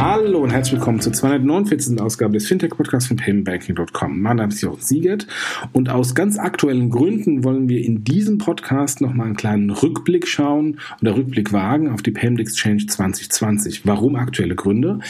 Hallo 0.00 0.44
und 0.44 0.50
herzlich 0.50 0.74
willkommen 0.74 1.00
zur 1.00 1.12
249. 1.12 2.00
Ausgabe 2.00 2.34
des 2.34 2.46
Fintech-Podcasts 2.46 3.08
von 3.08 3.16
paymentbanking.com. 3.16 4.20
Mein 4.20 4.36
Name 4.36 4.52
ist 4.52 4.60
Jochen 4.60 4.80
Siegert 4.80 5.26
und 5.72 5.88
aus 5.88 6.14
ganz 6.14 6.38
aktuellen 6.38 6.88
Gründen 6.88 7.42
wollen 7.42 7.68
wir 7.68 7.84
in 7.84 8.04
diesem 8.04 8.38
Podcast 8.38 9.00
nochmal 9.00 9.26
einen 9.26 9.36
kleinen 9.36 9.70
Rückblick 9.70 10.28
schauen 10.28 10.78
oder 11.02 11.16
Rückblick 11.16 11.52
wagen 11.52 11.90
auf 11.90 12.02
die 12.02 12.12
Payment 12.12 12.38
Exchange 12.38 12.86
2020. 12.86 13.86
Warum 13.86 14.14
aktuelle 14.14 14.54
Gründe? 14.54 15.00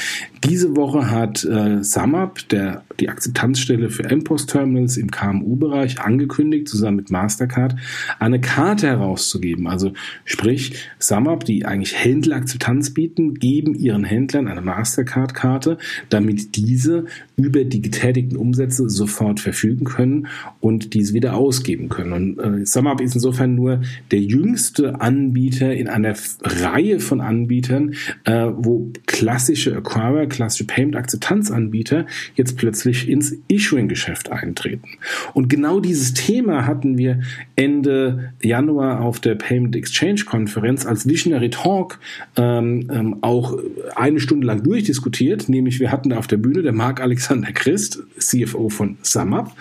Diese 0.44 0.74
Woche 0.74 1.10
hat 1.10 1.44
äh, 1.44 1.84
SumUp, 1.84 2.48
der, 2.48 2.82
die 2.98 3.10
Akzeptanzstelle 3.10 3.90
für 3.90 4.04
MPOS-Terminals 4.04 4.96
im 4.96 5.10
KMU-Bereich, 5.10 6.00
angekündigt, 6.00 6.66
zusammen 6.66 6.96
mit 6.96 7.10
Mastercard, 7.10 7.76
eine 8.18 8.40
Karte 8.40 8.86
herauszugeben. 8.86 9.66
Also 9.66 9.92
sprich, 10.24 10.88
SumUp, 10.98 11.44
die 11.44 11.66
eigentlich 11.66 11.94
Händlerakzeptanz 11.94 12.94
bieten, 12.94 13.34
geben 13.34 13.74
ihren 13.74 14.04
Händlern 14.04 14.48
eine 14.48 14.62
Mastercard-Karte, 14.78 15.78
damit 16.08 16.56
diese 16.56 17.06
über 17.36 17.64
die 17.64 17.82
getätigten 17.82 18.36
Umsätze 18.36 18.88
sofort 18.88 19.40
verfügen 19.40 19.84
können 19.84 20.26
und 20.60 20.94
diese 20.94 21.14
wieder 21.14 21.36
ausgeben 21.36 21.88
können. 21.88 22.12
Und 22.12 22.38
äh, 22.38 22.66
SumUp 22.66 23.00
ist 23.00 23.14
insofern 23.14 23.54
nur 23.54 23.80
der 24.10 24.20
jüngste 24.20 25.00
Anbieter 25.00 25.74
in 25.74 25.88
einer 25.88 26.14
Reihe 26.42 27.00
von 27.00 27.20
Anbietern, 27.20 27.94
äh, 28.24 28.48
wo 28.56 28.92
klassische 29.06 29.76
Acquirer, 29.76 30.26
klassische 30.26 30.66
Payment-Akzeptanzanbieter 30.66 32.06
jetzt 32.34 32.56
plötzlich 32.56 33.08
ins 33.08 33.36
Issuing-Geschäft 33.48 34.30
eintreten. 34.30 34.88
Und 35.34 35.48
genau 35.48 35.80
dieses 35.80 36.14
Thema 36.14 36.66
hatten 36.66 36.98
wir 36.98 37.20
Ende 37.56 38.32
Januar 38.42 39.00
auf 39.00 39.20
der 39.20 39.34
Payment 39.34 39.76
Exchange-Konferenz 39.76 40.86
als 40.86 41.06
Visionary 41.06 41.50
Talk 41.50 41.98
ähm, 42.36 42.88
ähm, 42.92 43.16
auch 43.22 43.56
eine 43.94 44.20
Stunde 44.20 44.46
lang 44.46 44.62
durchdiskutiert, 44.68 45.48
nämlich 45.48 45.80
wir 45.80 45.90
hatten 45.90 46.12
auf 46.12 46.26
der 46.26 46.36
Bühne 46.36 46.60
der 46.60 46.72
Marc 46.72 47.00
Alexander 47.00 47.52
Christ, 47.52 48.02
CFO 48.18 48.68
von 48.68 48.98
SumUp, 49.02 49.52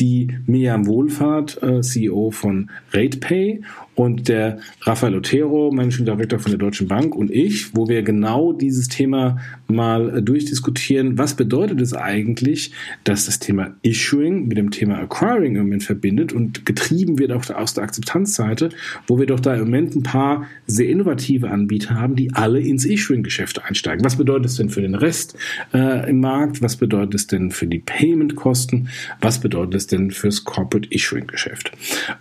die 0.00 0.36
Miriam 0.46 0.86
Wohlfahrt, 0.86 1.62
äh, 1.62 1.82
CEO 1.82 2.32
von 2.32 2.68
RatePay 2.92 3.62
und 3.94 4.28
der 4.28 4.58
Rafael 4.82 5.14
Otero, 5.14 5.70
Managing 5.72 6.06
Director 6.06 6.38
von 6.38 6.52
der 6.52 6.58
Deutschen 6.58 6.88
Bank 6.88 7.14
und 7.14 7.30
ich, 7.30 7.74
wo 7.76 7.88
wir 7.88 8.02
genau 8.02 8.52
dieses 8.52 8.88
Thema 8.88 9.38
mal 9.68 10.22
durchdiskutieren. 10.22 11.18
Was 11.18 11.34
bedeutet 11.34 11.80
es 11.80 11.92
eigentlich, 11.92 12.72
dass 13.04 13.26
das 13.26 13.38
Thema 13.38 13.74
Issuing 13.82 14.48
mit 14.48 14.56
dem 14.56 14.70
Thema 14.70 15.00
Acquiring 15.00 15.56
im 15.56 15.62
Moment 15.62 15.84
verbindet 15.84 16.32
und 16.32 16.66
getrieben 16.66 17.18
wird 17.18 17.32
auch 17.32 17.48
aus 17.50 17.74
der 17.74 17.84
Akzeptanzseite, 17.84 18.70
wo 19.06 19.18
wir 19.18 19.26
doch 19.26 19.40
da 19.40 19.54
im 19.54 19.60
Moment 19.60 19.94
ein 19.94 20.02
paar 20.02 20.46
sehr 20.66 20.88
innovative 20.88 21.50
Anbieter 21.50 21.94
haben, 21.94 22.16
die 22.16 22.32
alle 22.32 22.60
ins 22.60 22.84
Issuing-Geschäft 22.84 23.62
einsteigen. 23.64 24.04
Was 24.04 24.16
bedeutet 24.16 24.46
es 24.46 24.56
denn 24.56 24.70
für 24.70 24.82
den 24.82 24.94
Rest 24.94 25.36
äh, 25.74 26.08
im 26.08 26.20
Markt? 26.20 26.62
Was 26.62 26.76
bedeutet 26.76 27.14
es 27.14 27.26
denn 27.26 27.50
für 27.50 27.66
die 27.66 27.80
Payment-Kosten? 27.80 28.88
Was 29.20 29.40
bedeutet 29.40 29.74
es 29.74 29.86
denn 29.86 30.10
fürs 30.10 30.44
Corporate 30.44 30.88
Issuing-Geschäft? 30.90 31.72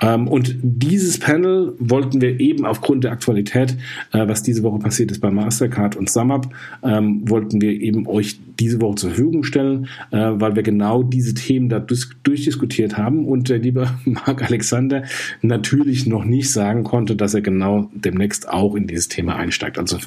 Ähm, 0.02 0.28
und 0.28 0.56
dieses 0.62 1.20
Panel 1.20 1.59
wollten 1.80 2.22
wir 2.22 2.40
eben 2.40 2.66
aufgrund 2.66 3.04
der 3.04 3.12
Aktualität, 3.12 3.76
äh, 4.12 4.28
was 4.28 4.44
diese 4.44 4.64
Woche 4.64 4.80
passiert 4.80 5.12
ist 5.12 5.20
bei 5.20 5.32
Mastercard 5.32 5.96
und 5.96 6.10
SumUp, 6.10 6.48
ähm, 6.84 7.30
wollten 7.30 7.62
wir 7.62 7.72
eben 7.72 8.08
euch 8.08 8.40
diese 8.60 8.82
Woche 8.82 8.96
zur 8.96 9.10
Verfügung 9.12 9.44
stellen, 9.44 9.88
äh, 10.12 10.18
weil 10.18 10.56
wir 10.56 10.64
genau 10.64 11.04
diese 11.04 11.34
Themen 11.34 11.70
da 11.70 11.80
durchdiskutiert 11.80 12.98
haben 12.98 13.26
und 13.26 13.50
der 13.50 13.60
liebe 13.60 13.90
Marc 14.06 14.44
Alexander 14.44 15.04
natürlich 15.42 16.06
noch 16.06 16.26
nicht 16.26 16.52
sagen 16.52 16.84
konnte, 16.84 17.16
dass 17.16 17.34
er 17.34 17.42
genau 17.42 17.90
demnächst 17.94 18.50
auch 18.50 18.76
in 18.76 18.88
dieses 18.88 19.08
Thema 19.08 19.36
einsteigt. 19.36 19.78
Also 19.78 19.98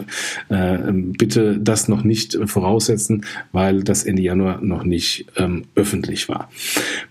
äh, 0.49 0.79
bitte 0.93 1.59
das 1.59 1.89
noch 1.89 2.05
nicht 2.05 2.39
voraussetzen, 2.45 3.25
weil 3.53 3.83
das 3.83 4.05
Ende 4.05 4.23
Januar 4.23 4.61
noch 4.63 4.85
nicht 4.85 5.27
ähm, 5.37 5.65
öffentlich 5.75 6.29
war. 6.29 6.51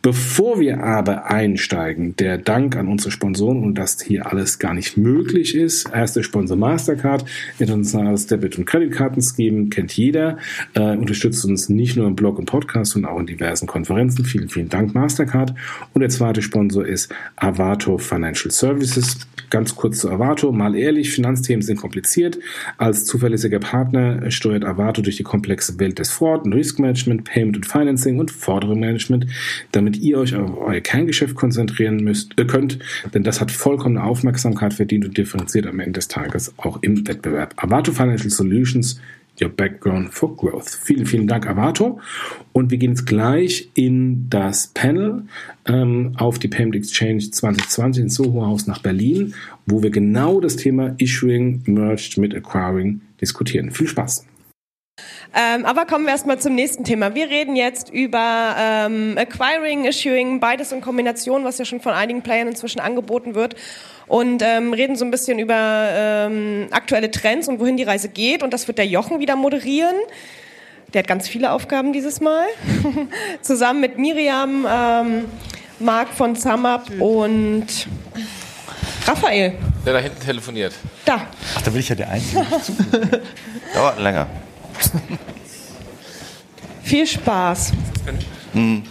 Bevor 0.01 0.59
wir 0.59 0.83
aber 0.83 1.25
einsteigen, 1.25 2.15
der 2.17 2.37
Dank 2.37 2.75
an 2.75 2.87
unsere 2.87 3.11
Sponsoren 3.11 3.63
und 3.63 3.75
das 3.75 4.01
hier 4.01 4.27
alles 4.27 4.59
gar 4.59 4.73
nicht 4.73 4.97
möglich 4.97 5.55
ist. 5.55 5.89
Erster 5.93 6.23
Sponsor 6.23 6.57
Mastercard, 6.57 7.25
internationales 7.59 8.27
Debit- 8.27 8.57
und 8.57 8.65
Kreditkartenscheme, 8.65 9.69
kennt 9.69 9.95
jeder, 9.95 10.37
äh, 10.73 10.95
unterstützt 10.95 11.30
uns 11.45 11.69
nicht 11.69 11.97
nur 11.97 12.07
im 12.07 12.15
Blog 12.15 12.39
und 12.39 12.45
Podcast, 12.45 12.91
sondern 12.91 13.11
auch 13.11 13.19
in 13.19 13.25
diversen 13.25 13.67
Konferenzen. 13.67 14.25
Vielen, 14.25 14.49
vielen 14.49 14.69
Dank, 14.69 14.93
Mastercard. 14.93 15.53
Und 15.93 16.01
der 16.01 16.09
zweite 16.09 16.41
Sponsor 16.41 16.85
ist 16.85 17.13
Avato 17.35 17.97
Financial 17.97 18.51
Services. 18.51 19.27
Ganz 19.49 19.75
kurz 19.75 19.99
zu 19.99 20.09
Avato. 20.09 20.51
Mal 20.51 20.75
ehrlich, 20.75 21.11
Finanzthemen 21.11 21.61
sind 21.61 21.77
kompliziert. 21.77 22.39
Als 22.77 23.05
zuverlässiger 23.05 23.59
Partner 23.59 24.31
steuert 24.31 24.63
Avato 24.63 25.01
durch 25.01 25.17
die 25.17 25.23
komplexe 25.23 25.79
Welt 25.79 25.99
des 25.99 26.11
Fraud 26.11 26.45
und 26.45 26.53
Risk 26.53 26.79
Management, 26.79 27.25
Payment 27.25 27.57
und 27.57 27.65
Financing 27.65 28.19
und 28.19 28.31
Forderungsmanagement, 28.31 29.27
damit 29.71 29.97
ihr 29.97 30.19
euch 30.19 30.35
auf 30.35 30.57
euer 30.57 30.79
Kerngeschäft 30.79 31.35
konzentrieren 31.35 31.97
müsst, 31.97 32.39
äh, 32.39 32.45
könnt, 32.45 32.79
denn 33.13 33.23
das 33.23 33.41
hat 33.41 33.51
vollkommene 33.51 34.03
Aufmerksamkeit 34.03 34.73
verdient 34.73 35.05
und 35.05 35.17
differenziert 35.17 35.67
am 35.67 35.79
Ende 35.79 35.93
des 35.93 36.07
Tages 36.07 36.53
auch 36.57 36.79
im 36.81 37.07
Wettbewerb. 37.07 37.53
Avato 37.57 37.91
Financial 37.91 38.29
Solutions 38.29 38.99
Your 39.41 39.49
Background 39.49 40.13
for 40.13 40.35
Growth. 40.35 40.69
Vielen, 40.69 41.05
vielen 41.05 41.27
Dank, 41.27 41.47
Avato. 41.47 41.99
Und 42.53 42.71
wir 42.71 42.77
gehen 42.77 42.91
jetzt 42.91 43.05
gleich 43.05 43.69
in 43.73 44.29
das 44.29 44.67
Panel 44.67 45.23
ähm, 45.65 46.13
auf 46.17 46.39
die 46.39 46.47
Payment 46.47 46.75
Exchange 46.75 47.31
2020 47.31 48.03
ins 48.03 48.15
Soho 48.15 48.45
Haus 48.45 48.67
nach 48.67 48.79
Berlin, 48.79 49.33
wo 49.65 49.81
wir 49.81 49.89
genau 49.89 50.39
das 50.39 50.55
Thema 50.55 50.95
Issuing 50.97 51.63
merged 51.65 52.17
mit 52.17 52.35
Acquiring 52.35 53.01
diskutieren. 53.19 53.71
Viel 53.71 53.87
Spaß. 53.87 54.25
Ähm, 55.33 55.65
aber 55.65 55.85
kommen 55.85 56.05
wir 56.05 56.11
erstmal 56.11 56.39
zum 56.39 56.55
nächsten 56.55 56.83
Thema. 56.83 57.15
Wir 57.15 57.29
reden 57.29 57.55
jetzt 57.55 57.89
über 57.89 58.55
ähm, 58.59 59.17
Acquiring, 59.17 59.85
Issuing, 59.85 60.39
beides 60.41 60.71
in 60.73 60.81
Kombination, 60.81 61.45
was 61.45 61.57
ja 61.57 61.63
schon 61.63 61.79
von 61.79 61.93
einigen 61.93 62.21
Playern 62.21 62.49
inzwischen 62.49 62.81
angeboten 62.81 63.33
wird. 63.33 63.55
Und 64.07 64.41
ähm, 64.41 64.73
reden 64.73 64.97
so 64.97 65.05
ein 65.05 65.11
bisschen 65.11 65.39
über 65.39 65.89
ähm, 65.93 66.67
aktuelle 66.71 67.11
Trends 67.11 67.47
und 67.47 67.61
wohin 67.61 67.77
die 67.77 67.83
Reise 67.83 68.09
geht. 68.09 68.43
Und 68.43 68.53
das 68.53 68.67
wird 68.67 68.77
der 68.77 68.87
Jochen 68.87 69.19
wieder 69.19 69.37
moderieren. 69.37 69.95
Der 70.93 70.99
hat 70.99 71.07
ganz 71.07 71.29
viele 71.29 71.51
Aufgaben 71.51 71.93
dieses 71.93 72.19
Mal. 72.19 72.45
Zusammen 73.41 73.79
mit 73.79 73.97
Miriam, 73.97 74.67
ähm, 74.69 75.25
Marc 75.79 76.09
von 76.09 76.35
SumUp 76.35 76.91
und 76.99 77.87
Raphael. 79.07 79.53
Der 79.85 79.93
da 79.93 79.99
hinten 79.99 80.19
telefoniert. 80.19 80.73
Da. 81.05 81.27
Ach, 81.55 81.61
da 81.61 81.71
bin 81.71 81.79
ich 81.79 81.89
ja 81.89 81.95
der 81.95 82.09
Einzige. 82.09 82.45
Dauert 83.73 83.99
länger. 83.99 84.27
Viel 86.83 87.07
Spaß. 87.07 87.71
Hm. 88.53 88.83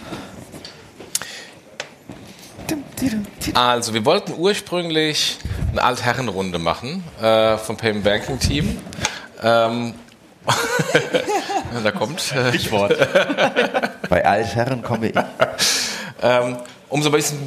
Also, 3.55 3.95
wir 3.95 4.05
wollten 4.05 4.34
ursprünglich 4.37 5.39
eine 5.73 5.83
Altherrenrunde 5.83 6.59
machen 6.59 7.05
äh, 7.21 7.56
vom 7.56 7.77
Payment 7.77 8.05
Banking 8.05 8.39
Team. 8.39 8.79
Ähm, 9.43 9.95
da 11.84 11.91
kommt. 11.93 12.33
Äh, 12.33 12.49
Stichwort. 12.50 12.97
Bei 14.09 14.25
Altherren 14.25 14.83
komme 14.83 15.09
ich. 15.09 15.15
ähm, 16.23 16.56
um 16.91 17.03
so 17.03 17.09
ein 17.09 17.12
bisschen 17.12 17.39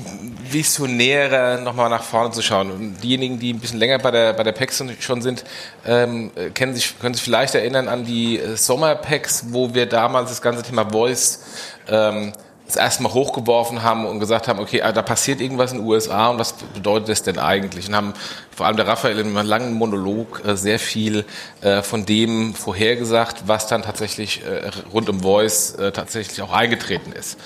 visionärer 0.49 1.59
nochmal 1.59 1.89
nach 1.89 2.03
vorne 2.03 2.31
zu 2.31 2.41
schauen. 2.41 2.71
Und 2.71 3.03
diejenigen, 3.03 3.39
die 3.39 3.53
ein 3.53 3.59
bisschen 3.59 3.79
länger 3.79 3.99
bei 3.99 4.11
der, 4.11 4.33
bei 4.33 4.43
der 4.43 4.53
PEX 4.53 4.83
schon 4.99 5.21
sind, 5.21 5.43
ähm, 5.85 6.31
kennen 6.53 6.73
sich, 6.73 6.97
können 6.99 7.13
sich 7.13 7.23
vielleicht 7.23 7.53
erinnern 7.53 7.87
an 7.89 8.05
die 8.05 8.39
äh, 8.39 8.55
Sommer-PEX, 8.55 9.47
wo 9.49 9.73
wir 9.73 9.85
damals 9.85 10.29
das 10.29 10.41
ganze 10.41 10.63
Thema 10.63 10.89
Voice 10.89 11.43
ähm, 11.89 12.33
das 12.65 12.75
erste 12.77 13.03
Mal 13.03 13.13
hochgeworfen 13.13 13.83
haben 13.83 14.05
und 14.05 14.19
gesagt 14.19 14.47
haben, 14.47 14.59
okay, 14.59 14.81
ah, 14.81 14.91
da 14.91 15.01
passiert 15.01 15.41
irgendwas 15.41 15.73
in 15.73 15.79
den 15.79 15.87
USA 15.87 16.29
und 16.29 16.39
was 16.39 16.53
bedeutet 16.53 17.09
das 17.09 17.23
denn 17.23 17.37
eigentlich? 17.37 17.87
Und 17.89 17.95
haben 17.95 18.13
vor 18.55 18.65
allem 18.65 18.77
der 18.77 18.87
Raphael 18.87 19.19
in 19.19 19.37
einem 19.37 19.47
langen 19.47 19.73
Monolog 19.73 20.41
äh, 20.45 20.55
sehr 20.55 20.79
viel 20.79 21.25
äh, 21.61 21.81
von 21.81 22.05
dem 22.05 22.55
vorhergesagt, 22.55 23.43
was 23.47 23.67
dann 23.67 23.81
tatsächlich 23.81 24.43
äh, 24.45 24.71
rund 24.93 25.09
um 25.09 25.21
Voice 25.21 25.75
tatsächlich 25.93 26.41
auch 26.41 26.51
eingetreten 26.51 27.11
ist. 27.11 27.37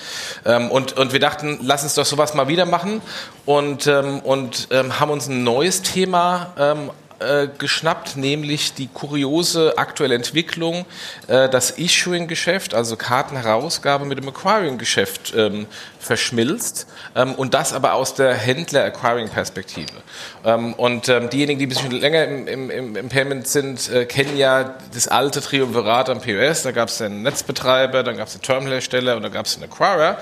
Ähm, 0.44 0.70
und, 0.70 0.92
und 0.96 1.12
wir 1.12 1.20
dachten, 1.20 1.58
lass 1.62 1.82
uns 1.82 1.94
doch 1.94 2.04
sowas 2.04 2.34
mal 2.34 2.48
wieder 2.48 2.66
machen 2.66 3.00
und, 3.46 3.86
ähm, 3.86 4.20
und 4.20 4.68
ähm, 4.70 5.00
haben 5.00 5.10
uns 5.10 5.28
ein 5.28 5.42
neues 5.42 5.82
Thema 5.82 6.86
äh, 7.20 7.48
geschnappt, 7.58 8.16
nämlich 8.16 8.74
die 8.74 8.86
kuriose 8.86 9.76
aktuelle 9.76 10.14
Entwicklung, 10.14 10.86
äh, 11.26 11.48
das 11.48 11.72
Issuing-Geschäft, 11.72 12.74
also 12.74 12.96
Kartenherausgabe 12.96 14.04
mit 14.04 14.18
dem 14.18 14.28
Acquiring-Geschäft 14.28 15.34
ähm, 15.36 15.66
verschmilzt 15.98 16.86
ähm, 17.16 17.34
und 17.34 17.54
das 17.54 17.72
aber 17.72 17.94
aus 17.94 18.14
der 18.14 18.34
Händler-Acquiring-Perspektive. 18.34 19.92
Ähm, 20.44 20.74
und 20.74 21.08
ähm, 21.08 21.28
diejenigen, 21.28 21.58
die 21.58 21.66
ein 21.66 21.68
bisschen 21.68 21.90
länger 21.90 22.24
im, 22.24 22.70
im, 22.70 22.96
im 22.96 23.08
Payment 23.08 23.46
sind, 23.48 23.90
äh, 23.90 24.06
kennen 24.06 24.36
ja 24.36 24.76
das 24.94 25.08
alte 25.08 25.40
Triumvirat 25.40 26.08
am 26.08 26.20
POS. 26.20 26.62
Da 26.62 26.72
gab 26.72 26.88
es 26.88 26.98
den 26.98 27.22
Netzbetreiber, 27.22 28.02
dann 28.02 28.16
gab 28.16 28.28
es 28.28 28.34
den 28.34 28.42
Terminalhersteller 28.42 29.16
und 29.16 29.22
dann 29.22 29.32
gab 29.32 29.46
es 29.46 29.54
den 29.54 29.64
Acquirer. 29.64 30.18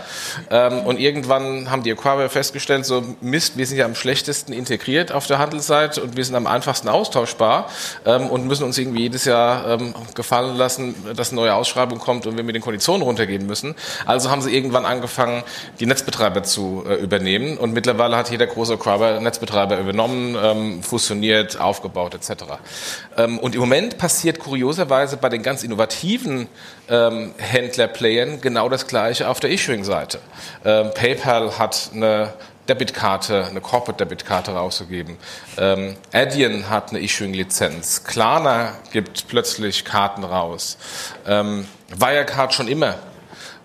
Ähm, 0.50 0.80
und 0.80 0.98
irgendwann 0.98 1.70
haben 1.70 1.82
die 1.82 1.92
Acquirer 1.92 2.28
festgestellt, 2.28 2.86
so 2.86 3.04
Mist, 3.20 3.56
wir 3.56 3.66
sind 3.66 3.78
ja 3.78 3.84
am 3.84 3.94
schlechtesten 3.94 4.52
integriert 4.52 5.12
auf 5.12 5.26
der 5.26 5.38
Handelsseite 5.38 6.02
und 6.02 6.16
wir 6.16 6.24
sind 6.24 6.34
am 6.34 6.46
einfachsten 6.46 6.85
austauschbar 6.88 7.68
ähm, 8.04 8.28
und 8.28 8.46
müssen 8.46 8.64
uns 8.64 8.78
irgendwie 8.78 9.02
jedes 9.02 9.24
Jahr 9.24 9.68
ähm, 9.68 9.94
gefallen 10.14 10.56
lassen, 10.56 10.94
dass 11.14 11.30
eine 11.30 11.40
neue 11.40 11.54
Ausschreibung 11.54 11.98
kommt 11.98 12.26
und 12.26 12.36
wir 12.36 12.44
mit 12.44 12.54
den 12.54 12.62
Konditionen 12.62 13.02
runtergehen 13.02 13.46
müssen. 13.46 13.74
Also 14.04 14.30
haben 14.30 14.42
sie 14.42 14.54
irgendwann 14.54 14.84
angefangen, 14.84 15.42
die 15.80 15.86
Netzbetreiber 15.86 16.42
zu 16.42 16.84
äh, 16.88 16.94
übernehmen 16.94 17.58
und 17.58 17.72
mittlerweile 17.72 18.16
hat 18.16 18.30
jeder 18.30 18.46
große 18.46 18.74
Acquirer 18.74 19.20
Netzbetreiber 19.20 19.78
übernommen, 19.78 20.36
ähm, 20.42 20.82
fusioniert, 20.82 21.60
aufgebaut 21.60 22.14
etc. 22.14 22.44
Ähm, 23.16 23.38
und 23.38 23.54
im 23.54 23.60
Moment 23.60 23.98
passiert 23.98 24.38
kurioserweise 24.38 25.16
bei 25.16 25.28
den 25.28 25.42
ganz 25.42 25.62
innovativen 25.62 26.48
ähm, 26.88 27.32
Händlerplayern 27.36 28.40
genau 28.40 28.68
das 28.68 28.86
gleiche 28.86 29.28
auf 29.28 29.40
der 29.40 29.50
Issuing-Seite. 29.50 30.20
Ähm, 30.64 30.90
PayPal 30.94 31.58
hat 31.58 31.90
eine 31.94 32.32
Debitkarte, 32.68 33.46
eine 33.46 33.60
Corporate 33.60 34.04
Debitkarte 34.04 34.52
rausgegeben. 34.52 35.16
Ähm, 35.58 35.96
Adyen 36.12 36.68
hat 36.68 36.90
eine 36.90 37.00
Issuing-Lizenz. 37.00 38.04
Klarna 38.04 38.72
gibt 38.92 39.28
plötzlich 39.28 39.84
Karten 39.84 40.24
raus. 40.24 40.76
Ähm, 41.26 41.66
Wirecard 41.96 42.54
schon 42.54 42.68
immer. 42.68 42.96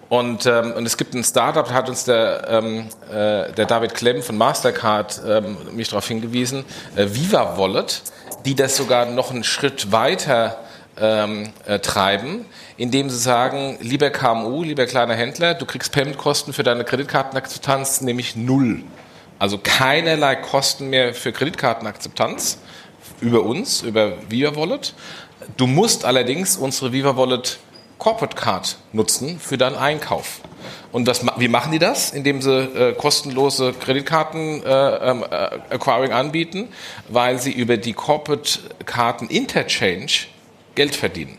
Und, 0.09 0.45
ähm, 0.45 0.74
und 0.74 0.86
es 0.86 0.98
gibt 0.98 1.13
ein 1.13 1.24
Startup, 1.24 1.65
da 1.65 1.74
hat 1.74 1.88
uns 1.88 2.03
der, 2.03 2.45
ähm, 2.50 2.89
äh, 3.09 3.53
der 3.53 3.65
David 3.65 3.95
Klemm 3.95 4.21
von 4.21 4.38
Mastercard 4.38 5.21
ähm, 5.25 5.57
mich 5.71 5.88
darauf 5.88 6.06
hingewiesen, 6.06 6.65
äh, 6.97 7.07
Viva 7.12 7.57
Wallet, 7.57 8.01
die 8.44 8.54
das 8.54 8.75
sogar 8.75 9.06
noch 9.06 9.31
einen 9.31 9.45
Schritt 9.45 9.94
weiter 9.94 10.57
ähm, 11.01 11.50
äh, 11.65 11.80
treiben, 11.80 12.45
indem 12.77 13.09
sie 13.09 13.18
sagen, 13.18 13.77
lieber 13.81 14.09
KMU, 14.09 14.63
lieber 14.63 14.86
kleiner 14.86 15.15
Händler, 15.15 15.56
du 15.56 15.65
kriegst 15.65 15.92
Paymentkosten 15.92 16.53
für 16.53 16.63
deine 16.63 16.83
Kreditkartenakzeptanz 16.83 18.01
nämlich 18.01 18.36
null. 18.36 18.83
Also 19.39 19.57
keinerlei 19.57 20.36
Kosten 20.36 20.89
mehr 20.89 21.15
für 21.15 21.31
Kreditkartenakzeptanz 21.31 22.59
über 23.21 23.44
uns, 23.44 23.81
über 23.81 24.13
Viva 24.30 24.56
Wallet. 24.56 24.94
Du 25.57 25.65
musst 25.65 26.06
allerdings 26.06 26.57
unsere 26.57 26.94
Viva 26.94 27.18
Wallet 27.18 27.57
Corporate 27.97 28.36
Card 28.36 28.77
nutzen 28.94 29.39
für 29.39 29.57
deinen 29.57 29.75
Einkauf. 29.75 30.42
Und 30.92 31.07
das, 31.07 31.25
wie 31.38 31.47
machen 31.47 31.71
die 31.71 31.80
das? 31.80 32.12
Indem 32.12 32.42
sie 32.42 32.51
äh, 32.51 32.94
kostenlose 32.94 33.74
Kreditkarten 33.74 34.63
äh, 34.63 34.69
ähm, 34.69 35.24
äh, 35.24 35.74
Acquiring 35.74 36.12
anbieten, 36.12 36.68
weil 37.09 37.39
sie 37.39 37.51
über 37.51 37.77
die 37.77 37.94
Corporate 37.94 38.59
Karten 38.86 39.27
Interchange 39.27 40.27
Geld 40.75 40.95
verdienen. 40.95 41.38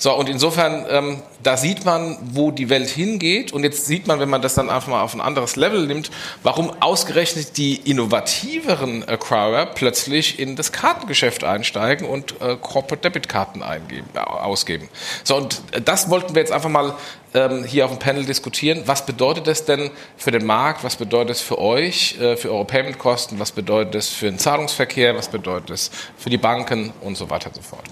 So, 0.00 0.14
und 0.14 0.30
insofern, 0.30 0.86
ähm, 0.88 1.22
da 1.42 1.58
sieht 1.58 1.84
man, 1.84 2.16
wo 2.32 2.50
die 2.50 2.70
Welt 2.70 2.88
hingeht. 2.88 3.52
Und 3.52 3.64
jetzt 3.64 3.84
sieht 3.84 4.06
man, 4.06 4.18
wenn 4.18 4.30
man 4.30 4.40
das 4.40 4.54
dann 4.54 4.70
einfach 4.70 4.88
mal 4.88 5.02
auf 5.02 5.12
ein 5.12 5.20
anderes 5.20 5.56
Level 5.56 5.86
nimmt, 5.86 6.10
warum 6.42 6.72
ausgerechnet 6.80 7.58
die 7.58 7.76
innovativeren 7.76 9.06
Acquirer 9.06 9.66
plötzlich 9.66 10.38
in 10.38 10.56
das 10.56 10.72
Kartengeschäft 10.72 11.44
einsteigen 11.44 12.08
und 12.08 12.40
äh, 12.40 12.56
Corporate 12.56 13.02
Debit 13.02 13.28
Karten 13.28 13.62
eingeben, 13.62 14.08
äh, 14.14 14.20
ausgeben. 14.20 14.88
So, 15.22 15.36
und 15.36 15.60
das 15.84 16.08
wollten 16.08 16.34
wir 16.34 16.40
jetzt 16.40 16.52
einfach 16.52 16.70
mal 16.70 16.94
ähm, 17.34 17.64
hier 17.64 17.84
auf 17.84 17.90
dem 17.90 17.98
Panel 17.98 18.24
diskutieren. 18.24 18.84
Was 18.86 19.04
bedeutet 19.04 19.48
das 19.48 19.66
denn 19.66 19.90
für 20.16 20.30
den 20.30 20.46
Markt? 20.46 20.82
Was 20.82 20.96
bedeutet 20.96 21.36
es 21.36 21.42
für 21.42 21.58
euch, 21.58 22.18
äh, 22.18 22.38
für 22.38 22.50
eure 22.50 22.64
Payment-Kosten? 22.64 23.38
Was 23.38 23.52
bedeutet 23.52 23.96
es 23.96 24.08
für 24.08 24.30
den 24.30 24.38
Zahlungsverkehr? 24.38 25.14
Was 25.14 25.28
bedeutet 25.28 25.68
es 25.68 25.90
für 26.16 26.30
die 26.30 26.38
Banken 26.38 26.94
und 27.02 27.18
so 27.18 27.28
weiter 27.28 27.48
und 27.48 27.56
so 27.56 27.60
fort? 27.60 27.84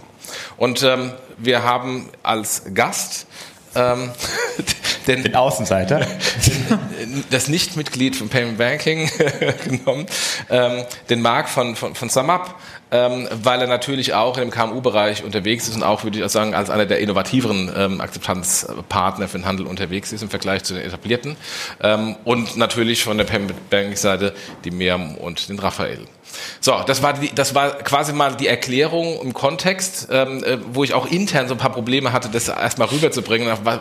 Und 0.57 0.83
ähm, 0.83 1.13
wir 1.37 1.63
haben 1.63 2.09
als 2.23 2.63
Gast 2.75 3.27
ähm, 3.75 4.11
den, 5.07 5.23
den, 5.23 5.35
Außenseiter, 5.35 6.07
das 7.31 7.49
Nichtmitglied 7.49 8.17
von 8.17 8.29
Payment 8.29 8.59
Banking 8.59 9.11
genommen, 9.65 10.07
ähm, 10.51 10.85
den 11.09 11.23
Marc 11.23 11.49
von, 11.49 11.77
von, 11.77 11.95
von 11.95 12.09
SumUp, 12.09 12.55
ähm, 12.91 13.29
weil 13.43 13.61
er 13.61 13.67
natürlich 13.67 14.15
auch 14.15 14.39
im 14.39 14.51
KMU-Bereich 14.51 15.25
unterwegs 15.25 15.69
ist 15.69 15.77
und 15.77 15.83
auch, 15.83 16.05
würde 16.05 16.21
ich 16.21 16.29
sagen, 16.31 16.55
als 16.55 16.71
einer 16.71 16.87
der 16.87 16.99
innovativeren 17.01 17.71
ähm, 17.77 18.01
Akzeptanzpartner 18.01 19.29
für 19.29 19.39
den 19.39 19.47
Handel 19.47 19.67
unterwegs 19.67 20.13
ist 20.13 20.23
im 20.23 20.31
Vergleich 20.31 20.65
zu 20.65 20.75
den 20.75 20.85
etablierten. 20.85 21.37
Ähm, 21.83 22.17
und 22.25 22.57
natürlich 22.57 23.05
von 23.05 23.19
der 23.19 23.25
Payment 23.25 23.71
Banking-Seite 23.71 24.35
die 24.65 24.71
Miriam 24.71 25.17
und 25.17 25.49
den 25.49 25.59
Raphael. 25.59 26.07
So, 26.61 26.83
das 26.87 27.03
war, 27.03 27.15
die, 27.15 27.35
das 27.35 27.55
war 27.55 27.71
quasi 27.79 28.13
mal 28.13 28.37
die 28.37 28.47
Erklärung 28.47 29.21
im 29.23 29.33
Kontext, 29.33 30.09
ähm, 30.11 30.43
äh, 30.45 30.59
wo 30.73 30.85
ich 30.85 30.95
auch 30.95 31.07
intern 31.07 31.49
so 31.49 31.55
ein 31.55 31.59
paar 31.59 31.73
Probleme 31.73 32.13
hatte, 32.13 32.29
das 32.29 32.49
erstmal 32.49 32.89
rüberzubringen, 32.89 33.49
weil, 33.65 33.81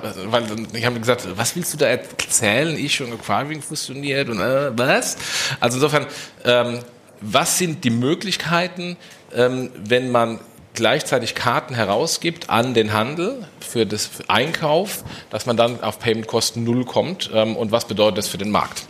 ich 0.74 0.86
habe 0.86 1.00
gesagt, 1.00 1.28
was 1.36 1.56
willst 1.56 1.74
du 1.74 1.78
da 1.78 1.88
erzählen? 1.88 2.78
Ich 2.78 3.02
und 3.02 3.14
Acquiring 3.14 3.62
fusioniert 3.62 4.30
und 4.30 4.40
äh, 4.40 4.78
was? 4.78 5.18
Also 5.60 5.78
insofern, 5.78 6.06
ähm, 6.46 6.80
was 7.22 7.58
sind 7.58 7.84
die 7.84 7.90
Möglichkeiten, 7.90 8.98
ähm, 9.34 9.72
wenn 9.76 10.12
man 10.12 10.40
gleichzeitig 10.74 11.34
Karten 11.34 11.74
herausgibt 11.74 12.50
an 12.50 12.74
den 12.74 12.94
Handel 12.94 13.48
für 13.60 13.86
das 13.86 14.10
Einkauf, 14.28 15.04
dass 15.32 15.48
man 15.48 15.58
dann 15.58 15.84
auf 15.84 16.00
Paymentkosten 16.00 16.64
null 16.64 16.86
kommt 16.86 17.32
ähm, 17.34 17.56
und 17.56 17.72
was 17.72 17.86
bedeutet 17.86 18.20
das 18.20 18.28
für 18.28 18.38
den 18.38 18.52
Markt? 18.52 18.84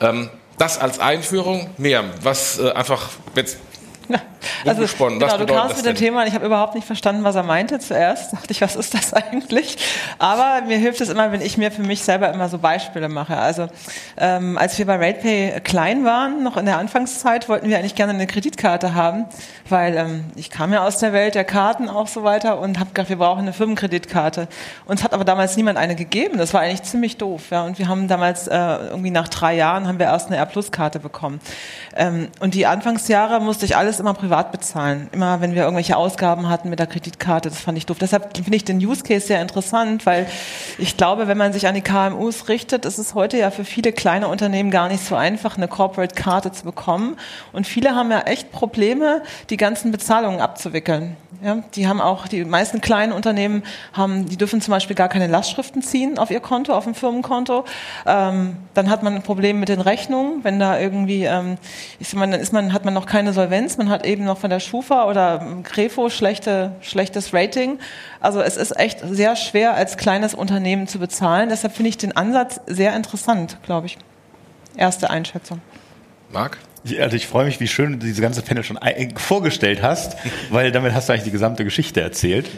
Ähm, 0.00 0.30
das 0.58 0.78
als 0.78 1.00
Einführung. 1.00 1.70
Miriam, 1.76 2.10
was 2.22 2.60
äh, 2.60 2.70
einfach 2.70 3.10
jetzt 3.34 3.58
ja, 4.08 4.18
also, 4.66 4.86
genau, 4.96 5.36
du 5.38 5.46
kamst 5.46 5.76
mit 5.76 5.86
dem 5.86 5.96
Thema 5.96 6.22
und 6.22 6.28
ich 6.28 6.34
habe 6.34 6.46
überhaupt 6.46 6.74
nicht 6.74 6.86
verstanden, 6.86 7.24
was 7.24 7.34
er 7.34 7.42
meinte 7.42 7.78
zuerst. 7.78 8.32
Dachte 8.32 8.50
ich, 8.50 8.60
was 8.60 8.76
ist 8.76 8.94
das 8.94 9.12
eigentlich? 9.12 9.76
Aber 10.18 10.62
mir 10.66 10.78
hilft 10.78 11.00
es 11.00 11.08
immer, 11.08 11.32
wenn 11.32 11.40
ich 11.40 11.58
mir 11.58 11.70
für 11.70 11.82
mich 11.82 12.02
selber 12.02 12.32
immer 12.32 12.48
so 12.48 12.58
Beispiele 12.58 13.08
mache. 13.08 13.36
Also 13.36 13.68
ähm, 14.16 14.58
als 14.58 14.78
wir 14.78 14.86
bei 14.86 14.96
RatePay 14.96 15.60
klein 15.60 16.04
waren, 16.04 16.42
noch 16.42 16.56
in 16.56 16.66
der 16.66 16.78
Anfangszeit, 16.78 17.48
wollten 17.48 17.68
wir 17.68 17.78
eigentlich 17.78 17.94
gerne 17.94 18.12
eine 18.12 18.26
Kreditkarte 18.26 18.94
haben, 18.94 19.26
weil 19.68 19.96
ähm, 19.96 20.24
ich 20.36 20.50
kam 20.50 20.72
ja 20.72 20.86
aus 20.86 20.98
der 20.98 21.12
Welt 21.12 21.34
der 21.34 21.44
Karten 21.44 21.88
auch 21.88 22.08
so 22.08 22.24
weiter 22.24 22.58
und 22.58 22.78
habe 22.78 22.90
gedacht, 22.90 23.08
wir 23.08 23.18
brauchen 23.18 23.40
eine 23.40 23.52
Firmenkreditkarte. 23.52 24.48
Uns 24.86 25.02
hat 25.02 25.12
aber 25.12 25.24
damals 25.24 25.56
niemand 25.56 25.78
eine 25.78 25.94
gegeben. 25.94 26.38
Das 26.38 26.54
war 26.54 26.60
eigentlich 26.60 26.82
ziemlich 26.82 27.16
doof. 27.16 27.44
Ja. 27.50 27.64
Und 27.64 27.78
wir 27.78 27.88
haben 27.88 28.08
damals 28.08 28.48
äh, 28.48 28.56
irgendwie 28.56 29.10
nach 29.10 29.28
drei 29.28 29.54
Jahren 29.54 29.86
haben 29.88 29.98
wir 29.98 30.06
erst 30.06 30.28
eine 30.28 30.36
R-Plus-Karte 30.36 30.98
bekommen. 31.00 31.40
Ähm, 31.96 32.28
und 32.40 32.54
die 32.54 32.66
Anfangsjahre 32.66 33.40
musste 33.40 33.64
ich 33.64 33.76
alles 33.76 33.93
immer 34.00 34.14
privat 34.14 34.52
bezahlen. 34.52 35.08
Immer 35.12 35.40
wenn 35.40 35.54
wir 35.54 35.62
irgendwelche 35.62 35.96
Ausgaben 35.96 36.48
hatten 36.48 36.70
mit 36.70 36.78
der 36.78 36.86
Kreditkarte, 36.86 37.48
das 37.48 37.60
fand 37.60 37.78
ich 37.78 37.86
doof. 37.86 37.98
Deshalb 38.00 38.36
finde 38.36 38.56
ich 38.56 38.64
den 38.64 38.78
Use 38.78 39.02
Case 39.02 39.26
sehr 39.26 39.40
interessant, 39.40 40.06
weil 40.06 40.26
ich 40.78 40.96
glaube, 40.96 41.28
wenn 41.28 41.38
man 41.38 41.52
sich 41.52 41.66
an 41.66 41.74
die 41.74 41.80
KMUs 41.80 42.48
richtet, 42.48 42.84
ist 42.84 42.98
es 42.98 43.14
heute 43.14 43.38
ja 43.38 43.50
für 43.50 43.64
viele 43.64 43.92
kleine 43.92 44.28
Unternehmen 44.28 44.70
gar 44.70 44.88
nicht 44.88 45.04
so 45.04 45.14
einfach, 45.14 45.56
eine 45.56 45.68
Corporate 45.68 46.14
Karte 46.14 46.52
zu 46.52 46.64
bekommen. 46.64 47.16
Und 47.52 47.66
viele 47.66 47.94
haben 47.94 48.10
ja 48.10 48.20
echt 48.20 48.52
Probleme, 48.52 49.22
die 49.50 49.56
ganzen 49.56 49.92
Bezahlungen 49.92 50.40
abzuwickeln. 50.40 51.16
Ja, 51.44 51.58
die 51.74 51.86
haben 51.86 52.00
auch, 52.00 52.26
die 52.26 52.42
meisten 52.42 52.80
kleinen 52.80 53.12
Unternehmen 53.12 53.64
haben, 53.92 54.24
die 54.24 54.38
dürfen 54.38 54.62
zum 54.62 54.72
Beispiel 54.72 54.96
gar 54.96 55.10
keine 55.10 55.26
Lastschriften 55.26 55.82
ziehen 55.82 56.18
auf 56.18 56.30
ihr 56.30 56.40
Konto, 56.40 56.72
auf 56.72 56.86
ein 56.86 56.94
Firmenkonto. 56.94 57.66
Ähm, 58.06 58.56
dann 58.72 58.88
hat 58.88 59.02
man 59.02 59.14
ein 59.14 59.22
Problem 59.22 59.60
mit 59.60 59.68
den 59.68 59.82
Rechnungen, 59.82 60.42
wenn 60.42 60.58
da 60.58 60.80
irgendwie, 60.80 61.24
ähm, 61.24 61.58
ich 61.98 62.14
mal, 62.14 62.30
dann 62.30 62.40
ist 62.40 62.54
man, 62.54 62.72
hat 62.72 62.86
man 62.86 62.94
noch 62.94 63.04
keine 63.04 63.34
Solvenz, 63.34 63.76
man 63.76 63.90
hat 63.90 64.06
eben 64.06 64.24
noch 64.24 64.38
von 64.38 64.48
der 64.48 64.58
Schufa 64.58 65.04
oder 65.06 65.46
Grefo 65.64 66.08
schlechte, 66.08 66.72
schlechtes 66.80 67.34
Rating. 67.34 67.78
Also 68.20 68.40
es 68.40 68.56
ist 68.56 68.80
echt 68.80 69.00
sehr 69.02 69.36
schwer 69.36 69.74
als 69.74 69.98
kleines 69.98 70.32
Unternehmen 70.32 70.88
zu 70.88 70.98
bezahlen. 70.98 71.50
Deshalb 71.50 71.74
finde 71.74 71.90
ich 71.90 71.98
den 71.98 72.16
Ansatz 72.16 72.58
sehr 72.66 72.96
interessant, 72.96 73.58
glaube 73.64 73.88
ich. 73.88 73.98
Erste 74.78 75.10
Einschätzung. 75.10 75.60
Marc? 76.34 76.58
Also 77.00 77.16
ich 77.16 77.26
freue 77.26 77.46
mich, 77.46 77.60
wie 77.60 77.66
schön 77.66 77.92
du 77.92 77.98
diese 77.98 78.20
ganze 78.20 78.42
Panel 78.42 78.62
schon 78.62 78.78
vorgestellt 79.16 79.82
hast, 79.82 80.18
weil 80.50 80.70
damit 80.70 80.92
hast 80.92 81.08
du 81.08 81.14
eigentlich 81.14 81.24
die 81.24 81.30
gesamte 81.30 81.64
Geschichte 81.64 82.02
erzählt. 82.02 82.50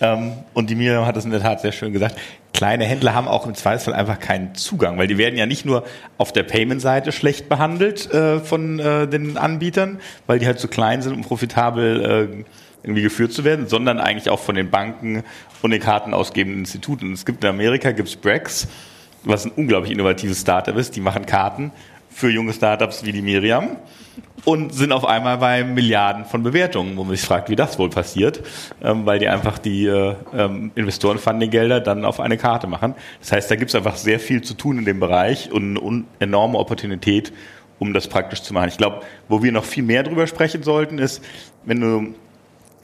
Ähm, 0.00 0.32
und 0.54 0.70
die 0.70 0.74
Miriam 0.74 1.04
hat 1.04 1.14
es 1.18 1.26
in 1.26 1.30
der 1.30 1.42
Tat 1.42 1.60
sehr 1.60 1.72
schön 1.72 1.92
gesagt. 1.92 2.16
Kleine 2.54 2.84
Händler 2.86 3.12
haben 3.12 3.28
auch 3.28 3.46
im 3.46 3.54
Zweifelsfall 3.54 3.92
einfach 3.92 4.18
keinen 4.18 4.54
Zugang, 4.54 4.96
weil 4.96 5.08
die 5.08 5.18
werden 5.18 5.36
ja 5.36 5.44
nicht 5.44 5.66
nur 5.66 5.84
auf 6.16 6.32
der 6.32 6.44
Payment-Seite 6.44 7.12
schlecht 7.12 7.50
behandelt 7.50 8.10
äh, 8.14 8.38
von 8.38 8.78
äh, 8.78 9.06
den 9.06 9.36
Anbietern, 9.36 10.00
weil 10.26 10.38
die 10.38 10.46
halt 10.46 10.58
zu 10.58 10.68
klein 10.68 11.02
sind, 11.02 11.12
um 11.12 11.20
profitabel 11.20 12.00
äh, 12.00 12.44
irgendwie 12.82 13.02
geführt 13.02 13.34
zu 13.34 13.44
werden, 13.44 13.68
sondern 13.68 14.00
eigentlich 14.00 14.30
auch 14.30 14.40
von 14.40 14.54
den 14.54 14.70
Banken 14.70 15.22
und 15.60 15.72
den 15.72 15.80
kartenausgebenden 15.80 16.60
Instituten. 16.60 17.12
Es 17.12 17.26
gibt 17.26 17.44
in 17.44 17.50
Amerika 17.50 17.90
gibt's 17.90 18.16
Brex, 18.16 18.68
was 19.24 19.44
ein 19.44 19.50
unglaublich 19.50 19.92
innovatives 19.92 20.40
Startup 20.40 20.76
ist. 20.76 20.96
Die 20.96 21.00
machen 21.00 21.26
Karten 21.26 21.72
für 22.16 22.30
junge 22.30 22.54
Startups 22.54 23.04
wie 23.04 23.12
die 23.12 23.20
Miriam 23.20 23.76
und 24.46 24.72
sind 24.72 24.90
auf 24.90 25.04
einmal 25.04 25.36
bei 25.36 25.64
Milliarden 25.64 26.24
von 26.24 26.42
Bewertungen, 26.42 26.96
wo 26.96 27.04
man 27.04 27.14
sich 27.14 27.26
fragt, 27.26 27.50
wie 27.50 27.56
das 27.56 27.78
wohl 27.78 27.90
passiert, 27.90 28.42
ähm, 28.82 29.04
weil 29.04 29.18
die 29.18 29.28
einfach 29.28 29.58
die 29.58 29.84
äh, 29.84 30.14
ähm, 30.34 30.70
Investorenfunding-Gelder 30.74 31.80
dann 31.80 32.06
auf 32.06 32.18
eine 32.18 32.38
Karte 32.38 32.68
machen. 32.68 32.94
Das 33.20 33.32
heißt, 33.32 33.50
da 33.50 33.56
gibt 33.56 33.68
es 33.68 33.74
einfach 33.74 33.96
sehr 33.96 34.18
viel 34.18 34.40
zu 34.40 34.54
tun 34.54 34.78
in 34.78 34.86
dem 34.86 34.98
Bereich 34.98 35.52
und 35.52 35.76
eine 35.76 36.04
enorme 36.18 36.56
Opportunität, 36.56 37.34
um 37.78 37.92
das 37.92 38.08
praktisch 38.08 38.40
zu 38.40 38.54
machen. 38.54 38.70
Ich 38.70 38.78
glaube, 38.78 39.02
wo 39.28 39.42
wir 39.42 39.52
noch 39.52 39.64
viel 39.64 39.82
mehr 39.82 40.02
drüber 40.02 40.26
sprechen 40.26 40.62
sollten, 40.62 40.98
ist, 40.98 41.22
wenn 41.66 41.80
du 41.82 42.14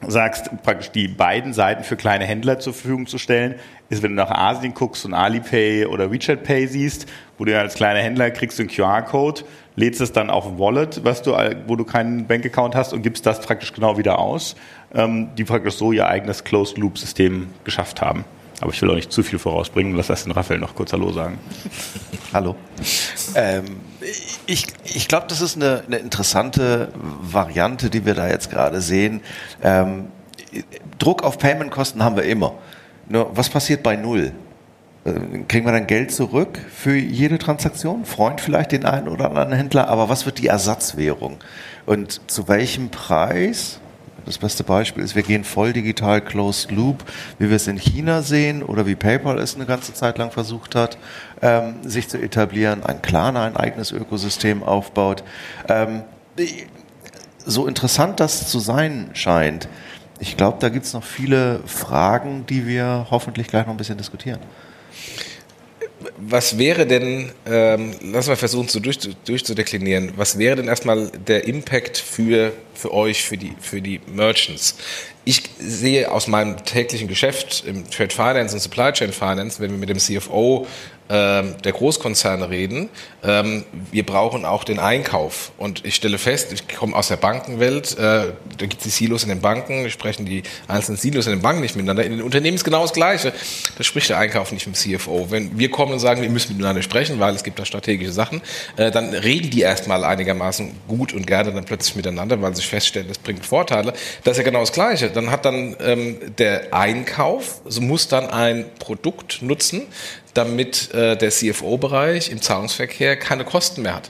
sagst, 0.09 0.49
praktisch 0.63 0.91
die 0.91 1.07
beiden 1.07 1.53
Seiten 1.53 1.83
für 1.83 1.95
kleine 1.95 2.25
Händler 2.25 2.59
zur 2.59 2.73
Verfügung 2.73 3.07
zu 3.07 3.17
stellen, 3.17 3.55
ist, 3.89 4.03
wenn 4.03 4.11
du 4.11 4.23
nach 4.23 4.31
Asien 4.31 4.73
guckst 4.73 5.05
und 5.05 5.13
Alipay 5.13 5.85
oder 5.85 6.11
WeChat 6.11 6.43
Pay 6.43 6.67
siehst, 6.67 7.07
wo 7.37 7.45
du 7.45 7.57
als 7.57 7.75
kleiner 7.75 7.99
Händler 7.99 8.31
kriegst 8.31 8.59
du 8.59 8.63
einen 8.63 8.69
QR-Code, 8.69 9.43
lädst 9.75 10.01
es 10.01 10.11
dann 10.11 10.29
auf 10.29 10.47
ein 10.47 10.59
Wallet, 10.59 11.03
was 11.03 11.21
du, 11.21 11.33
wo 11.67 11.75
du 11.75 11.83
keinen 11.83 12.27
Bankaccount 12.27 12.75
hast 12.75 12.93
und 12.93 13.01
gibst 13.01 13.25
das 13.25 13.41
praktisch 13.41 13.73
genau 13.73 13.97
wieder 13.97 14.19
aus, 14.19 14.55
ähm, 14.93 15.29
die 15.37 15.43
praktisch 15.43 15.75
so 15.75 15.91
ihr 15.91 16.07
eigenes 16.07 16.43
Closed-Loop-System 16.43 17.49
geschafft 17.63 18.01
haben. 18.01 18.25
Aber 18.63 18.71
ich 18.71 18.81
will 18.81 18.89
auch 18.89 18.95
nicht 18.95 19.11
zu 19.11 19.23
viel 19.23 19.39
vorausbringen. 19.39 19.93
Lass 19.93 20.09
erst 20.09 20.25
den 20.25 20.31
Raphael 20.31 20.57
noch 20.57 20.73
kurz 20.73 20.93
Hallo 20.93 21.11
sagen. 21.11 21.37
Hallo. 22.31 22.55
Ähm, 23.35 23.65
ich 24.45 24.67
ich 24.85 25.09
glaube, 25.09 25.25
das 25.27 25.41
ist 25.41 25.57
eine, 25.57 25.83
eine, 25.85 25.97
interessante 25.97 26.93
Variante, 26.95 27.89
die 27.89 28.05
wir 28.05 28.13
da 28.13 28.29
jetzt 28.29 28.49
gerade 28.49 28.79
sehen. 28.79 29.19
Ähm, 29.61 30.07
Druck 30.97 31.23
auf 31.23 31.39
Payment-Kosten 31.39 32.05
haben 32.05 32.15
wir 32.15 32.23
immer. 32.23 32.53
Nur, 33.09 33.35
was 33.35 33.49
passiert 33.49 33.83
bei 33.83 33.97
Null? 33.97 34.31
Äh, 35.03 35.11
kriegen 35.49 35.65
wir 35.65 35.73
dann 35.73 35.85
Geld 35.85 36.13
zurück 36.13 36.57
für 36.73 36.95
jede 36.95 37.39
Transaktion? 37.39 38.05
Freund 38.05 38.39
vielleicht 38.39 38.71
den 38.71 38.85
einen 38.85 39.09
oder 39.09 39.25
anderen 39.25 39.51
Händler, 39.51 39.89
aber 39.89 40.07
was 40.07 40.25
wird 40.25 40.37
die 40.37 40.47
Ersatzwährung? 40.47 41.35
Und 41.85 42.21
zu 42.31 42.47
welchem 42.47 42.91
Preis? 42.91 43.81
Das 44.25 44.37
beste 44.37 44.63
Beispiel 44.63 45.03
ist, 45.03 45.15
wir 45.15 45.23
gehen 45.23 45.43
voll 45.43 45.73
digital 45.73 46.21
Closed 46.21 46.71
Loop, 46.71 47.03
wie 47.39 47.49
wir 47.49 47.55
es 47.55 47.67
in 47.67 47.77
China 47.77 48.21
sehen 48.21 48.63
oder 48.63 48.85
wie 48.85 48.95
PayPal 48.95 49.37
es 49.39 49.55
eine 49.55 49.65
ganze 49.65 49.93
Zeit 49.93 50.17
lang 50.17 50.31
versucht 50.31 50.75
hat, 50.75 50.97
ähm, 51.41 51.75
sich 51.83 52.09
zu 52.09 52.17
etablieren, 52.17 52.83
ein 52.83 53.01
Klarna 53.01 53.45
ein 53.45 53.57
eigenes 53.57 53.91
Ökosystem 53.91 54.63
aufbaut. 54.63 55.23
Ähm, 55.67 56.03
so 57.45 57.67
interessant 57.67 58.19
das 58.19 58.49
zu 58.49 58.59
sein 58.59 59.09
scheint, 59.13 59.67
ich 60.19 60.37
glaube, 60.37 60.57
da 60.61 60.69
gibt 60.69 60.85
es 60.85 60.93
noch 60.93 61.03
viele 61.03 61.59
Fragen, 61.65 62.45
die 62.45 62.65
wir 62.65 63.07
hoffentlich 63.09 63.47
gleich 63.47 63.65
noch 63.65 63.73
ein 63.73 63.77
bisschen 63.77 63.97
diskutieren 63.97 64.39
was 66.17 66.57
wäre 66.57 66.85
denn, 66.85 67.31
ähm, 67.45 67.91
lass 68.01 68.27
mal 68.27 68.35
versuchen 68.35 68.67
zu 68.67 68.79
durch, 68.79 68.99
durchzudeklinieren, 69.25 70.13
was 70.15 70.37
wäre 70.37 70.55
denn 70.55 70.67
erstmal 70.67 71.09
der 71.09 71.45
Impact 71.45 71.97
für, 71.97 72.53
für 72.73 72.93
euch, 72.93 73.23
für 73.23 73.37
die, 73.37 73.53
für 73.59 73.81
die 73.81 73.99
Merchants? 74.07 74.77
Ich 75.25 75.43
sehe 75.57 76.11
aus 76.11 76.27
meinem 76.27 76.63
täglichen 76.65 77.07
Geschäft 77.07 77.63
im 77.65 77.89
Trade 77.89 78.13
Finance 78.13 78.55
und 78.55 78.61
Supply 78.61 78.91
Chain 78.91 79.13
Finance, 79.13 79.59
wenn 79.61 79.71
wir 79.71 79.77
mit 79.77 79.89
dem 79.89 79.99
CFO 79.99 80.67
der 81.09 81.71
Großkonzerne 81.71 82.49
reden. 82.49 82.89
Ähm, 83.23 83.63
wir 83.91 84.05
brauchen 84.05 84.45
auch 84.45 84.63
den 84.63 84.79
Einkauf. 84.79 85.51
Und 85.57 85.85
ich 85.85 85.95
stelle 85.95 86.17
fest, 86.17 86.51
ich 86.51 86.67
komme 86.67 86.95
aus 86.95 87.07
der 87.07 87.17
Bankenwelt, 87.17 87.97
äh, 87.97 88.31
da 88.57 88.65
gibt 88.65 88.77
es 88.77 88.83
die 88.83 88.89
Silos 88.89 89.23
in 89.23 89.29
den 89.29 89.41
Banken, 89.41 89.83
wir 89.83 89.89
sprechen 89.89 90.25
die 90.25 90.43
einzelnen 90.67 90.97
Silos 90.97 91.25
in 91.27 91.33
den 91.33 91.41
Banken 91.41 91.61
nicht 91.61 91.75
miteinander. 91.75 92.03
In 92.03 92.13
den 92.13 92.21
Unternehmen 92.21 92.55
ist 92.55 92.63
genau 92.63 92.81
das 92.81 92.93
Gleiche. 92.93 93.33
Da 93.77 93.83
spricht 93.83 94.09
der 94.09 94.17
Einkauf 94.17 94.51
nicht 94.51 94.67
mit 94.67 94.75
dem 94.75 94.97
CFO. 94.97 95.27
Wenn 95.29 95.57
wir 95.57 95.69
kommen 95.69 95.93
und 95.93 95.99
sagen, 95.99 96.21
wir 96.21 96.29
müssen 96.29 96.53
miteinander 96.53 96.81
sprechen, 96.81 97.19
weil 97.19 97.35
es 97.35 97.43
gibt 97.43 97.59
da 97.59 97.65
strategische 97.65 98.11
Sachen, 98.11 98.41
äh, 98.75 98.91
dann 98.91 99.13
reden 99.13 99.49
die 99.49 99.61
erstmal 99.61 100.03
einigermaßen 100.03 100.71
gut 100.87 101.13
und 101.13 101.27
gerne 101.27 101.51
dann 101.51 101.65
plötzlich 101.65 101.95
miteinander, 101.95 102.41
weil 102.41 102.55
sie 102.55 102.61
feststellen, 102.61 103.07
das 103.07 103.17
bringt 103.17 103.45
Vorteile. 103.45 103.93
Das 104.23 104.33
ist 104.33 104.37
ja 104.37 104.43
genau 104.43 104.61
das 104.61 104.73
Gleiche. 104.73 105.09
Dann 105.09 105.31
hat 105.31 105.45
dann 105.45 105.75
ähm, 105.79 106.17
der 106.37 106.73
Einkauf, 106.73 107.61
so 107.65 107.81
muss 107.81 108.07
dann 108.07 108.29
ein 108.29 108.65
Produkt 108.79 109.41
nutzen, 109.41 109.83
damit 110.33 110.93
äh, 110.93 111.15
der 111.15 111.29
CFO-Bereich 111.29 112.29
im 112.29 112.41
Zahlungsverkehr 112.41 113.17
keine 113.17 113.45
Kosten 113.45 113.83
mehr 113.83 113.95
hat. 113.95 114.09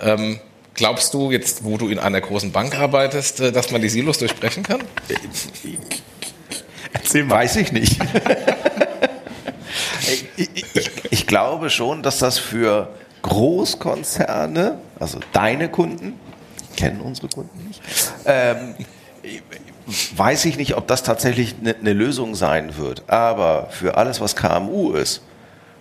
Ähm, 0.00 0.38
glaubst 0.74 1.14
du 1.14 1.30
jetzt, 1.30 1.64
wo 1.64 1.76
du 1.76 1.88
in 1.88 1.98
einer 1.98 2.20
großen 2.20 2.52
Bank 2.52 2.78
arbeitest, 2.78 3.40
äh, 3.40 3.52
dass 3.52 3.70
man 3.70 3.80
die 3.80 3.88
Silos 3.88 4.18
durchbrechen 4.18 4.62
kann? 4.62 4.82
Erzähl 6.92 7.24
mal. 7.24 7.36
Weiß 7.36 7.56
ich 7.56 7.72
nicht. 7.72 8.00
ich, 10.36 10.50
ich, 10.54 10.90
ich 11.10 11.26
glaube 11.26 11.70
schon, 11.70 12.02
dass 12.02 12.18
das 12.18 12.38
für 12.38 12.88
Großkonzerne, 13.22 14.78
also 14.98 15.18
deine 15.32 15.68
Kunden, 15.68 16.18
kennen 16.76 17.00
unsere 17.00 17.28
Kunden 17.28 17.66
nicht, 17.66 17.80
ähm, 18.26 18.74
weiß 20.16 20.44
ich 20.44 20.56
nicht, 20.56 20.76
ob 20.76 20.86
das 20.86 21.02
tatsächlich 21.02 21.54
eine, 21.60 21.74
eine 21.74 21.92
Lösung 21.92 22.34
sein 22.34 22.76
wird. 22.76 23.04
Aber 23.06 23.68
für 23.70 23.96
alles, 23.96 24.20
was 24.20 24.36
KMU 24.36 24.92
ist, 24.92 25.22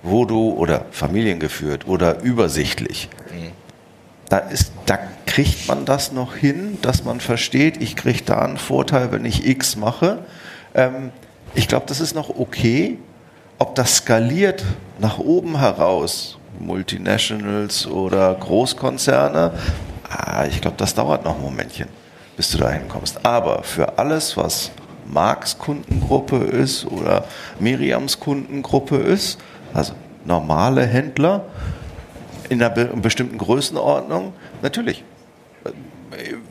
wo 0.03 0.25
du 0.25 0.51
oder 0.51 0.85
familiengeführt 0.91 1.87
oder 1.87 2.21
übersichtlich. 2.21 3.09
Mhm. 3.31 3.51
Da, 4.29 4.37
ist, 4.37 4.71
da 4.85 4.99
kriegt 5.25 5.67
man 5.67 5.85
das 5.85 6.11
noch 6.11 6.35
hin, 6.35 6.77
dass 6.81 7.03
man 7.03 7.19
versteht, 7.19 7.81
ich 7.81 7.95
kriege 7.95 8.21
da 8.23 8.39
einen 8.39 8.57
Vorteil, 8.57 9.11
wenn 9.11 9.25
ich 9.25 9.47
X 9.47 9.75
mache. 9.77 10.19
Ähm, 10.75 11.11
ich 11.55 11.67
glaube, 11.67 11.85
das 11.87 12.01
ist 12.01 12.13
noch 12.13 12.29
okay. 12.29 12.97
Ob 13.59 13.75
das 13.75 13.97
skaliert 13.97 14.63
nach 14.99 15.19
oben 15.19 15.59
heraus, 15.59 16.37
Multinationals 16.59 17.87
oder 17.87 18.33
Großkonzerne, 18.35 19.53
ah, 20.09 20.45
ich 20.45 20.61
glaube, 20.61 20.77
das 20.77 20.93
dauert 20.93 21.23
noch 21.23 21.35
ein 21.35 21.41
Momentchen, 21.41 21.87
bis 22.35 22.51
du 22.51 22.57
da 22.57 22.71
hinkommst. 22.71 23.25
Aber 23.25 23.63
für 23.63 23.97
alles, 23.97 24.35
was 24.35 24.71
Marks 25.05 25.57
Kundengruppe 25.57 26.37
ist 26.37 26.85
oder 26.85 27.25
Miriams 27.59 28.19
Kundengruppe 28.19 28.97
ist, 28.97 29.39
also 29.73 29.93
normale 30.25 30.85
Händler 30.85 31.45
in 32.49 32.61
einer 32.61 32.69
bestimmten 32.69 33.37
Größenordnung, 33.37 34.33
natürlich. 34.61 35.03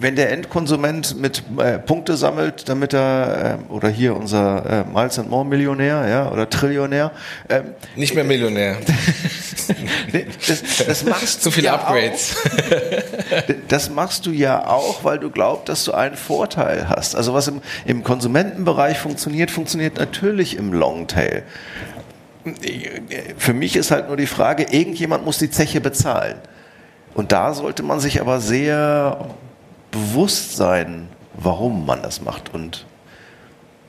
Wenn 0.00 0.16
der 0.16 0.32
Endkonsument 0.32 1.16
mit 1.20 1.44
äh, 1.58 1.78
Punkte 1.78 2.16
sammelt, 2.16 2.68
damit 2.68 2.92
er, 2.92 3.60
äh, 3.70 3.72
oder 3.72 3.88
hier 3.88 4.16
unser 4.16 4.84
äh, 4.84 4.84
Miles 4.92 5.20
and 5.20 5.30
More 5.30 5.44
Millionär, 5.44 6.08
ja, 6.08 6.32
oder 6.32 6.50
Trillionär. 6.50 7.12
Ähm, 7.48 7.66
Nicht 7.94 8.16
mehr 8.16 8.24
Millionär. 8.24 8.78
das, 10.48 10.62
das 10.84 11.04
machst 11.04 11.42
Zu 11.42 11.52
viele 11.52 11.68
ja 11.68 11.74
Upgrades. 11.74 12.34
Auch, 12.36 13.54
das 13.68 13.90
machst 13.90 14.26
du 14.26 14.32
ja 14.32 14.66
auch, 14.66 15.04
weil 15.04 15.20
du 15.20 15.30
glaubst, 15.30 15.68
dass 15.68 15.84
du 15.84 15.92
einen 15.92 16.16
Vorteil 16.16 16.88
hast. 16.88 17.14
Also 17.14 17.32
was 17.32 17.46
im, 17.46 17.62
im 17.84 18.02
Konsumentenbereich 18.02 18.98
funktioniert, 18.98 19.52
funktioniert 19.52 19.96
natürlich 19.96 20.56
im 20.56 20.72
Longtail 20.72 21.44
für 23.36 23.54
mich 23.54 23.76
ist 23.76 23.90
halt 23.90 24.08
nur 24.08 24.16
die 24.16 24.26
Frage, 24.26 24.66
irgendjemand 24.70 25.24
muss 25.24 25.38
die 25.38 25.50
Zeche 25.50 25.80
bezahlen. 25.80 26.36
Und 27.14 27.32
da 27.32 27.54
sollte 27.54 27.82
man 27.82 28.00
sich 28.00 28.20
aber 28.20 28.40
sehr 28.40 29.34
bewusst 29.90 30.56
sein, 30.56 31.08
warum 31.34 31.86
man 31.86 32.02
das 32.02 32.22
macht 32.22 32.52
und 32.54 32.86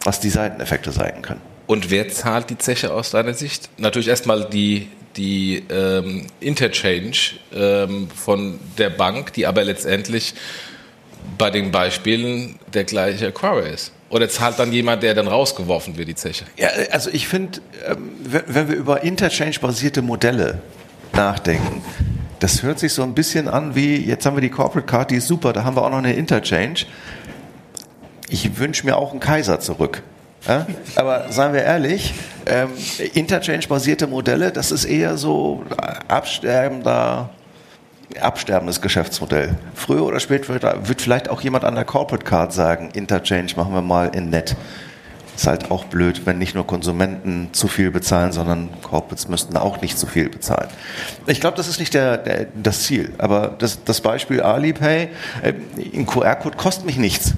was 0.03 0.19
die 0.19 0.29
Seiteneffekte 0.29 0.91
sein 0.91 1.21
können. 1.21 1.41
Und 1.65 1.89
wer 1.89 2.09
zahlt 2.09 2.49
die 2.49 2.57
Zeche 2.57 2.93
aus 2.93 3.11
deiner 3.11 3.33
Sicht? 3.33 3.69
Natürlich 3.77 4.09
erstmal 4.09 4.49
die, 4.49 4.89
die 5.15 5.63
ähm, 5.69 6.27
Interchange 6.41 7.15
ähm, 7.53 8.09
von 8.09 8.59
der 8.77 8.89
Bank, 8.89 9.33
die 9.33 9.47
aber 9.47 9.63
letztendlich 9.63 10.33
bei 11.37 11.49
den 11.49 11.71
Beispielen 11.71 12.59
der 12.73 12.83
gleiche 12.83 13.27
Acquirer 13.27 13.67
ist. 13.67 13.93
Oder 14.09 14.29
zahlt 14.29 14.59
dann 14.59 14.71
jemand, 14.71 15.01
der 15.01 15.15
dann 15.15 15.27
rausgeworfen 15.27 15.97
wird, 15.97 16.07
die 16.07 16.15
Zeche? 16.15 16.45
Ja, 16.57 16.69
also 16.91 17.09
ich 17.09 17.27
finde, 17.27 17.61
ähm, 17.87 18.11
wenn 18.23 18.67
wir 18.69 18.75
über 18.75 19.03
Interchange-basierte 19.03 20.01
Modelle 20.01 20.61
nachdenken, 21.13 21.81
das 22.39 22.61
hört 22.61 22.77
sich 22.77 22.93
so 22.93 23.03
ein 23.03 23.13
bisschen 23.13 23.47
an 23.47 23.73
wie, 23.73 23.95
jetzt 23.95 24.25
haben 24.25 24.35
wir 24.35 24.41
die 24.41 24.49
Corporate 24.49 24.85
Card, 24.85 25.11
die 25.11 25.15
ist 25.15 25.27
super, 25.27 25.53
da 25.53 25.63
haben 25.63 25.75
wir 25.75 25.83
auch 25.83 25.89
noch 25.89 25.97
eine 25.97 26.13
Interchange. 26.13 26.85
Ich 28.29 28.59
wünsche 28.59 28.85
mir 28.85 28.97
auch 28.97 29.11
einen 29.11 29.19
Kaiser 29.19 29.59
zurück. 29.59 30.03
Ja? 30.47 30.67
Aber 30.95 31.31
seien 31.31 31.53
wir 31.53 31.63
ehrlich, 31.63 32.13
ähm, 32.45 32.69
Interchange-basierte 33.13 34.07
Modelle, 34.07 34.51
das 34.51 34.71
ist 34.71 34.85
eher 34.85 35.17
so 35.17 35.63
absterbender 36.07 37.29
absterbendes 38.19 38.81
Geschäftsmodell. 38.81 39.55
Früher 39.73 40.03
oder 40.03 40.19
später 40.19 40.87
wird, 40.87 41.01
vielleicht 41.01 41.29
auch 41.29 41.41
jemand 41.41 41.63
an 41.63 41.75
der 41.75 41.85
Corporate 41.85 42.25
Card 42.25 42.53
sagen, 42.53 42.89
Interchange 42.93 43.53
machen 43.55 43.73
wir 43.73 43.81
mal 43.81 44.07
in 44.13 44.29
Net. 44.29 44.55
Ist 45.35 45.47
halt 45.47 45.71
auch 45.71 45.85
blöd, 45.85 46.25
wenn 46.25 46.37
nicht 46.37 46.53
nur 46.53 46.67
Konsumenten 46.67 47.49
zu 47.53 47.67
viel 47.67 47.89
bezahlen, 47.89 48.31
sondern 48.31 48.69
Corporates 48.83 49.27
müssten 49.27 49.57
auch 49.57 49.81
nicht 49.81 49.97
zu 49.97 50.05
viel 50.05 50.29
bezahlen. 50.29 50.69
Ich 51.25 51.41
glaube, 51.41 51.57
das 51.57 51.67
ist 51.67 51.79
nicht 51.79 51.95
der, 51.95 52.17
der, 52.17 52.47
das 52.53 52.83
Ziel. 52.83 53.13
Aber 53.17 53.55
das, 53.57 53.83
das 53.83 54.01
Beispiel 54.01 54.41
Alipay, 54.41 55.09
äh, 55.41 55.53
ein 55.95 56.05
QR-Code 56.05 56.55
kostet 56.55 56.85
mich 56.85 56.97
nichts. 56.97 57.33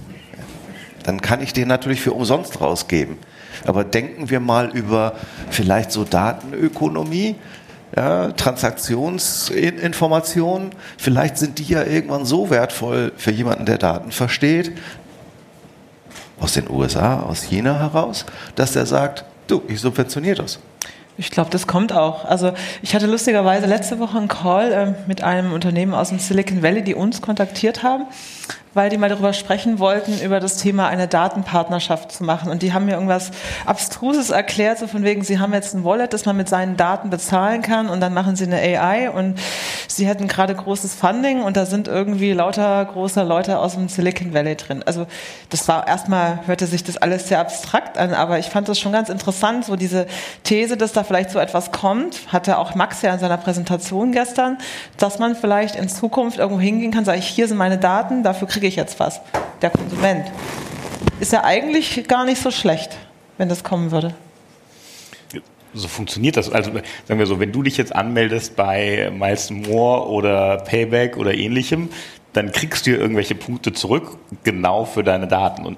Dann 1.03 1.21
kann 1.21 1.41
ich 1.41 1.53
den 1.53 1.69
natürlich 1.69 2.01
für 2.01 2.11
umsonst 2.11 2.59
rausgeben. 2.59 3.17
Aber 3.65 3.85
denken 3.85 4.29
wir 4.29 4.41
mal 4.41 4.69
über 4.75 5.13
vielleicht 5.49 5.91
so 5.91 6.03
Datenökonomie 6.03 7.35
ja, 7.95 8.31
Transaktionsinformationen, 8.31 10.71
vielleicht 10.97 11.37
sind 11.37 11.59
die 11.59 11.65
ja 11.65 11.83
irgendwann 11.83 12.25
so 12.25 12.49
wertvoll 12.49 13.11
für 13.17 13.31
jemanden, 13.31 13.65
der 13.65 13.77
Daten 13.77 14.11
versteht, 14.11 14.71
aus 16.39 16.53
den 16.53 16.69
USA, 16.69 17.19
aus 17.21 17.41
China 17.43 17.77
heraus, 17.79 18.25
dass 18.55 18.75
er 18.75 18.85
sagt, 18.85 19.25
du, 19.47 19.63
ich 19.67 19.81
subventioniere 19.81 20.43
das. 20.43 20.59
Ich 21.17 21.31
glaube, 21.31 21.49
das 21.49 21.65
kommt 21.65 21.93
auch. 21.93 22.25
Also 22.25 22.51
ich 22.81 22.93
hatte 22.93 23.07
lustigerweise 23.07 23.67
letzte 23.67 23.99
Woche 23.99 24.17
einen 24.17 24.27
Call 24.27 24.73
äh, 24.73 24.93
mit 25.07 25.23
einem 25.23 25.53
Unternehmen 25.53 25.93
aus 25.93 26.09
dem 26.09 26.19
Silicon 26.19 26.61
Valley, 26.61 26.83
die 26.83 26.93
uns 26.93 27.21
kontaktiert 27.21 27.83
haben, 27.83 28.07
weil 28.75 28.89
die 28.89 28.97
mal 28.97 29.09
darüber 29.09 29.33
sprechen 29.33 29.79
wollten, 29.79 30.19
über 30.19 30.39
das 30.39 30.57
Thema 30.57 30.87
eine 30.87 31.07
Datenpartnerschaft 31.07 32.11
zu 32.11 32.23
machen. 32.23 32.51
Und 32.51 32.61
die 32.61 32.73
haben 32.73 32.85
mir 32.85 32.93
irgendwas 32.93 33.31
Abstruses 33.65 34.29
erklärt, 34.29 34.77
so 34.77 34.87
von 34.87 35.03
wegen, 35.03 35.23
sie 35.23 35.39
haben 35.39 35.53
jetzt 35.53 35.73
ein 35.73 35.83
Wallet, 35.85 36.13
das 36.13 36.25
man 36.25 36.35
mit 36.35 36.49
seinen 36.49 36.75
Daten 36.75 37.09
bezahlen 37.09 37.61
kann 37.61 37.87
und 37.87 38.01
dann 38.01 38.13
machen 38.13 38.35
sie 38.35 38.43
eine 38.43 38.57
AI 38.57 39.09
und 39.09 39.39
sie 39.87 40.05
hätten 40.05 40.27
gerade 40.27 40.53
großes 40.53 40.93
Funding 40.93 41.41
und 41.41 41.55
da 41.55 41.65
sind 41.65 41.87
irgendwie 41.87 42.33
lauter 42.33 42.83
große 42.83 43.23
Leute 43.23 43.59
aus 43.59 43.75
dem 43.75 43.87
Silicon 43.87 44.33
Valley 44.33 44.55
drin. 44.57 44.83
Also 44.85 45.07
das 45.49 45.67
war 45.69 45.87
erstmal, 45.87 46.45
hörte 46.45 46.67
sich 46.67 46.83
das 46.83 46.97
alles 46.97 47.29
sehr 47.29 47.39
abstrakt 47.39 47.97
an, 47.97 48.13
aber 48.13 48.39
ich 48.39 48.47
fand 48.47 48.67
das 48.67 48.77
schon 48.77 48.91
ganz 48.91 49.07
interessant, 49.07 49.63
so 49.63 49.77
diese 49.77 50.05
These, 50.43 50.75
dass 50.75 50.91
da 50.91 51.05
vielleicht 51.05 51.31
so 51.31 51.39
etwas 51.39 51.71
kommt, 51.71 52.33
hatte 52.33 52.57
auch 52.57 52.75
Max 52.75 53.01
ja 53.01 53.13
in 53.13 53.19
seiner 53.19 53.37
Präsentation 53.37 54.11
gestern, 54.11 54.57
dass 54.97 55.17
man 55.17 55.35
vielleicht 55.35 55.77
in 55.77 55.87
Zukunft 55.87 56.39
irgendwo 56.39 56.59
hingehen 56.59 56.91
kann, 56.91 57.05
sage 57.05 57.19
ich, 57.19 57.27
hier 57.27 57.47
sind 57.47 57.57
meine 57.57 57.77
Daten, 57.77 58.21
dafür 58.23 58.49
kriege 58.49 58.64
kriege 58.65 58.69
ich 58.69 58.75
jetzt 58.77 58.99
was? 58.99 59.21
Der 59.61 59.69
Konsument. 59.69 60.31
Ist 61.19 61.31
ja 61.31 61.43
eigentlich 61.43 62.07
gar 62.07 62.25
nicht 62.25 62.41
so 62.41 62.49
schlecht, 62.49 62.97
wenn 63.37 63.47
das 63.47 63.63
kommen 63.63 63.91
würde. 63.91 64.15
So 65.75 65.87
funktioniert 65.87 66.35
das. 66.35 66.51
Also 66.51 66.71
sagen 67.07 67.19
wir 67.19 67.27
so, 67.27 67.39
wenn 67.39 67.51
du 67.51 67.61
dich 67.61 67.77
jetzt 67.77 67.95
anmeldest 67.95 68.55
bei 68.55 69.11
Miles 69.15 69.51
More 69.51 70.07
oder 70.07 70.57
Payback 70.57 71.15
oder 71.17 71.35
ähnlichem, 71.35 71.89
dann 72.33 72.51
kriegst 72.51 72.87
du 72.87 72.91
irgendwelche 72.91 73.35
Punkte 73.35 73.71
zurück, 73.71 74.17
genau 74.43 74.85
für 74.85 75.03
deine 75.03 75.27
Daten. 75.27 75.63
Und 75.63 75.77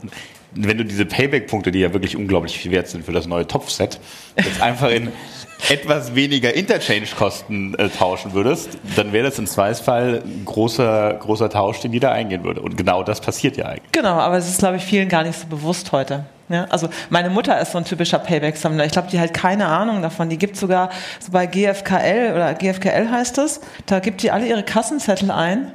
wenn 0.54 0.78
du 0.78 0.86
diese 0.86 1.06
Payback-Punkte, 1.06 1.72
die 1.72 1.80
ja 1.80 1.92
wirklich 1.92 2.16
unglaublich 2.16 2.58
viel 2.58 2.72
wert 2.72 2.88
sind 2.88 3.04
für 3.04 3.12
das 3.12 3.28
neue 3.28 3.46
Topfset, 3.46 4.00
jetzt 4.38 4.62
einfach 4.62 4.92
in 4.92 5.12
etwas 5.70 6.16
weniger 6.16 6.54
Interchange-Kosten 6.54 7.76
äh, 7.76 7.90
tauschen 7.90 8.34
würdest, 8.34 8.78
dann 8.96 9.12
wäre 9.12 9.26
das 9.26 9.40
im 9.40 9.48
Zweifelsfall 9.48 10.22
ein 10.24 10.46
großer, 10.46 11.16
großer 11.16 11.50
Tausch, 11.50 11.80
den 11.80 11.94
jeder 11.94 12.12
eingehen 12.12 12.44
würde. 12.44 12.62
Und 12.62 12.78
genau 12.78 13.04
das 13.04 13.22
passiert 13.22 13.58
ja 13.58 13.66
eigentlich. 13.66 13.92
Genau, 13.92 14.14
aber 14.14 14.38
es 14.38 14.48
ist, 14.48 14.60
glaube 14.60 14.78
ich, 14.78 14.84
vielen 14.84 15.10
gar 15.10 15.24
nicht 15.24 15.40
so 15.40 15.48
bewusst 15.48 15.92
heute. 15.92 16.26
Ja, 16.50 16.66
also 16.70 16.88
meine 17.10 17.30
Mutter 17.30 17.60
ist 17.60 17.74
so 17.74 17.78
ein 17.78 17.84
typischer 17.84 18.20
Payback-Sammler. 18.20 18.86
Ich 18.86 18.94
glaube, 18.94 19.10
die 19.12 19.20
hat 19.20 19.34
keine 19.34 19.68
Ahnung 19.68 20.02
davon. 20.02 20.30
Die 20.30 20.38
gibt 20.38 20.56
sogar 20.56 20.90
so 21.20 21.32
bei 21.32 21.46
GFKL 21.46 22.32
oder 22.34 22.54
GFKL 22.54 23.10
heißt 23.12 23.38
es, 23.40 23.60
da 23.86 24.00
gibt 24.00 24.24
die 24.24 24.32
alle 24.32 24.48
ihre 24.48 24.64
Kassenzettel 24.64 25.30
ein 25.32 25.74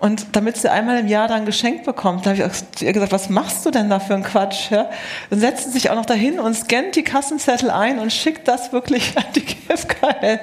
und 0.00 0.28
damit 0.32 0.56
sie 0.56 0.70
einmal 0.70 0.98
im 0.98 1.08
Jahr 1.08 1.28
dann 1.28 1.44
geschenkt 1.44 1.84
bekommt, 1.84 2.24
da 2.24 2.30
habe 2.30 2.42
ich 2.42 2.70
zu 2.72 2.84
ihr 2.86 2.92
gesagt, 2.92 3.12
was 3.12 3.28
machst 3.28 3.66
du 3.66 3.70
denn 3.70 3.90
da 3.90 4.00
für 4.00 4.14
einen 4.14 4.24
Quatsch? 4.24 4.70
Ja? 4.70 4.90
Dann 5.28 5.40
setzt 5.40 5.64
sie 5.64 5.70
sich 5.70 5.90
auch 5.90 5.94
noch 5.94 6.06
dahin 6.06 6.40
und 6.40 6.54
scannt 6.54 6.96
die 6.96 7.04
Kassenzettel 7.04 7.70
ein 7.70 7.98
und 7.98 8.10
schickt 8.10 8.48
das 8.48 8.72
wirklich 8.72 9.12
an 9.16 9.24
die 9.34 9.44
GFKL. 9.44 10.40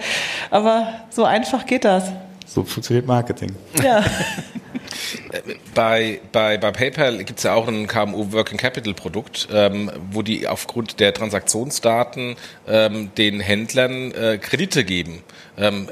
Aber 0.51 1.01
so 1.09 1.25
einfach 1.25 1.65
geht 1.65 1.85
das. 1.85 2.11
So 2.45 2.63
funktioniert 2.63 3.07
Marketing. 3.07 3.55
Ja. 3.83 4.03
bei, 5.73 6.19
bei, 6.31 6.57
bei 6.57 6.71
PayPal 6.71 7.17
gibt 7.23 7.39
es 7.39 7.43
ja 7.43 7.53
auch 7.53 7.67
ein 7.67 7.87
KMU 7.87 8.31
Working 8.31 8.57
Capital 8.57 8.93
Produkt, 8.93 9.47
ähm, 9.51 9.91
wo 10.11 10.21
die 10.21 10.47
aufgrund 10.47 10.99
der 10.99 11.13
Transaktionsdaten 11.13 12.35
ähm, 12.67 13.11
den 13.17 13.39
Händlern 13.39 14.11
äh, 14.11 14.37
Kredite 14.37 14.83
geben. 14.83 15.23
Ähm, 15.57 15.87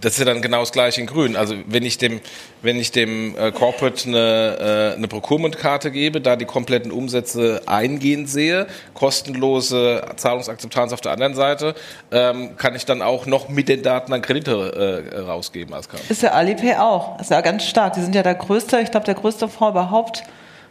das 0.00 0.12
ist 0.12 0.18
ja 0.20 0.24
dann 0.24 0.40
genau 0.42 0.60
das 0.60 0.70
gleiche 0.70 1.00
in 1.00 1.06
Grün. 1.06 1.34
Also 1.36 1.56
wenn 1.66 1.84
ich 1.84 1.98
dem, 1.98 2.20
wenn 2.62 2.78
ich 2.78 2.92
dem 2.92 3.36
äh, 3.36 3.50
Corporate 3.50 4.08
eine, 4.08 4.92
äh, 4.94 4.96
eine 4.96 5.08
Procurement-Karte 5.08 5.90
gebe, 5.90 6.20
da 6.20 6.36
die 6.36 6.44
kompletten 6.44 6.92
Umsätze 6.92 7.62
eingehend 7.66 8.30
sehe, 8.30 8.68
kostenlose 8.94 10.02
Zahlungsakzeptanz 10.16 10.92
auf 10.92 11.00
der 11.00 11.12
anderen 11.12 11.34
Seite, 11.34 11.74
ähm, 12.12 12.56
kann 12.56 12.76
ich 12.76 12.84
dann 12.84 13.02
auch 13.02 13.26
noch 13.26 13.48
mit 13.48 13.68
den 13.68 13.82
Daten 13.82 14.12
dann 14.12 14.22
Kredite 14.22 15.12
äh, 15.12 15.18
rausgeben 15.18 15.74
als 15.74 15.88
Karte. 15.88 16.04
Ist 16.08 16.22
ja 16.22 16.30
Alipay 16.30 16.76
auch. 16.76 17.20
Ist 17.20 17.30
ja 17.30 17.40
ganz 17.40 17.64
stark. 17.64 17.94
Die 17.94 18.00
sind 18.00 18.14
ja 18.14 18.22
der 18.22 18.36
größte, 18.36 18.80
ich 18.80 18.90
glaube 18.90 19.06
der 19.06 19.14
größte 19.14 19.48
Fonds 19.48 19.72
überhaupt, 19.72 20.22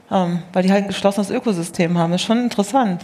ähm, 0.10 0.44
weil 0.54 0.64
die 0.64 0.72
halt 0.72 0.86
ein 0.86 0.88
geschlossenes 0.88 1.30
Ökosystem 1.30 1.98
haben. 1.98 2.14
Das 2.14 2.22
ist 2.22 2.28
schon 2.28 2.42
interessant. 2.42 3.02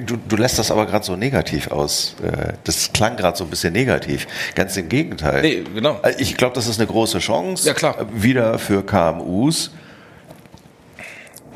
Du, 0.00 0.16
du 0.16 0.36
lässt 0.36 0.58
das 0.58 0.70
aber 0.70 0.86
gerade 0.86 1.04
so 1.04 1.16
negativ 1.16 1.70
aus. 1.70 2.16
Äh, 2.22 2.54
das 2.64 2.92
klang 2.92 3.16
gerade 3.16 3.36
so 3.36 3.44
ein 3.44 3.50
bisschen 3.50 3.72
negativ. 3.72 4.26
Ganz 4.54 4.76
im 4.76 4.88
Gegenteil. 4.88 5.42
Nee, 5.42 5.64
genau. 5.74 6.00
Äh, 6.02 6.14
ich 6.18 6.36
glaube, 6.36 6.54
das 6.54 6.66
ist 6.66 6.78
eine 6.78 6.86
große 6.86 7.18
Chance. 7.18 7.66
Ja, 7.66 7.74
klar. 7.74 8.00
Äh, 8.00 8.04
wieder 8.22 8.58
für 8.58 8.84
KMUs. 8.84 9.70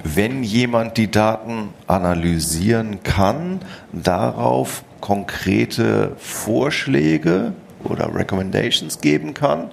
Wenn 0.03 0.43
jemand 0.43 0.97
die 0.97 1.11
Daten 1.11 1.75
analysieren 1.87 3.03
kann, 3.03 3.61
darauf 3.93 4.83
konkrete 5.01 6.13
Vorschläge 6.19 7.53
oder 7.85 8.15
Recommendations 8.15 9.01
geben 9.01 9.35
kann. 9.35 9.71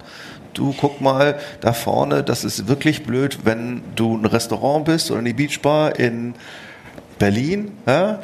Du 0.54 0.74
guck 0.78 1.00
mal 1.00 1.38
da 1.60 1.72
vorne, 1.72 2.24
das 2.24 2.44
ist 2.44 2.68
wirklich 2.68 3.04
blöd, 3.04 3.40
wenn 3.44 3.82
du 3.94 4.16
ein 4.16 4.24
Restaurant 4.24 4.86
bist 4.86 5.10
oder 5.10 5.20
eine 5.20 5.34
Beachbar 5.34 5.98
in 5.98 6.34
Berlin. 7.18 7.72
Ja? 7.86 8.20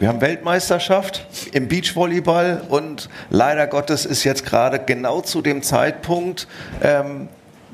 Wir 0.00 0.08
haben 0.08 0.22
Weltmeisterschaft 0.22 1.26
im 1.52 1.68
Beachvolleyball 1.68 2.62
und 2.70 3.10
leider 3.28 3.66
Gottes 3.66 4.06
ist 4.06 4.24
jetzt 4.24 4.46
gerade 4.46 4.78
genau 4.78 5.20
zu 5.20 5.42
dem 5.42 5.62
Zeitpunkt 5.62 6.48
ähm, 6.82 7.28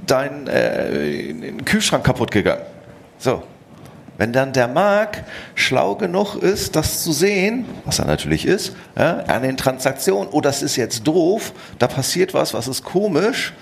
dein 0.08 0.48
äh, 0.48 1.52
Kühlschrank 1.64 2.02
kaputt 2.02 2.32
gegangen. 2.32 2.62
So. 3.18 3.44
Wenn 4.18 4.32
dann 4.32 4.52
der 4.52 4.66
Mark 4.66 5.22
schlau 5.54 5.94
genug 5.94 6.34
ist, 6.34 6.74
das 6.74 7.04
zu 7.04 7.12
sehen, 7.12 7.64
was 7.84 8.00
er 8.00 8.06
natürlich 8.06 8.44
ist, 8.44 8.74
ja, 8.98 9.18
an 9.28 9.44
den 9.44 9.56
Transaktionen, 9.56 10.28
oh, 10.32 10.40
das 10.40 10.64
ist 10.64 10.74
jetzt 10.74 11.06
doof, 11.06 11.52
da 11.78 11.86
passiert 11.86 12.34
was, 12.34 12.54
was 12.54 12.66
ist 12.66 12.82
komisch, 12.82 13.52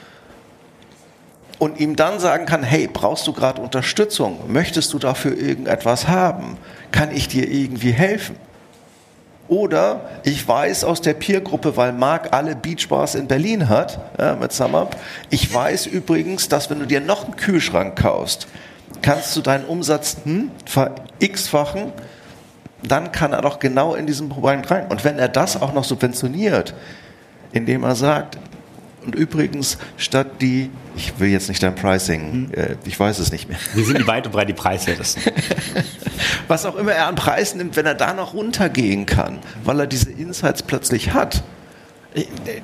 und 1.58 1.78
ihm 1.80 1.96
dann 1.96 2.18
sagen 2.18 2.46
kann, 2.46 2.62
hey, 2.62 2.88
brauchst 2.90 3.26
du 3.26 3.34
gerade 3.34 3.60
Unterstützung? 3.60 4.50
Möchtest 4.50 4.94
du 4.94 4.98
dafür 4.98 5.36
irgendetwas 5.36 6.08
haben? 6.08 6.56
Kann 6.92 7.14
ich 7.14 7.28
dir 7.28 7.46
irgendwie 7.46 7.92
helfen? 7.92 8.36
Oder 9.48 10.08
ich 10.24 10.46
weiß 10.46 10.84
aus 10.84 11.02
der 11.02 11.14
Peergruppe, 11.14 11.76
weil 11.76 11.92
Marc 11.92 12.32
alle 12.32 12.56
Beachbars 12.56 13.14
in 13.14 13.26
Berlin 13.26 13.68
hat, 13.68 14.00
ja, 14.18 14.36
mit 14.36 14.52
SumUp, 14.52 14.96
ich 15.28 15.52
weiß 15.52 15.86
übrigens, 15.86 16.48
dass 16.48 16.70
wenn 16.70 16.78
du 16.78 16.86
dir 16.86 17.00
noch 17.00 17.24
einen 17.24 17.36
Kühlschrank 17.36 17.96
kaufst, 17.96 18.46
kannst 19.02 19.36
du 19.36 19.42
deinen 19.42 19.66
Umsatz 19.66 20.16
hm, 20.24 20.50
x-fachen, 21.18 21.92
dann 22.82 23.12
kann 23.12 23.32
er 23.32 23.42
doch 23.42 23.58
genau 23.58 23.94
in 23.94 24.06
diesen 24.06 24.30
Punkt 24.30 24.70
rein. 24.70 24.86
Und 24.88 25.04
wenn 25.04 25.18
er 25.18 25.28
das 25.28 25.60
auch 25.60 25.74
noch 25.74 25.84
subventioniert, 25.84 26.74
indem 27.52 27.84
er 27.84 27.94
sagt, 27.94 28.38
und 29.04 29.14
übrigens, 29.14 29.78
statt 29.96 30.40
die, 30.40 30.70
ich 30.96 31.18
will 31.18 31.28
jetzt 31.28 31.48
nicht 31.48 31.62
dein 31.62 31.74
Pricing, 31.74 32.32
hm. 32.32 32.54
äh, 32.54 32.76
ich 32.84 32.98
weiß 32.98 33.18
es 33.18 33.32
nicht 33.32 33.48
mehr. 33.48 33.58
Wir 33.74 33.84
sind 33.84 33.98
die 33.98 34.06
weit 34.06 34.26
und 34.26 34.32
breit 34.32 34.48
die 34.48 34.54
Preiswertesten. 34.54 35.22
Was 36.48 36.64
auch 36.66 36.76
immer 36.76 36.92
er 36.92 37.06
an 37.06 37.14
Preis 37.14 37.54
nimmt, 37.54 37.76
wenn 37.76 37.86
er 37.86 37.94
da 37.94 38.14
noch 38.14 38.34
runtergehen 38.34 39.06
kann, 39.06 39.38
weil 39.64 39.80
er 39.80 39.86
diese 39.86 40.10
Insights 40.10 40.62
plötzlich 40.62 41.12
hat, 41.12 41.42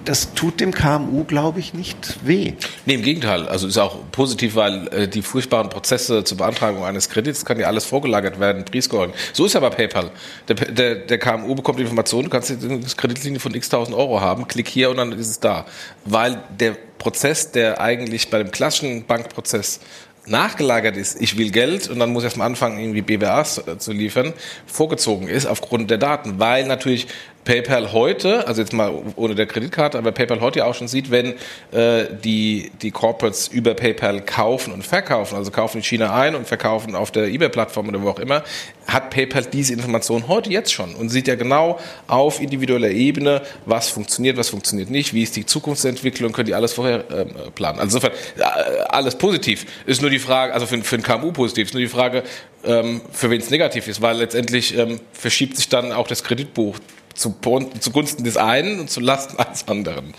das 0.04 0.32
tut 0.34 0.60
dem 0.60 0.72
KMU, 0.72 1.24
glaube 1.24 1.58
ich, 1.58 1.74
nicht 1.74 2.24
weh. 2.24 2.52
Nee, 2.86 2.94
im 2.94 3.02
Gegenteil. 3.02 3.48
Also 3.48 3.66
ist 3.66 3.78
auch 3.78 3.98
positiv, 4.12 4.54
weil 4.54 4.86
äh, 4.88 5.08
die 5.08 5.22
furchtbaren 5.22 5.68
Prozesse 5.68 6.22
zur 6.22 6.38
Beantragung 6.38 6.84
eines 6.84 7.08
Kredits 7.08 7.44
kann 7.44 7.58
ja 7.58 7.66
alles 7.66 7.84
vorgelagert 7.84 8.38
werden, 8.38 8.64
Prescoring. 8.64 9.12
So 9.32 9.46
ist 9.46 9.54
ja 9.54 9.60
bei 9.60 9.70
PayPal. 9.70 10.12
Der, 10.48 10.54
der, 10.54 10.94
der 10.96 11.18
KMU 11.18 11.54
bekommt 11.56 11.78
die 11.80 11.82
Information, 11.82 12.24
du 12.24 12.30
kannst 12.30 12.50
eine 12.50 12.80
Kreditlinie 12.80 13.40
von 13.40 13.52
x 13.52 13.68
tausend 13.68 13.96
Euro 13.96 14.20
haben, 14.20 14.46
klick 14.46 14.68
hier 14.68 14.90
und 14.90 14.98
dann 14.98 15.12
ist 15.12 15.28
es 15.28 15.40
da. 15.40 15.66
Weil 16.04 16.42
der 16.58 16.76
Prozess, 16.98 17.50
der 17.50 17.80
eigentlich 17.80 18.30
bei 18.30 18.38
dem 18.38 18.52
klassischen 18.52 19.04
Bankprozess 19.06 19.80
nachgelagert 20.26 20.96
ist, 20.96 21.20
ich 21.20 21.38
will 21.38 21.50
Geld 21.50 21.88
und 21.88 21.98
dann 21.98 22.12
muss 22.12 22.22
ich 22.22 22.26
erstmal 22.26 22.46
anfangen, 22.46 22.78
irgendwie 22.78 23.02
BWAs 23.02 23.58
äh, 23.66 23.78
zu 23.78 23.92
liefern, 23.92 24.32
vorgezogen 24.66 25.26
ist 25.26 25.46
aufgrund 25.46 25.90
der 25.90 25.98
Daten, 25.98 26.38
weil 26.38 26.66
natürlich 26.66 27.08
PayPal 27.44 27.92
heute, 27.92 28.46
also 28.46 28.60
jetzt 28.60 28.72
mal 28.72 28.92
ohne 29.16 29.34
der 29.34 29.46
Kreditkarte, 29.46 29.96
aber 29.96 30.12
PayPal 30.12 30.40
heute 30.40 30.60
ja 30.60 30.66
auch 30.66 30.74
schon 30.74 30.88
sieht, 30.88 31.10
wenn 31.10 31.34
äh, 31.72 32.04
die, 32.22 32.70
die 32.82 32.90
Corporates 32.90 33.48
über 33.48 33.74
PayPal 33.74 34.20
kaufen 34.20 34.72
und 34.72 34.86
verkaufen, 34.86 35.36
also 35.36 35.50
kaufen 35.50 35.78
in 35.78 35.82
China 35.82 36.14
ein 36.14 36.34
und 36.34 36.46
verkaufen 36.46 36.94
auf 36.94 37.10
der 37.10 37.28
eBay-Plattform 37.28 37.88
oder 37.88 38.02
wo 38.02 38.10
auch 38.10 38.18
immer, 38.18 38.44
hat 38.86 39.10
PayPal 39.10 39.44
diese 39.44 39.72
Information 39.72 40.28
heute 40.28 40.50
jetzt 40.50 40.72
schon 40.72 40.94
und 40.94 41.08
sieht 41.08 41.28
ja 41.28 41.34
genau 41.34 41.78
auf 42.06 42.40
individueller 42.40 42.90
Ebene, 42.90 43.42
was 43.64 43.88
funktioniert, 43.88 44.36
was 44.36 44.50
funktioniert 44.50 44.90
nicht, 44.90 45.14
wie 45.14 45.22
ist 45.22 45.36
die 45.36 45.46
Zukunftsentwicklung, 45.46 46.32
können 46.32 46.46
die 46.46 46.54
alles 46.54 46.74
vorher 46.74 47.10
äh, 47.10 47.24
planen. 47.54 47.78
Also 47.78 47.98
insofern 47.98 48.12
äh, 48.38 48.82
alles 48.88 49.16
positiv. 49.16 49.66
Ist 49.86 50.02
nur 50.02 50.10
die 50.10 50.18
Frage, 50.18 50.52
also 50.52 50.66
für, 50.66 50.82
für 50.82 50.96
ein 50.96 51.02
KMU 51.02 51.32
positiv, 51.32 51.68
ist 51.68 51.74
nur 51.74 51.82
die 51.82 51.88
Frage, 51.88 52.22
ähm, 52.64 53.00
für 53.12 53.30
wen 53.30 53.40
es 53.40 53.50
negativ 53.50 53.88
ist, 53.88 54.02
weil 54.02 54.18
letztendlich 54.18 54.76
ähm, 54.76 55.00
verschiebt 55.12 55.56
sich 55.56 55.68
dann 55.68 55.92
auch 55.92 56.06
das 56.06 56.22
Kreditbuch 56.22 56.76
zu, 57.20 57.34
zugunsten 57.80 58.24
des 58.24 58.36
einen 58.36 58.80
und 58.80 58.90
zu 58.90 59.00
Lasten 59.00 59.38
eines 59.38 59.68
anderen. 59.68 60.14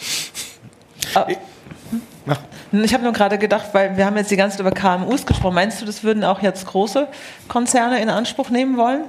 Ah. 1.15 1.25
Ich 2.71 2.93
habe 2.93 3.03
nur 3.03 3.11
gerade 3.11 3.37
gedacht, 3.39 3.69
weil 3.73 3.97
wir 3.97 4.05
haben 4.05 4.15
jetzt 4.15 4.29
die 4.29 4.37
ganze 4.37 4.57
Zeit 4.57 4.65
über 4.65 4.71
KMUs 4.71 5.25
gesprochen. 5.25 5.55
Meinst 5.55 5.81
du, 5.81 5.85
das 5.85 6.03
würden 6.03 6.23
auch 6.23 6.41
jetzt 6.41 6.67
große 6.67 7.07
Konzerne 7.47 7.99
in 8.01 8.09
Anspruch 8.09 8.49
nehmen 8.49 8.77
wollen? 8.77 9.05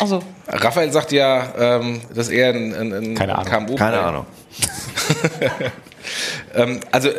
Also. 0.00 0.22
Raphael 0.46 0.92
sagt 0.92 1.12
ja, 1.12 1.52
ähm, 1.58 2.00
dass 2.14 2.28
er 2.28 2.50
ein, 2.50 2.74
ein, 2.74 2.92
ein 2.92 3.14
Keine 3.16 3.36
Ahnung. 3.36 3.66
KMU 3.66 3.74
Keine 3.74 4.00
Ahnung. 4.00 4.26
ähm, 6.54 6.80
also 6.92 7.10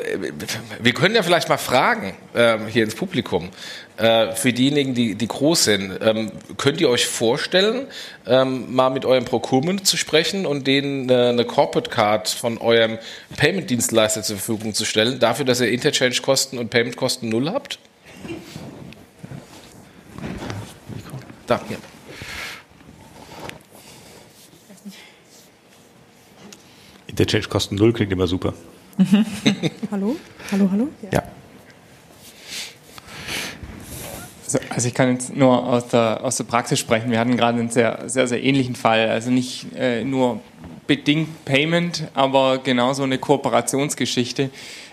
wir 0.79 0.93
können 0.93 1.15
ja 1.15 1.23
vielleicht 1.23 1.49
mal 1.49 1.57
fragen 1.57 2.13
äh, 2.33 2.57
hier 2.69 2.83
ins 2.83 2.95
Publikum. 2.95 3.49
Äh, 3.97 4.36
für 4.36 4.53
diejenigen, 4.53 4.93
die, 4.93 5.15
die 5.15 5.27
groß 5.27 5.63
sind, 5.63 5.99
ähm, 6.01 6.31
könnt 6.57 6.79
ihr 6.79 6.88
euch 6.88 7.07
vorstellen, 7.07 7.88
ähm, 8.27 8.73
mal 8.75 8.91
mit 8.91 9.05
eurem 9.05 9.25
Procurement 9.25 9.88
zu 9.88 9.97
sprechen 9.97 10.45
und 10.45 10.67
denen 10.67 11.10
äh, 11.10 11.29
eine 11.29 11.45
Corporate 11.45 11.89
Card 11.89 12.29
von 12.29 12.60
eurem 12.60 12.99
Payment-Dienstleister 13.38 14.21
zur 14.21 14.38
Verfügung 14.38 14.75
zu 14.75 14.86
stellen, 14.86 15.17
dafür, 15.17 15.45
dass 15.45 15.62
ihr 15.62 15.71
Interchange-Kosten 15.71 16.60
und 16.60 16.69
Payment-Kosten 16.69 17.27
null 17.27 17.49
habt? 17.49 17.79
Da, 21.47 21.60
hier. 21.67 21.77
Interchange-Kosten 27.07 27.75
null 27.77 27.93
klingt 27.93 28.12
immer 28.12 28.27
super. 28.27 28.53
hallo? 29.91 30.17
Hallo, 30.51 30.69
hallo? 30.71 30.89
Ja. 31.12 31.23
Also 34.69 34.88
ich 34.88 34.93
kann 34.93 35.12
jetzt 35.12 35.36
nur 35.36 35.65
aus 35.65 35.88
der, 35.88 36.23
aus 36.23 36.38
der 36.38 36.45
Praxis 36.45 36.79
sprechen. 36.79 37.12
Wir 37.12 37.19
hatten 37.19 37.36
gerade 37.36 37.60
einen 37.60 37.69
sehr, 37.69 38.03
sehr, 38.07 38.27
sehr 38.27 38.43
ähnlichen 38.43 38.75
Fall. 38.75 39.10
Also 39.10 39.29
nicht 39.29 39.67
äh, 39.75 40.03
nur 40.03 40.39
bedingt 40.88 41.45
Payment, 41.45 42.07
aber 42.13 42.60
genauso 42.60 43.03
eine 43.03 43.17
Kooperationsgeschichte. 43.17 44.49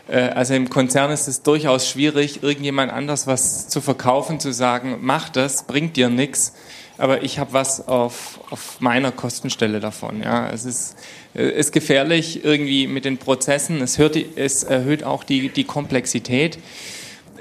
Äh, 0.08 0.16
also 0.16 0.54
im 0.54 0.68
Konzern 0.68 1.10
ist 1.10 1.28
es 1.28 1.42
durchaus 1.42 1.88
schwierig, 1.88 2.42
irgendjemand 2.42 2.92
anders 2.92 3.26
was 3.26 3.68
zu 3.68 3.80
verkaufen, 3.80 4.40
zu 4.40 4.52
sagen, 4.52 4.98
mach 5.00 5.28
das, 5.28 5.66
bringt 5.66 5.96
dir 5.96 6.10
nichts, 6.10 6.54
aber 6.98 7.22
ich 7.22 7.38
habe 7.38 7.52
was 7.52 7.88
auf, 7.88 8.40
auf 8.50 8.80
meiner 8.80 9.12
Kostenstelle 9.12 9.80
davon. 9.80 10.22
Ja. 10.22 10.50
Es 10.50 10.64
ist, 10.64 10.96
äh, 11.34 11.48
ist 11.48 11.72
gefährlich 11.72 12.44
irgendwie 12.44 12.86
mit 12.86 13.04
den 13.04 13.18
Prozessen, 13.18 13.80
es, 13.80 13.98
hört, 13.98 14.16
es 14.16 14.62
erhöht 14.62 15.04
auch 15.04 15.24
die, 15.24 15.48
die 15.48 15.64
Komplexität 15.64 16.58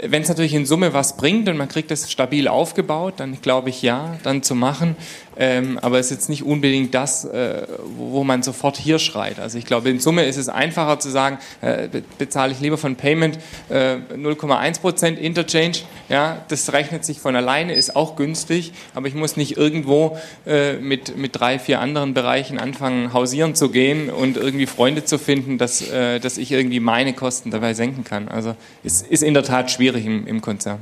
wenn 0.07 0.21
es 0.21 0.29
natürlich 0.29 0.53
in 0.53 0.65
Summe 0.65 0.93
was 0.93 1.17
bringt 1.17 1.47
und 1.49 1.57
man 1.57 1.67
kriegt 1.67 1.91
das 1.91 2.11
stabil 2.11 2.47
aufgebaut, 2.47 3.15
dann 3.17 3.41
glaube 3.41 3.69
ich 3.69 3.81
ja, 3.81 4.17
dann 4.23 4.43
zu 4.43 4.55
machen. 4.55 4.95
Ähm, 5.35 5.79
aber 5.81 5.99
es 5.99 6.07
ist 6.07 6.11
jetzt 6.11 6.29
nicht 6.29 6.43
unbedingt 6.43 6.93
das, 6.93 7.25
äh, 7.25 7.65
wo 7.97 8.23
man 8.23 8.43
sofort 8.43 8.77
hier 8.77 8.99
schreit. 8.99 9.39
Also 9.39 9.57
ich 9.57 9.65
glaube, 9.65 9.89
in 9.89 9.99
Summe 9.99 10.25
ist 10.25 10.37
es 10.37 10.49
einfacher 10.49 10.99
zu 10.99 11.09
sagen, 11.09 11.39
äh, 11.61 11.87
bezahle 12.17 12.51
ich 12.51 12.59
lieber 12.59 12.77
von 12.77 12.95
Payment 12.95 13.39
äh, 13.69 13.95
0,1% 14.15 15.15
Interchange. 15.15 15.79
Ja, 16.09 16.43
das 16.49 16.71
rechnet 16.73 17.05
sich 17.05 17.19
von 17.19 17.35
alleine, 17.35 17.73
ist 17.73 17.95
auch 17.95 18.15
günstig, 18.15 18.73
aber 18.93 19.07
ich 19.07 19.15
muss 19.15 19.37
nicht 19.37 19.57
irgendwo 19.57 20.17
äh, 20.45 20.73
mit, 20.73 21.17
mit 21.17 21.39
drei, 21.39 21.57
vier 21.57 21.79
anderen 21.79 22.13
Bereichen 22.13 22.59
anfangen, 22.59 23.13
hausieren 23.13 23.55
zu 23.55 23.69
gehen 23.69 24.09
und 24.09 24.37
irgendwie 24.37 24.67
Freunde 24.67 25.03
zu 25.03 25.17
finden, 25.17 25.57
dass, 25.57 25.81
äh, 25.89 26.19
dass 26.19 26.37
ich 26.37 26.51
irgendwie 26.51 26.79
meine 26.79 27.13
Kosten 27.13 27.49
dabei 27.49 27.73
senken 27.73 28.03
kann. 28.03 28.27
Also 28.27 28.55
es 28.83 29.01
ist 29.01 29.23
in 29.23 29.33
der 29.33 29.43
Tat 29.43 29.71
schwierig 29.71 29.92
im, 29.99 30.27
im 30.27 30.41
Konzern. 30.41 30.79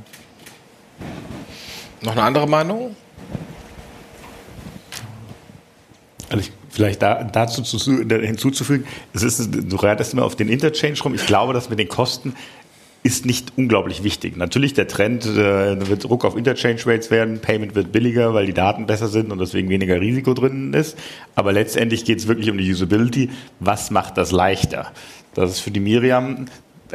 Noch 2.02 2.12
eine 2.12 2.22
andere 2.22 2.48
Meinung? 2.48 2.96
Also 6.28 6.40
ich, 6.40 6.52
vielleicht 6.70 7.02
da, 7.02 7.22
dazu 7.24 7.62
zu, 7.62 7.78
hinzuzufügen, 8.08 8.86
es 9.12 9.22
ist, 9.22 9.50
du 9.52 9.76
reitest 9.76 10.14
immer 10.14 10.24
auf 10.24 10.34
den 10.34 10.48
Interchange 10.48 10.98
rum. 11.00 11.14
Ich 11.14 11.26
glaube, 11.26 11.52
dass 11.52 11.68
mit 11.68 11.78
den 11.78 11.88
Kosten 11.88 12.34
ist 13.04 13.26
nicht 13.26 13.52
unglaublich 13.56 14.04
wichtig. 14.04 14.36
Natürlich 14.36 14.74
der 14.74 14.86
Trend 14.86 15.26
äh, 15.26 15.88
wird 15.88 16.04
Druck 16.04 16.24
auf 16.24 16.36
Interchange 16.36 16.80
Rates 16.86 17.10
werden, 17.10 17.40
Payment 17.40 17.74
wird 17.74 17.90
billiger, 17.90 18.32
weil 18.32 18.46
die 18.46 18.52
Daten 18.52 18.86
besser 18.86 19.08
sind 19.08 19.32
und 19.32 19.40
deswegen 19.40 19.68
weniger 19.68 20.00
Risiko 20.00 20.34
drin 20.34 20.72
ist. 20.72 20.96
Aber 21.34 21.52
letztendlich 21.52 22.04
geht 22.04 22.18
es 22.18 22.28
wirklich 22.28 22.48
um 22.48 22.58
die 22.58 22.70
Usability. 22.70 23.30
Was 23.58 23.90
macht 23.90 24.16
das 24.18 24.30
leichter? 24.30 24.92
Das 25.34 25.50
ist 25.50 25.60
für 25.60 25.72
die 25.72 25.80
Miriam 25.80 26.46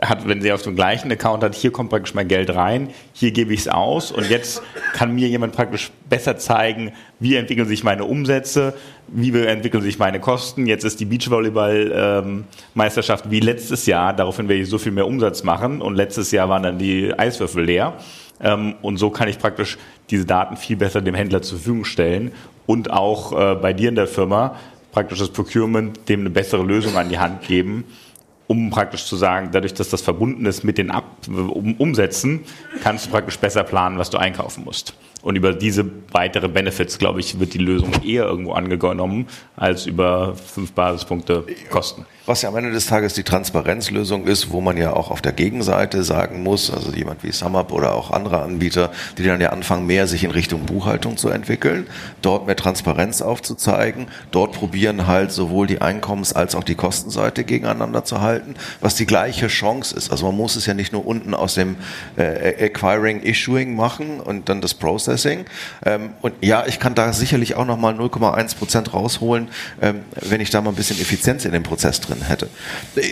hat, 0.02 0.28
wenn 0.28 0.42
sie 0.42 0.52
auf 0.52 0.62
dem 0.62 0.76
gleichen 0.76 1.12
Account 1.12 1.44
hat, 1.44 1.56
hier 1.56 1.72
kommt 1.72 1.90
praktisch 1.90 2.14
mein 2.14 2.28
Geld 2.28 2.54
rein, 2.54 2.90
hier 3.14 3.32
gebe 3.32 3.54
ich 3.54 3.62
es 3.62 3.68
aus 3.68 4.12
und 4.12 4.30
jetzt 4.30 4.62
kann 4.94 5.16
mir 5.16 5.28
jemand 5.28 5.56
praktisch 5.56 5.92
besser 6.10 6.38
zeigen, 6.38 6.92
wie 7.20 7.36
entwickeln 7.36 7.68
sich 7.68 7.84
meine 7.84 8.06
Umsätze, 8.06 8.76
wie 9.08 9.38
entwickeln 9.40 9.84
sich 9.84 10.00
meine 10.00 10.20
Kosten. 10.20 10.68
Jetzt 10.68 10.84
ist 10.84 11.00
die 11.00 11.06
Beachvolleyball-Meisterschaft 11.06 13.26
ähm, 13.26 13.32
wie 13.32 13.40
letztes 13.40 13.86
Jahr, 13.86 14.14
daraufhin 14.14 14.48
werde 14.48 14.62
ich 14.62 14.70
so 14.70 14.78
viel 14.78 14.92
mehr 14.92 15.08
Umsatz 15.08 15.44
machen 15.44 15.82
und 15.82 15.96
letztes 15.96 16.32
Jahr 16.32 16.50
waren 16.50 16.64
dann 16.64 16.78
die 16.78 17.14
Eiswürfel 17.18 17.64
leer. 17.64 17.94
Ähm, 18.40 18.76
und 18.82 18.98
so 18.98 19.10
kann 19.10 19.28
ich 19.28 19.40
praktisch 19.40 19.78
diese 20.10 20.26
Daten 20.26 20.58
viel 20.58 20.78
besser 20.78 21.02
dem 21.02 21.16
Händler 21.16 21.42
zur 21.42 21.58
Verfügung 21.58 21.86
stellen 21.86 22.32
und 22.66 22.92
auch 22.92 23.34
äh, 23.34 23.56
bei 23.56 23.74
dir 23.74 23.90
in 23.90 23.96
der 23.96 24.08
Firma 24.08 24.56
praktisch 24.92 25.20
das 25.20 25.30
Procurement 25.30 26.08
dem 26.10 26.22
eine 26.22 26.30
bessere 26.30 26.64
Lösung 26.64 26.98
an 26.98 27.10
die 27.10 27.20
Hand 27.20 27.42
geben 27.42 27.84
um 28.48 28.70
praktisch 28.70 29.06
zu 29.06 29.16
sagen, 29.16 29.50
dadurch, 29.52 29.74
dass 29.74 29.90
das 29.90 30.02
verbunden 30.02 30.46
ist 30.46 30.64
mit 30.64 30.78
den 30.78 30.90
Ab 30.90 31.06
um 31.28 31.76
Umsätzen, 31.76 32.46
kannst 32.82 33.06
du 33.06 33.10
praktisch 33.12 33.38
besser 33.38 33.64
planen, 33.64 33.98
was 33.98 34.10
du 34.10 34.18
einkaufen 34.18 34.64
musst. 34.64 34.94
Und 35.22 35.36
über 35.36 35.54
diese 35.54 35.86
weitere 36.12 36.48
Benefits, 36.48 36.98
glaube 36.98 37.20
ich, 37.20 37.40
wird 37.40 37.54
die 37.54 37.60
Lösung 37.60 37.92
eher 38.04 38.24
irgendwo 38.26 38.54
angenommen, 38.54 39.28
als 39.56 39.86
über 39.86 40.36
fünf 40.36 40.72
Basispunkte 40.72 41.46
Kosten. 41.70 42.06
Was 42.28 42.42
ja 42.42 42.50
am 42.50 42.58
Ende 42.58 42.72
des 42.74 42.88
Tages 42.88 43.14
die 43.14 43.24
Transparenzlösung 43.24 44.28
ist, 44.28 44.52
wo 44.52 44.60
man 44.60 44.76
ja 44.76 44.92
auch 44.92 45.12
auf 45.12 45.22
der 45.22 45.32
Gegenseite 45.32 46.04
sagen 46.04 46.44
muss, 46.44 46.70
also 46.70 46.92
jemand 46.92 47.24
wie 47.24 47.32
SumUp 47.32 47.72
oder 47.72 47.96
auch 47.96 48.12
andere 48.12 48.42
Anbieter, 48.42 48.92
die 49.18 49.24
dann 49.24 49.40
ja 49.40 49.52
anfangen, 49.52 49.88
mehr 49.88 50.08
sich 50.08 50.26
in 50.26 50.32
Richtung 50.32 50.66
Buchhaltung 50.66 51.16
zu 51.16 51.30
entwickeln, 51.30 51.88
dort 52.22 52.46
mehr 52.46 52.58
Transparenz 52.58 53.22
aufzuzeigen, 53.22 54.08
dort 54.32 54.52
probieren 54.52 55.08
halt 55.08 55.32
sowohl 55.32 55.68
die 55.68 55.82
Einkommens- 55.82 56.34
als 56.34 56.54
auch 56.54 56.66
die 56.66 56.76
Kostenseite 56.76 57.46
gegeneinander 57.46 58.04
zu 58.04 58.20
halten, 58.20 58.56
was 58.82 58.96
die 58.96 59.06
gleiche 59.06 59.48
Chance 59.48 59.96
ist. 59.96 60.12
Also 60.12 60.26
man 60.26 60.36
muss 60.36 60.58
es 60.58 60.66
ja 60.66 60.74
nicht 60.74 60.92
nur 60.92 61.08
unten 61.08 61.34
aus 61.34 61.54
dem 61.54 61.78
äh, 62.18 62.66
Acquiring, 62.66 63.22
Issuing 63.22 63.74
machen 63.74 64.20
und 64.20 64.50
dann 64.50 64.60
das 64.60 64.74
Processing. 64.74 65.46
Ähm, 65.86 66.10
und 66.22 66.34
ja, 66.42 66.66
ich 66.68 66.82
kann 66.82 66.94
da 66.94 67.14
sicherlich 67.14 67.56
auch 67.56 67.66
nochmal 67.66 67.94
0,1 67.94 68.58
Prozent 68.58 68.94
rausholen, 68.94 69.48
ähm, 69.82 70.02
wenn 70.20 70.42
ich 70.42 70.50
da 70.50 70.60
mal 70.60 70.72
ein 70.72 70.76
bisschen 70.76 71.00
Effizienz 71.00 71.46
in 71.46 71.54
den 71.54 71.64
Prozess 71.64 72.02
drin 72.02 72.17
drin 72.18 72.28
hätte. 72.28 72.50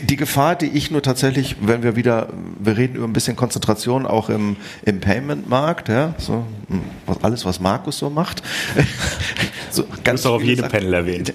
Die 0.03 0.15
Gefahr, 0.15 0.55
die 0.55 0.67
ich 0.67 0.91
nur 0.91 1.01
tatsächlich, 1.01 1.55
wenn 1.61 1.83
wir 1.83 1.95
wieder, 1.95 2.29
wir 2.59 2.77
reden 2.77 2.95
über 2.95 3.05
ein 3.05 3.13
bisschen 3.13 3.35
Konzentration 3.35 4.05
auch 4.05 4.29
im, 4.29 4.57
im 4.85 4.99
Payment-Markt, 4.99 5.89
ja, 5.89 6.13
so, 6.17 6.45
hm, 6.67 6.81
alles, 7.21 7.45
was 7.45 7.59
Markus 7.59 7.97
so 7.97 8.09
macht. 8.09 8.41
so, 9.69 9.85
ganz 10.03 10.23
du 10.23 10.29
auf 10.29 10.43
jedem. 10.43 10.67
Panel 10.67 10.93
erwähnt. 10.93 11.33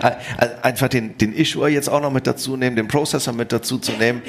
Einfach 0.62 0.88
den, 0.88 1.18
den 1.18 1.32
Issuer 1.32 1.68
jetzt 1.68 1.88
auch 1.88 2.00
noch 2.00 2.12
mit 2.12 2.26
dazu 2.26 2.56
nehmen, 2.56 2.76
den 2.76 2.88
Processor 2.88 3.34
mit 3.34 3.52
dazu 3.52 3.78
zu 3.78 3.92
nehmen. 3.92 4.22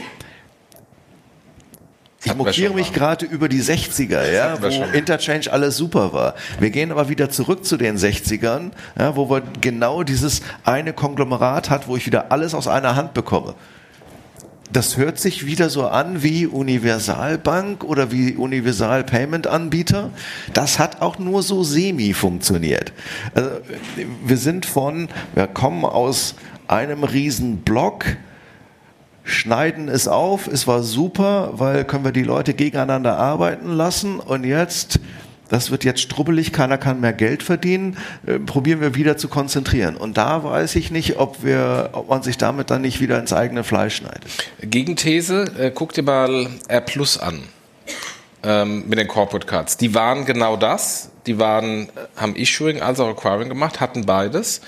Ich 2.25 2.35
mokiere 2.35 2.73
mich 2.73 2.91
gerade 2.91 3.25
über 3.25 3.47
die 3.47 3.61
60er, 3.61 4.31
ja, 4.31 4.57
wo 4.61 4.67
Interchange 4.97 5.51
alles 5.51 5.77
super 5.77 6.11
war. 6.11 6.33
Wir 6.59 6.71
gehen 6.71 6.91
aber 6.91 7.07
wieder 7.07 7.29
zurück 7.29 7.65
zu 7.65 7.77
den 7.77 7.97
60ern, 7.97 8.71
ja, 8.97 9.15
wo 9.15 9.29
wir 9.29 9.43
genau 9.61 10.01
dieses 10.03 10.41
eine 10.63 10.93
Konglomerat 10.93 11.69
hat, 11.69 11.87
wo 11.87 11.95
ich 11.95 12.05
wieder 12.07 12.31
alles 12.31 12.55
aus 12.55 12.67
einer 12.67 12.95
Hand 12.95 13.13
bekomme. 13.13 13.53
Das 14.71 14.97
hört 14.97 15.19
sich 15.19 15.45
wieder 15.45 15.69
so 15.69 15.87
an 15.87 16.23
wie 16.23 16.47
Universalbank 16.47 17.83
oder 17.83 18.11
wie 18.11 18.35
Universal 18.35 19.03
Payment 19.03 19.45
Anbieter. 19.45 20.09
Das 20.53 20.79
hat 20.79 21.01
auch 21.01 21.19
nur 21.19 21.43
so 21.43 21.63
semi 21.63 22.13
funktioniert. 22.13 22.91
Also, 23.35 23.51
wir 24.25 24.37
sind 24.37 24.65
von, 24.65 25.07
wir 25.35 25.45
kommen 25.47 25.85
aus 25.85 26.33
einem 26.67 27.03
riesen 27.03 27.57
Block, 27.57 28.05
schneiden 29.25 29.89
es 29.89 30.07
auf, 30.07 30.47
es 30.47 30.67
war 30.67 30.83
super, 30.83 31.49
weil 31.53 31.83
können 31.83 32.05
wir 32.05 32.11
die 32.11 32.23
Leute 32.23 32.53
gegeneinander 32.53 33.17
arbeiten 33.17 33.73
lassen 33.73 34.19
und 34.19 34.45
jetzt, 34.45 34.99
das 35.49 35.71
wird 35.71 35.83
jetzt 35.83 35.99
strubbelig, 35.99 36.53
keiner 36.53 36.77
kann 36.77 37.01
mehr 37.01 37.11
Geld 37.11 37.43
verdienen, 37.43 37.97
äh, 38.25 38.39
probieren 38.39 38.81
wir 38.81 38.95
wieder 38.95 39.17
zu 39.17 39.27
konzentrieren. 39.27 39.97
Und 39.97 40.17
da 40.17 40.43
weiß 40.43 40.75
ich 40.75 40.91
nicht, 40.91 41.17
ob, 41.17 41.43
wir, 41.43 41.89
ob 41.93 42.09
man 42.09 42.23
sich 42.23 42.37
damit 42.37 42.69
dann 42.69 42.83
nicht 42.83 43.01
wieder 43.01 43.19
ins 43.19 43.33
eigene 43.33 43.63
Fleisch 43.63 43.97
schneidet. 43.97 44.23
Gegenthese, 44.61 45.45
äh, 45.57 45.71
guck 45.73 45.93
dir 45.93 46.03
mal 46.03 46.47
R 46.67 46.81
Plus 46.81 47.17
an 47.17 47.39
ähm, 48.43 48.85
mit 48.87 48.99
den 48.99 49.07
Corporate 49.07 49.47
Cards. 49.47 49.77
Die 49.77 49.93
waren 49.95 50.25
genau 50.25 50.55
das. 50.55 51.09
Die 51.25 51.39
waren, 51.39 51.89
haben 52.15 52.35
Issuing 52.35 52.81
als 52.81 52.99
auch 52.99 53.09
Acquiring 53.09 53.49
gemacht, 53.49 53.79
hatten 53.79 54.05
beides. 54.05 54.61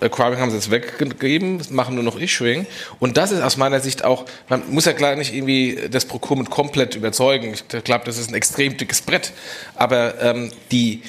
Acquiring 0.00 0.38
haben 0.38 0.50
sie 0.50 0.56
jetzt 0.56 0.70
weggegeben, 0.70 1.60
machen 1.70 1.94
nur 1.94 2.04
noch 2.04 2.18
Issuing. 2.18 2.66
Und 2.98 3.16
das 3.16 3.32
ist 3.32 3.42
aus 3.42 3.56
meiner 3.56 3.80
Sicht 3.80 4.04
auch, 4.04 4.24
man 4.48 4.62
muss 4.70 4.84
ja 4.84 4.92
klar 4.92 5.16
nicht 5.16 5.34
irgendwie 5.34 5.78
das 5.90 6.04
Procurement 6.04 6.50
komplett 6.50 6.94
überzeugen. 6.94 7.54
Ich 7.54 7.84
glaube, 7.84 8.04
das 8.04 8.18
ist 8.18 8.30
ein 8.30 8.34
extrem 8.34 8.76
dickes 8.76 9.02
Brett. 9.02 9.32
Aber 9.74 10.20
ähm, 10.22 10.50
die, 10.70 11.02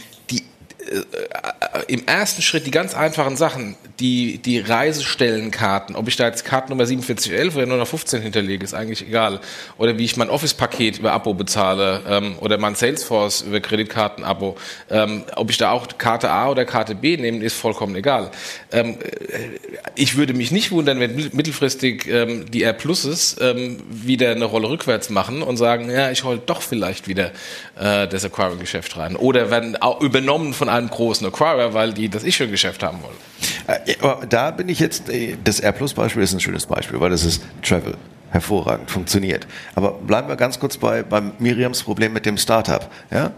im 1.87 2.07
ersten 2.07 2.41
Schritt 2.41 2.65
die 2.65 2.71
ganz 2.71 2.93
einfachen 2.93 3.35
Sachen, 3.35 3.75
die, 3.99 4.37
die 4.37 4.59
Reisestellenkarten, 4.59 5.95
ob 5.95 6.07
ich 6.07 6.15
da 6.15 6.25
jetzt 6.25 6.45
Kartennummer 6.45 6.87
4711 6.87 7.55
oder 7.55 7.65
nur 7.65 7.77
noch 7.77 7.87
15 7.87 8.21
hinterlege, 8.21 8.63
ist 8.63 8.73
eigentlich 8.73 9.07
egal. 9.07 9.39
Oder 9.77 9.97
wie 9.97 10.05
ich 10.05 10.17
mein 10.17 10.29
Office-Paket 10.29 10.99
über 10.99 11.11
Abo 11.11 11.33
bezahle 11.33 12.01
ähm, 12.07 12.37
oder 12.39 12.57
mein 12.57 12.75
Salesforce 12.75 13.41
über 13.41 13.59
Kreditkarten-Abo. 13.59 14.55
Ähm, 14.89 15.23
ob 15.35 15.49
ich 15.49 15.57
da 15.57 15.71
auch 15.71 15.87
Karte 15.97 16.29
A 16.29 16.49
oder 16.49 16.65
Karte 16.65 16.95
B 16.95 17.17
nehme, 17.17 17.43
ist 17.43 17.55
vollkommen 17.55 17.95
egal. 17.95 18.31
Ähm, 18.71 18.97
äh, 19.01 19.39
ich 19.95 20.15
würde 20.15 20.33
mich 20.33 20.51
nicht 20.51 20.71
wundern, 20.71 20.99
wenn 20.99 21.15
mittelfristig 21.33 22.07
ähm, 22.07 22.49
die 22.49 22.63
R 22.63 22.73
Pluses 22.73 23.35
ähm, 23.41 23.81
wieder 23.89 24.31
eine 24.31 24.45
Rolle 24.45 24.69
rückwärts 24.69 25.09
machen 25.09 25.41
und 25.41 25.57
sagen, 25.57 25.89
ja, 25.89 26.11
ich 26.11 26.23
hole 26.23 26.39
doch 26.45 26.61
vielleicht 26.61 27.07
wieder 27.07 27.31
äh, 27.77 28.07
das 28.07 28.23
Acquiring-Geschäft 28.23 28.95
rein. 28.97 29.15
Oder 29.15 29.51
werden 29.51 29.77
übernommen 29.99 30.53
von 30.53 30.69
einem 30.69 30.78
großen 30.87 31.27
Acquirer, 31.27 31.73
weil 31.73 31.93
die 31.93 32.09
das 32.09 32.23
Issue-Geschäft 32.23 32.83
haben 32.83 32.99
wollen. 33.03 33.15
Äh, 33.67 33.95
da 34.29 34.51
bin 34.51 34.69
ich 34.69 34.79
jetzt, 34.79 35.09
äh, 35.09 35.35
das 35.43 35.59
R 35.59 35.71
Plus 35.71 35.93
Beispiel 35.93 36.23
ist 36.23 36.33
ein 36.33 36.39
schönes 36.39 36.65
Beispiel, 36.65 36.99
weil 36.99 37.09
das 37.09 37.23
ist 37.25 37.43
Travel 37.61 37.95
hervorragend 38.31 38.91
funktioniert. 38.91 39.47
Aber 39.75 39.93
bleiben 39.93 40.27
wir 40.27 40.35
ganz 40.35 40.59
kurz 40.59 40.77
bei, 40.77 41.03
bei 41.03 41.21
Miriams 41.39 41.83
Problem 41.83 42.13
mit 42.13 42.25
dem 42.25 42.37
Startup. 42.37 42.87
Ja? 43.11 43.31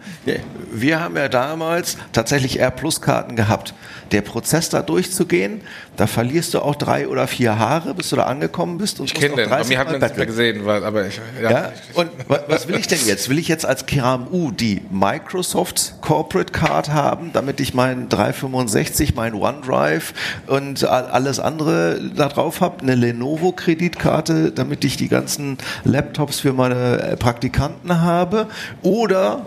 Wir 0.72 1.00
haben 1.00 1.16
ja 1.16 1.30
damals 1.30 1.98
tatsächlich 2.12 2.60
R 2.60 2.72
Plus 2.72 3.02
Karten 3.02 3.36
gehabt. 3.36 3.74
Der 4.12 4.22
Prozess 4.22 4.68
da 4.68 4.82
durchzugehen, 4.82 5.62
da 5.96 6.06
verlierst 6.06 6.54
du 6.54 6.60
auch 6.60 6.76
drei 6.76 7.08
oder 7.08 7.28
vier 7.28 7.58
Haare, 7.58 7.94
bis 7.94 8.10
du 8.10 8.18
da 8.18 8.24
angekommen 8.24 8.78
bist. 8.78 9.00
Und 9.00 9.06
ich 9.06 9.14
kenne 9.14 9.36
den, 9.36 9.52
aber 9.52 9.64
mir 9.66 9.80
hat 9.80 9.90
man 9.90 10.02
nicht 10.02 10.18
mehr 10.18 10.26
gesehen. 10.26 10.66
Weil, 10.66 10.84
aber 10.84 11.08
ich, 11.08 11.22
ja. 11.42 11.50
ja. 11.50 11.72
Und 11.94 12.10
was 12.28 12.68
will 12.68 12.76
ich 12.76 12.88
denn 12.88 13.00
jetzt? 13.06 13.30
Will 13.30 13.40
ich 13.40 13.48
jetzt 13.48 13.66
als 13.66 13.86
KMU 13.86 14.52
die 14.52 14.82
Microsoft 14.90 15.96
Corporate 16.02 16.52
Card 16.52 16.90
haben, 16.90 17.32
damit 17.32 17.62
ich 17.62 17.74
meinen 17.74 18.10
365, 18.10 19.16
mein 19.16 19.34
OneDrive 19.34 20.14
und 20.48 20.84
alles 20.84 21.40
andere 21.40 22.02
da 22.14 22.28
drauf 22.28 22.60
habe? 22.60 22.82
Eine 22.82 22.96
Lenovo 22.96 23.54
Kreditkarte, 23.54 24.52
damit 24.52 24.81
damit 24.81 24.81
ich 24.88 24.98
die 24.98 25.08
ganzen 25.08 25.58
Laptops 25.84 26.40
für 26.40 26.54
meine 26.54 27.02
äh, 27.02 27.18
Praktikanten 27.18 28.02
habe? 28.02 28.48
Oder 28.82 29.46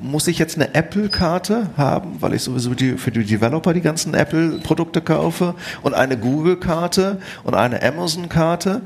muss 0.00 0.28
ich 0.28 0.38
jetzt 0.38 0.56
eine 0.56 0.74
Apple-Karte 0.74 1.70
haben, 1.76 2.16
weil 2.20 2.34
ich 2.34 2.42
sowieso 2.42 2.74
die, 2.74 2.98
für 2.98 3.10
die 3.10 3.24
Developer 3.24 3.72
die 3.72 3.80
ganzen 3.80 4.14
Apple-Produkte 4.14 5.00
kaufe 5.00 5.54
und 5.82 5.94
eine 5.94 6.18
Google-Karte 6.18 7.18
und 7.44 7.54
eine 7.54 7.82
Amazon-Karte? 7.82 8.82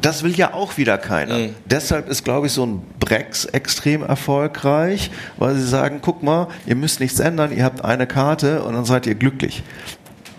Das 0.00 0.22
will 0.22 0.34
ja 0.34 0.54
auch 0.54 0.78
wieder 0.78 0.96
keiner. 0.96 1.38
Mhm. 1.38 1.54
Deshalb 1.66 2.08
ist, 2.08 2.24
glaube 2.24 2.46
ich, 2.46 2.52
so 2.52 2.64
ein 2.64 2.82
Brex 2.98 3.44
extrem 3.44 4.02
erfolgreich, 4.02 5.10
weil 5.36 5.54
sie 5.54 5.66
sagen, 5.66 5.98
guck 6.00 6.22
mal, 6.22 6.48
ihr 6.66 6.76
müsst 6.76 7.00
nichts 7.00 7.20
ändern, 7.20 7.52
ihr 7.54 7.64
habt 7.64 7.84
eine 7.84 8.06
Karte 8.06 8.62
und 8.62 8.74
dann 8.74 8.86
seid 8.86 9.06
ihr 9.06 9.14
glücklich. 9.14 9.62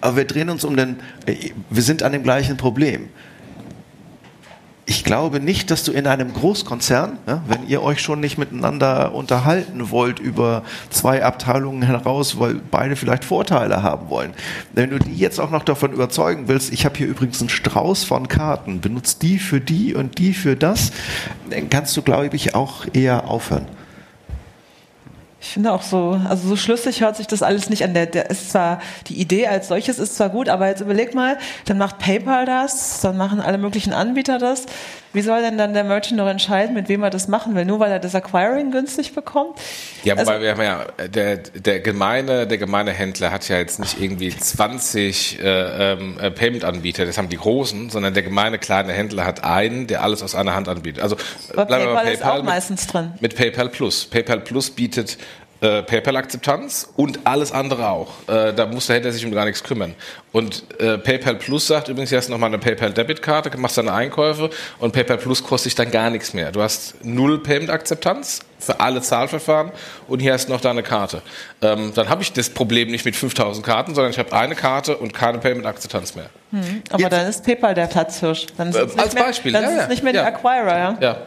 Aber 0.02 0.18
wir 0.18 0.26
drehen 0.26 0.50
uns 0.50 0.64
um 0.64 0.76
den, 0.76 0.98
äh, 1.26 1.52
wir 1.70 1.84
sind 1.84 2.04
an 2.04 2.12
dem 2.12 2.24
gleichen 2.24 2.58
Problem 2.58 3.10
ich 4.88 5.04
glaube 5.04 5.40
nicht, 5.40 5.72
dass 5.72 5.84
du 5.84 5.92
in 5.92 6.06
einem 6.06 6.34
Großkonzern, 6.34 7.18
ja, 7.26 7.42
wenn 7.48 7.68
ihr 7.68 7.82
euch 7.82 8.02
schon 8.02 8.20
nicht 8.20 8.38
miteinander 8.38 9.16
unterhalten 9.16 9.90
wollt 9.90 10.20
über 10.20 10.64
zwei 10.92 11.24
Abteilungen 11.24 11.82
heraus, 11.82 12.40
weil 12.40 12.56
beide 12.70 12.96
vielleicht 12.96 13.26
Vorteile 13.26 13.82
haben 13.82 14.10
wollen, 14.10 14.34
wenn 14.74 14.92
du 14.92 15.00
die 15.00 15.16
jetzt 15.16 15.40
auch 15.40 15.50
noch 15.50 15.64
davon 15.64 15.92
überzeugen 15.92 16.48
willst, 16.48 16.72
ich 16.72 16.86
habe 16.86 16.98
hier 16.98 17.08
übrigens 17.08 17.40
einen 17.40 17.50
Strauß 17.50 18.04
von 18.04 18.28
Karten, 18.28 18.80
benutzt 18.80 19.24
die 19.24 19.40
für 19.40 19.60
die 19.60 19.96
und 19.96 20.20
die 20.20 20.34
für 20.34 20.56
das, 20.56 20.92
dann 21.50 21.70
kannst 21.70 21.98
du, 21.98 22.04
glaube 22.04 22.36
ich, 22.36 22.54
auch 22.54 22.86
eher 22.94 23.28
aufhören. 23.28 23.68
Ich 25.48 25.54
finde 25.54 25.72
auch 25.74 25.84
so, 25.84 26.20
also 26.28 26.50
so 26.50 26.56
schlüssig 26.56 27.02
hört 27.02 27.16
sich 27.16 27.28
das 27.28 27.44
alles 27.44 27.70
nicht 27.70 27.84
an. 27.84 27.94
Der, 27.94 28.08
der 28.08 28.32
ist 28.32 28.50
zwar, 28.50 28.82
die 29.08 29.22
Idee 29.22 29.46
als 29.46 29.68
solches 29.68 30.00
ist 30.00 30.16
zwar 30.16 30.30
gut, 30.30 30.50
aber 30.50 30.68
jetzt 30.68 30.82
überleg 30.82 31.14
mal, 31.14 31.38
dann 31.66 31.78
macht 31.78 32.00
PayPal 32.00 32.48
das, 32.48 33.02
dann 33.02 33.16
machen 33.16 33.40
alle 33.40 33.60
möglichen 33.60 33.94
Anbieter 33.94 34.40
das. 34.40 34.66
Wie 35.16 35.22
soll 35.22 35.42
denn 35.42 35.58
dann 35.58 35.74
der 35.74 35.86
Merchant 35.86 36.18
noch 36.18 36.28
entscheiden, 36.28 36.76
mit 36.76 36.90
wem 36.90 37.02
er 37.02 37.10
das 37.10 37.30
machen 37.30 37.56
will? 37.56 37.64
Nur 37.64 37.80
weil 37.80 37.90
er 37.90 38.00
das 38.00 38.14
Acquiring 38.16 38.72
günstig 38.72 39.16
bekommt? 39.16 39.58
Ja, 40.04 40.18
wobei 40.18 40.34
also, 40.34 40.44
wir 40.44 40.52
haben 40.52 40.62
ja, 40.62 41.08
der, 41.08 41.38
der 41.38 41.80
gemeine, 41.80 42.46
der 42.46 42.58
gemeine 42.58 42.92
Händler 42.92 43.32
hat 43.32 43.48
ja 43.48 43.58
jetzt 43.58 43.80
nicht 43.80 44.02
irgendwie 44.02 44.36
20 44.36 45.40
äh, 45.40 45.94
ähm, 45.94 46.20
äh, 46.20 46.32
Payment-Anbieter, 46.32 47.06
das 47.06 47.18
haben 47.18 47.30
die 47.30 47.38
großen, 47.38 47.90
sondern 47.90 48.14
der 48.14 48.24
gemeine 48.24 48.60
kleine 48.60 48.92
Händler 48.92 49.24
hat 49.24 49.42
einen, 49.46 49.88
der 49.88 50.04
alles 50.04 50.22
aus 50.22 50.36
einer 50.36 50.54
Hand 50.54 50.68
anbietet. 50.68 51.02
Also 51.02 51.16
bleiben 51.16 51.70
PayPal, 51.70 51.80
wir 51.80 51.94
bei 51.94 52.04
PayPal 52.04 52.14
ist 52.14 52.26
auch 52.26 52.36
mit, 52.36 52.46
meistens 52.46 52.88
drin. 52.88 53.14
Mit 53.22 53.36
PayPal 53.38 53.70
Plus. 53.70 54.06
PayPal 54.08 54.42
Plus 54.42 54.70
bietet 54.70 55.18
äh, 55.62 55.84
PayPal-Akzeptanz 55.84 56.90
und 56.96 57.20
alles 57.26 57.52
andere 57.52 57.90
auch. 57.90 58.10
Äh, 58.28 58.54
da 58.54 58.66
muss 58.66 58.88
der 58.88 58.98
Händler 58.98 59.12
sich 59.12 59.26
um 59.26 59.32
gar 59.32 59.46
nichts 59.46 59.64
kümmern. 59.64 59.96
Und 60.32 60.64
äh, 60.80 60.98
PayPal 60.98 61.36
Plus 61.36 61.68
sagt 61.68 61.88
übrigens, 61.88 62.10
hier 62.10 62.18
hast 62.18 62.28
du 62.28 62.34
nochmal 62.34 62.50
eine 62.50 62.58
PayPal-Debitkarte, 62.58 63.58
machst 63.58 63.78
deine 63.78 63.94
Einkäufe 63.94 64.50
und 64.80 64.92
PayPal 64.92 65.18
Plus 65.18 65.44
kostet 65.44 65.68
dich 65.68 65.76
dann 65.76 65.92
gar 65.92 66.10
nichts 66.10 66.34
mehr. 66.34 66.52
Du 66.52 66.62
hast 66.62 67.06
null 67.06 67.42
Payment-Akzeptanz 67.42 68.42
für 68.60 68.80
alle 68.80 69.02
Zahlverfahren 69.02 69.72
und 70.08 70.20
hier 70.20 70.34
hast 70.34 70.50
du 70.50 70.54
noch 70.54 70.62
deine 70.62 70.84
Karte. 70.84 71.22
Ähm, 71.62 71.94
dann 71.96 72.10
habe 72.10 72.22
ich 72.22 72.34
das 72.34 72.50
Problem 72.50 72.92
nicht 72.92 73.06
mit 73.06 73.16
5000 73.16 73.66
Karten, 73.66 73.96
sondern 73.96 74.12
ich 74.12 74.20
habe 74.20 74.34
eine 74.34 74.56
Karte 74.56 74.98
und 74.98 75.14
keine 75.14 75.38
Payment-Akzeptanz 75.38 76.16
mehr. 76.16 76.30
Hm, 76.52 76.84
aber 76.90 77.02
Jetzt, 77.02 77.12
dann 77.14 77.28
ist 77.28 77.46
PayPal 77.46 77.74
der 77.74 77.88
Platzhirsch. 77.88 78.48
Dann 78.58 78.74
äh, 78.74 78.88
als 78.98 79.14
mehr, 79.14 79.24
Beispiel. 79.24 79.54
Dann 79.54 79.64
ja, 79.64 79.70
ist 79.70 79.84
es 79.84 79.88
nicht 79.90 80.04
mehr 80.04 80.14
ja. 80.14 80.24
der 80.24 80.36
Acquirer, 80.36 80.78
ja? 80.78 80.98
Ja 81.00 81.18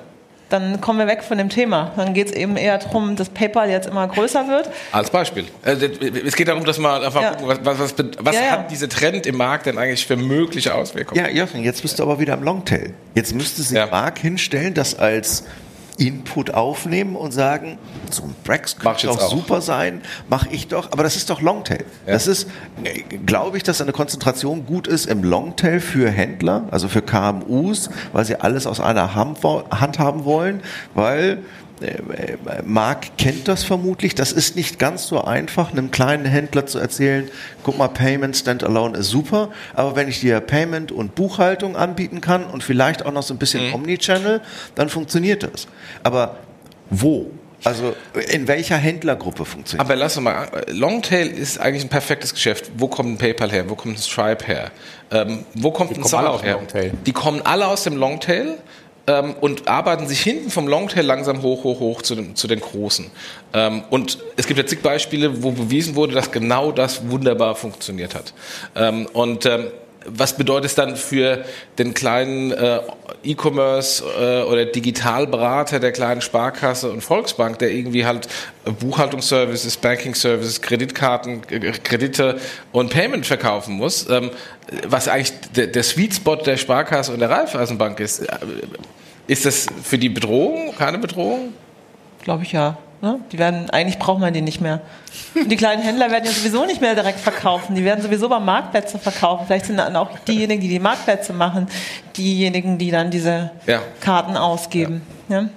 dann 0.49 0.81
kommen 0.81 0.99
wir 0.99 1.07
weg 1.07 1.23
von 1.23 1.39
dem 1.39 1.49
Thema. 1.49 1.93
Dann 1.97 2.15
geht 2.15 2.29
es 2.29 2.33
eben 2.33 2.57
eher 2.57 2.79
darum, 2.79 3.17
dass 3.17 3.29
PayPal 3.29 3.71
jetzt 3.71 3.87
immer 3.87 4.07
größer 4.09 4.49
wird. 4.49 4.71
Als 4.93 5.11
Beispiel. 5.11 5.45
Also, 5.63 5.87
es 5.87 6.37
geht 6.37 6.49
darum, 6.49 6.65
dass 6.65 6.79
man 6.79 7.03
einfach 7.03 7.23
ja. 7.23 7.31
gucken, 7.35 7.59
was, 7.63 7.79
was, 7.79 7.95
was 8.19 8.35
ja, 8.35 8.43
ja. 8.43 8.51
hat 8.53 8.71
dieser 8.71 8.89
Trend 8.89 9.27
im 9.27 9.37
Markt 9.37 9.67
denn 9.67 9.79
eigentlich 9.79 10.07
für 10.07 10.17
mögliche 10.17 10.75
Auswirkungen? 10.75 11.21
Ja, 11.21 11.31
Jochen, 11.31 11.63
jetzt 11.63 11.83
bist 11.83 11.99
du 11.99 12.03
aber 12.03 12.19
wieder 12.19 12.35
am 12.35 12.43
Longtail. 12.43 12.95
Jetzt 13.15 13.35
müsste 13.35 13.63
sich 13.63 13.79
Mark 13.91 14.19
hinstellen, 14.19 14.75
das 14.75 14.99
als 14.99 15.45
Input 15.99 16.55
aufnehmen 16.55 17.17
und 17.17 17.33
sagen, 17.33 17.77
so 18.11 18.23
ein 18.23 18.35
Brex 18.45 18.79
könnte 18.79 19.09
doch 19.09 19.21
auch. 19.21 19.31
super 19.31 19.61
sein, 19.61 20.01
mache 20.31 20.49
ich 20.51 20.69
doch, 20.69 20.93
aber 20.93 21.03
das 21.03 21.17
ist 21.17 21.29
doch 21.29 21.41
Longtail. 21.41 21.85
Ja. 22.07 22.13
Das 22.13 22.27
ist, 22.27 22.49
glaube 23.27 23.57
ich, 23.57 23.65
dass 23.65 23.83
eine 23.83 23.93
Konzentration 23.93 24.65
gut 24.65 24.87
ist 24.87 25.07
im 25.07 25.25
Longtail 25.25 25.81
für 25.81 26.09
Händler, 26.09 26.69
also 26.71 26.89
für 26.89 27.03
KMUs, 27.03 27.91
weil 28.13 28.25
sie 28.25 28.37
alles 28.41 28.67
aus 28.67 28.81
einer 28.81 29.15
Hand 29.15 29.99
haben 29.99 30.25
wollen, 30.25 30.63
weil 30.95 31.43
Marc 32.65 33.17
kennt 33.19 33.49
das 33.49 33.65
vermutlich. 33.65 34.15
Das 34.15 34.33
ist 34.33 34.57
nicht 34.57 34.79
ganz 34.79 35.07
so 35.07 35.23
einfach, 35.23 35.73
einem 35.73 35.91
kleinen 35.91 36.25
Händler 36.25 36.67
zu 36.67 36.79
erzählen, 36.79 37.29
guck 37.63 37.79
mal, 37.79 37.89
Payment 37.89 38.37
Standalone 38.37 38.99
ist 38.99 39.09
super, 39.09 39.51
aber 39.75 39.97
wenn 39.97 40.09
ich 40.09 40.21
dir 40.21 40.41
Payment 40.41 40.93
und 40.93 41.15
Buchhaltung 41.15 41.77
anbieten 41.77 42.21
kann 42.21 42.45
und 42.45 42.63
vielleicht 42.63 43.05
auch 43.07 43.13
noch 43.13 43.23
so 43.23 43.35
ein 43.35 43.39
bisschen 43.39 43.69
mhm. 43.69 43.75
Omnichannel, 43.75 44.41
dann 44.75 44.89
funktioniert 44.89 45.43
das. 45.43 45.69
Aber 46.03 46.37
wo? 46.91 47.31
Also 47.65 47.97
in 48.31 48.47
welcher 48.47 48.77
Händlergruppe 48.77 49.45
funktioniert 49.45 49.85
Aber 49.85 49.97
lass 49.97 50.17
uns 50.17 50.25
mal, 50.25 50.49
Longtail 50.69 51.27
ist 51.27 51.59
eigentlich 51.59 51.85
ein 51.85 51.89
perfektes 51.89 52.33
Geschäft. 52.33 52.71
Wo 52.77 52.87
kommt 52.87 53.11
ein 53.11 53.19
PayPal 53.19 53.51
her? 53.51 53.69
Wo 53.69 53.75
kommt 53.75 53.99
ein 53.99 54.03
Stripe 54.03 54.47
her? 54.47 54.71
Ähm, 55.11 55.45
wo 55.55 55.73
kommt 55.73 55.91
Die 55.91 55.97
ein 55.97 56.05
Zahler 56.05 56.41
her? 56.41 56.55
Longtail. 56.55 56.93
Die 57.05 57.13
kommen 57.13 57.43
alle 57.43 57.67
aus 57.67 57.83
dem 57.83 57.97
Longtail 57.97 58.59
ähm, 59.09 59.35
und 59.41 59.67
arbeiten 59.67 60.07
sich 60.07 60.21
hinten 60.21 60.51
vom 60.51 60.69
Longtail 60.69 61.03
langsam 61.03 61.43
hoch, 61.43 61.65
hoch, 61.65 61.81
hoch 61.81 62.03
zu, 62.03 62.15
den, 62.15 62.37
zu 62.37 62.47
den 62.47 62.61
Großen. 62.61 63.11
Ähm, 63.55 63.83
und 63.91 64.19
es 64.37 64.47
gibt 64.47 64.59
ja 64.59 64.67
zig 64.67 64.83
Beispiele, 64.83 65.43
wo 65.43 65.51
bewiesen 65.51 65.97
wurde, 65.97 66.15
dass 66.15 66.31
genau 66.31 66.71
das 66.71 67.09
wunderbar 67.11 67.57
funktioniert 67.57 68.15
hat. 68.15 68.35
Ähm, 68.77 69.07
und 69.13 69.47
ähm, 69.47 69.69
was 70.11 70.37
bedeutet 70.37 70.67
es 70.67 70.75
dann 70.75 70.97
für 70.97 71.45
den 71.79 71.95
kleinen 71.95 72.53
äh, 72.53 72.81
E-Commerce 73.25 74.05
äh, 74.05 74.43
oder 74.43 74.65
Digitalberater 74.65 75.81
der 75.81 75.93
kleinen 75.93 76.21
Sparkasse 76.21 76.91
und 76.91 77.03
Volksbank, 77.03 77.59
der 77.59 77.71
irgendwie 77.71 78.07
halt 78.07 78.29
Buchhaltungsservices, 78.79 79.77
Banking-Services, 79.77 80.63
Kreditkarten, 80.63 81.43
Kredite 81.83 82.39
und 82.73 82.91
Payment 82.91 83.27
verkaufen 83.27 83.75
muss, 83.75 84.09
ähm, 84.09 84.31
was 84.87 85.09
eigentlich 85.09 85.33
der, 85.55 85.67
der 85.67 85.83
Sweet 85.83 86.15
Spot 86.15 86.37
der 86.37 86.57
Sparkasse 86.57 87.13
und 87.13 87.21
der 87.21 87.31
Raiffeisenbank 87.31 88.01
ist. 88.01 88.27
Ist 89.29 89.45
das 89.45 89.67
für 89.83 89.99
die 89.99 90.09
Bedrohung 90.09 90.75
keine 90.77 90.99
Bedrohung? 90.99 91.53
Glaube 92.25 92.43
ich 92.43 92.53
ja. 92.53 92.79
Ne? 93.01 93.21
Die 93.31 93.39
werden, 93.39 93.71
eigentlich 93.71 93.99
braucht 93.99 94.19
man 94.19 94.33
die 94.33 94.41
nicht 94.41 94.61
mehr. 94.61 94.81
Und 95.35 95.53
die 95.53 95.57
kleinen 95.57 95.83
Händler 95.83 96.11
werden 96.11 96.25
ja 96.25 96.33
sowieso 96.33 96.65
nicht 96.65 96.81
mehr 96.81 96.95
direkt 96.95 97.21
verkaufen. 97.21 97.77
Die 97.77 97.85
werden 97.85 98.03
sowieso 98.03 98.29
bei 98.29 98.41
Marktplätze 98.41 98.99
verkaufen. 98.99 99.47
Vielleicht 99.47 99.67
sind 99.67 99.77
dann 99.77 99.95
auch 99.95 100.19
diejenigen, 100.27 100.61
die 100.61 100.69
die 100.69 100.81
Marktplätze 100.81 101.33
machen, 101.33 101.69
diejenigen, 102.17 102.79
die 102.79 102.91
dann 102.91 103.11
diese 103.11 103.53
ja. 103.67 103.83
Karten 104.01 104.37
ausgeben. 104.37 105.03
Ja. 105.29 105.43
ja? 105.43 105.49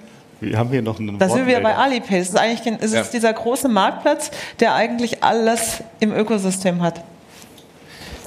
Wir 0.41 0.57
haben 0.57 0.69
hier 0.69 0.81
noch 0.81 0.99
einen 0.99 1.17
Da 1.17 1.29
sind 1.29 1.47
wir 1.47 1.61
bei 1.61 1.75
Alipay. 1.75 2.19
Es 2.19 2.29
ist 2.29 2.37
eigentlich 2.37 2.75
es 2.79 2.93
ist 2.93 3.11
dieser 3.11 3.31
große 3.31 3.69
Marktplatz, 3.69 4.31
der 4.59 4.75
eigentlich 4.75 5.23
alles 5.23 5.81
im 5.99 6.13
Ökosystem 6.13 6.81
hat. 6.81 7.01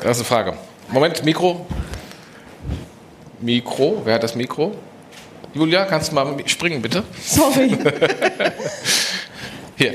Erste 0.02 0.24
Frage. 0.24 0.54
Moment, 0.88 1.24
Mikro. 1.24 1.66
Mikro, 3.40 4.00
wer 4.04 4.14
hat 4.14 4.22
das 4.22 4.34
Mikro? 4.34 4.72
Julia, 5.54 5.84
kannst 5.84 6.10
du 6.10 6.16
mal 6.16 6.34
springen, 6.46 6.82
bitte? 6.82 7.04
Sorry. 7.22 7.70
Hier. 9.76 9.94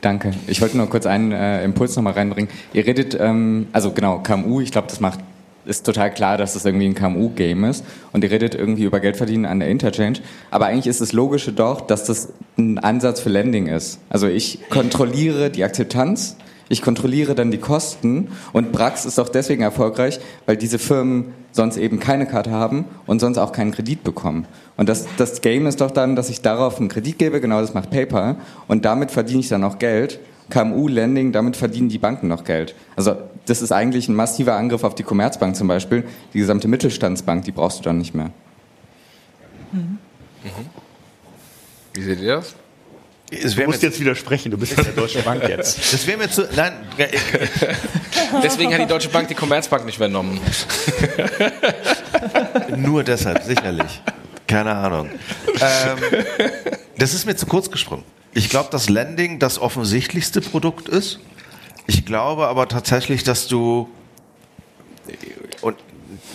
Danke. 0.00 0.32
Ich 0.46 0.62
wollte 0.62 0.78
nur 0.78 0.88
kurz 0.88 1.04
einen 1.04 1.30
äh, 1.30 1.62
Impuls 1.62 1.94
nochmal 1.94 2.14
reinbringen. 2.14 2.50
Ihr 2.72 2.86
redet, 2.86 3.16
ähm, 3.20 3.68
also 3.72 3.92
genau, 3.92 4.20
KMU, 4.20 4.60
ich 4.60 4.72
glaube, 4.72 4.88
das 4.88 5.00
macht 5.00 5.20
ist 5.64 5.86
total 5.86 6.12
klar, 6.12 6.38
dass 6.38 6.54
das 6.54 6.64
irgendwie 6.64 6.86
ein 6.86 6.94
KMU-Game 6.94 7.62
ist 7.64 7.84
und 8.12 8.24
ihr 8.24 8.32
redet 8.32 8.56
irgendwie 8.56 8.82
über 8.82 8.98
Geld 8.98 9.16
verdienen 9.16 9.46
an 9.46 9.60
der 9.60 9.68
Interchange. 9.68 10.18
Aber 10.50 10.66
eigentlich 10.66 10.88
ist 10.88 11.00
das 11.00 11.12
Logische 11.12 11.52
doch, 11.52 11.82
dass 11.82 12.04
das 12.04 12.32
ein 12.58 12.78
Ansatz 12.80 13.20
für 13.20 13.28
Lending 13.28 13.68
ist. 13.68 14.00
Also 14.08 14.26
ich 14.26 14.58
kontrolliere 14.70 15.50
die 15.50 15.62
Akzeptanz, 15.62 16.36
ich 16.68 16.82
kontrolliere 16.82 17.36
dann 17.36 17.52
die 17.52 17.58
Kosten 17.58 18.32
und 18.52 18.72
Brax 18.72 19.04
ist 19.04 19.20
auch 19.20 19.28
deswegen 19.28 19.62
erfolgreich, 19.62 20.18
weil 20.46 20.56
diese 20.56 20.80
Firmen 20.80 21.32
sonst 21.52 21.76
eben 21.76 22.00
keine 22.00 22.26
Karte 22.26 22.50
haben 22.50 22.86
und 23.06 23.20
sonst 23.20 23.38
auch 23.38 23.52
keinen 23.52 23.70
Kredit 23.72 24.02
bekommen. 24.02 24.46
Und 24.76 24.88
das, 24.88 25.06
das 25.18 25.40
Game 25.40 25.66
ist 25.66 25.80
doch 25.80 25.90
dann, 25.90 26.16
dass 26.16 26.30
ich 26.30 26.42
darauf 26.42 26.78
einen 26.78 26.88
Kredit 26.88 27.18
gebe, 27.18 27.40
genau 27.40 27.60
das 27.60 27.74
macht 27.74 27.90
PayPal 27.90 28.36
und 28.68 28.84
damit 28.84 29.10
verdiene 29.10 29.40
ich 29.40 29.48
dann 29.48 29.62
auch 29.62 29.78
Geld 29.78 30.18
KMU-Lending, 30.50 31.32
damit 31.32 31.56
verdienen 31.56 31.88
die 31.88 31.98
Banken 31.98 32.28
noch 32.28 32.44
Geld. 32.44 32.74
Also 32.96 33.16
das 33.46 33.62
ist 33.62 33.72
eigentlich 33.72 34.08
ein 34.08 34.14
massiver 34.14 34.54
Angriff 34.54 34.84
auf 34.84 34.94
die 34.94 35.02
Commerzbank 35.02 35.56
zum 35.56 35.68
Beispiel. 35.68 36.04
Die 36.34 36.38
gesamte 36.38 36.68
Mittelstandsbank, 36.68 37.44
die 37.44 37.52
brauchst 37.52 37.78
du 37.78 37.82
dann 37.84 37.98
nicht 37.98 38.14
mehr. 38.14 38.30
Mhm. 39.72 39.98
Wie 41.94 42.02
seht 42.02 42.20
ihr 42.20 42.36
das? 42.36 42.54
Du 43.32 43.64
musst 43.64 43.82
jetzt 43.82 44.00
widersprechen, 44.00 44.50
du 44.50 44.58
bist 44.58 44.76
in 44.76 44.84
der 44.84 44.92
Deutschen 44.92 45.22
Bank 45.22 45.48
jetzt. 45.48 45.78
Das 45.92 46.06
wäre 46.06 46.18
mir 46.18 46.30
zu. 46.30 46.48
Nein. 46.54 46.72
Deswegen 48.42 48.72
hat 48.72 48.80
die 48.80 48.86
Deutsche 48.86 49.08
Bank 49.08 49.28
die 49.28 49.34
Commerzbank 49.34 49.84
nicht 49.84 49.96
übernommen. 49.96 50.40
Nur 52.76 53.04
deshalb, 53.04 53.42
sicherlich. 53.42 54.00
Keine 54.46 54.74
Ahnung. 54.74 55.10
Ähm, 55.60 56.24
das 56.98 57.14
ist 57.14 57.26
mir 57.26 57.36
zu 57.36 57.46
kurz 57.46 57.70
gesprungen. 57.70 58.04
Ich 58.34 58.48
glaube, 58.48 58.70
dass 58.70 58.88
Lending 58.88 59.38
das 59.38 59.58
offensichtlichste 59.58 60.40
Produkt 60.40 60.88
ist. 60.88 61.20
Ich 61.86 62.04
glaube 62.04 62.48
aber 62.48 62.68
tatsächlich, 62.68 63.24
dass 63.24 63.48
du 63.48 63.88
und 65.60 65.76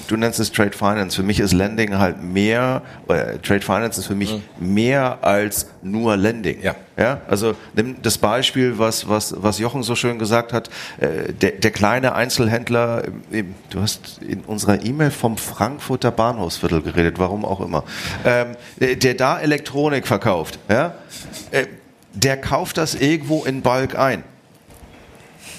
du 0.07 0.17
nennst 0.17 0.39
es 0.39 0.51
Trade 0.51 0.71
Finance. 0.71 1.15
Für 1.15 1.23
mich 1.23 1.39
ist 1.39 1.53
Lending 1.53 1.97
halt 1.97 2.21
mehr, 2.21 2.81
oder 3.07 3.41
Trade 3.41 3.61
Finance 3.61 3.99
ist 3.99 4.07
für 4.07 4.15
mich 4.15 4.41
mhm. 4.59 4.73
mehr 4.73 5.19
als 5.21 5.67
nur 5.81 6.17
Lending. 6.17 6.61
Ja. 6.61 6.75
ja. 6.97 7.21
Also 7.27 7.55
nimm 7.75 7.97
das 8.01 8.17
Beispiel, 8.17 8.77
was, 8.77 9.07
was, 9.07 9.35
was 9.37 9.59
Jochen 9.59 9.83
so 9.83 9.95
schön 9.95 10.19
gesagt 10.19 10.53
hat, 10.53 10.69
äh, 10.99 11.33
der, 11.33 11.51
der 11.51 11.71
kleine 11.71 12.15
Einzelhändler, 12.15 13.03
du 13.69 13.81
hast 13.81 14.19
in 14.21 14.41
unserer 14.41 14.83
E-Mail 14.83 15.11
vom 15.11 15.37
Frankfurter 15.37 16.11
Bahnhofsviertel 16.11 16.81
geredet, 16.81 17.19
warum 17.19 17.45
auch 17.45 17.61
immer, 17.61 17.83
ähm, 18.25 18.55
der 18.79 19.13
da 19.13 19.39
Elektronik 19.39 20.07
verkauft, 20.07 20.59
ja, 20.69 20.95
äh, 21.51 21.65
der 22.13 22.37
kauft 22.37 22.77
das 22.77 22.95
irgendwo 22.95 23.45
in 23.45 23.61
Bulk 23.61 23.97
ein. 23.97 24.23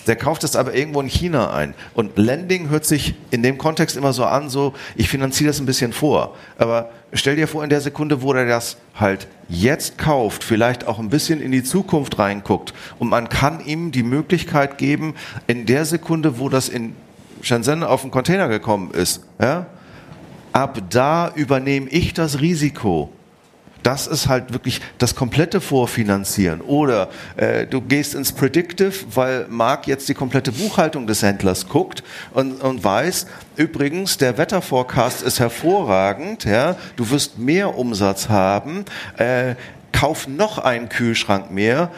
Der 0.08 0.16
kauft 0.16 0.42
es 0.42 0.56
aber 0.56 0.74
irgendwo 0.74 1.00
in 1.00 1.06
China 1.06 1.52
ein. 1.52 1.74
Und 1.94 2.16
Lending 2.16 2.70
hört 2.70 2.86
sich 2.86 3.14
in 3.30 3.42
dem 3.42 3.58
Kontext 3.58 3.96
immer 3.96 4.12
so 4.12 4.24
an, 4.24 4.48
so, 4.48 4.72
ich 4.96 5.08
finanziere 5.08 5.48
das 5.48 5.60
ein 5.60 5.66
bisschen 5.66 5.92
vor. 5.92 6.34
Aber 6.56 6.90
stell 7.12 7.36
dir 7.36 7.46
vor, 7.46 7.62
in 7.62 7.70
der 7.70 7.82
Sekunde, 7.82 8.22
wo 8.22 8.32
er 8.32 8.46
das 8.46 8.78
halt 8.94 9.28
jetzt 9.48 9.98
kauft, 9.98 10.42
vielleicht 10.42 10.86
auch 10.86 10.98
ein 10.98 11.10
bisschen 11.10 11.40
in 11.40 11.52
die 11.52 11.62
Zukunft 11.62 12.18
reinguckt 12.18 12.72
und 12.98 13.08
man 13.08 13.28
kann 13.28 13.64
ihm 13.64 13.92
die 13.92 14.02
Möglichkeit 14.02 14.78
geben, 14.78 15.14
in 15.46 15.66
der 15.66 15.84
Sekunde, 15.84 16.38
wo 16.38 16.48
das 16.48 16.68
in 16.68 16.94
Shenzhen 17.42 17.84
auf 17.84 18.02
den 18.02 18.10
Container 18.10 18.48
gekommen 18.48 18.90
ist, 18.90 19.22
ja, 19.40 19.66
ab 20.52 20.80
da 20.90 21.30
übernehme 21.34 21.88
ich 21.90 22.14
das 22.14 22.40
Risiko 22.40 23.12
das 23.82 24.06
ist 24.06 24.28
halt 24.28 24.52
wirklich 24.52 24.80
das 24.98 25.14
komplette 25.14 25.60
Vorfinanzieren. 25.60 26.60
Oder 26.60 27.08
äh, 27.36 27.66
du 27.66 27.80
gehst 27.80 28.14
ins 28.14 28.32
Predictive, 28.32 28.92
weil 29.14 29.46
Marc 29.48 29.86
jetzt 29.86 30.08
die 30.08 30.14
komplette 30.14 30.52
Buchhaltung 30.52 31.06
des 31.06 31.22
Händlers 31.22 31.68
guckt 31.68 32.02
und, 32.32 32.60
und 32.60 32.82
weiß, 32.82 33.26
übrigens, 33.56 34.18
der 34.18 34.38
Wetterforecast 34.38 35.22
ist 35.22 35.40
hervorragend, 35.40 36.44
ja, 36.44 36.76
du 36.96 37.10
wirst 37.10 37.38
mehr 37.38 37.76
Umsatz 37.76 38.28
haben, 38.28 38.84
äh, 39.16 39.54
kauf 39.92 40.28
noch 40.28 40.58
einen 40.58 40.88
Kühlschrank 40.88 41.50
mehr. 41.50 41.90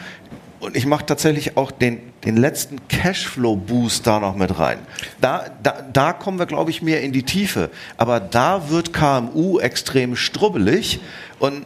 Und 0.59 0.75
ich 0.75 0.85
mache 0.85 1.05
tatsächlich 1.05 1.57
auch 1.57 1.71
den, 1.71 2.10
den 2.25 2.37
letzten 2.37 2.87
Cashflow-Boost 2.87 4.05
da 4.05 4.19
noch 4.19 4.35
mit 4.35 4.59
rein. 4.59 4.79
Da, 5.19 5.45
da, 5.63 5.83
da 5.91 6.13
kommen 6.13 6.37
wir, 6.37 6.45
glaube 6.45 6.69
ich, 6.69 6.81
mehr 6.81 7.01
in 7.01 7.11
die 7.11 7.23
Tiefe. 7.23 7.69
Aber 7.97 8.19
da 8.19 8.69
wird 8.69 8.93
KMU 8.93 9.59
extrem 9.59 10.15
strubbelig. 10.15 10.99
Und 11.39 11.65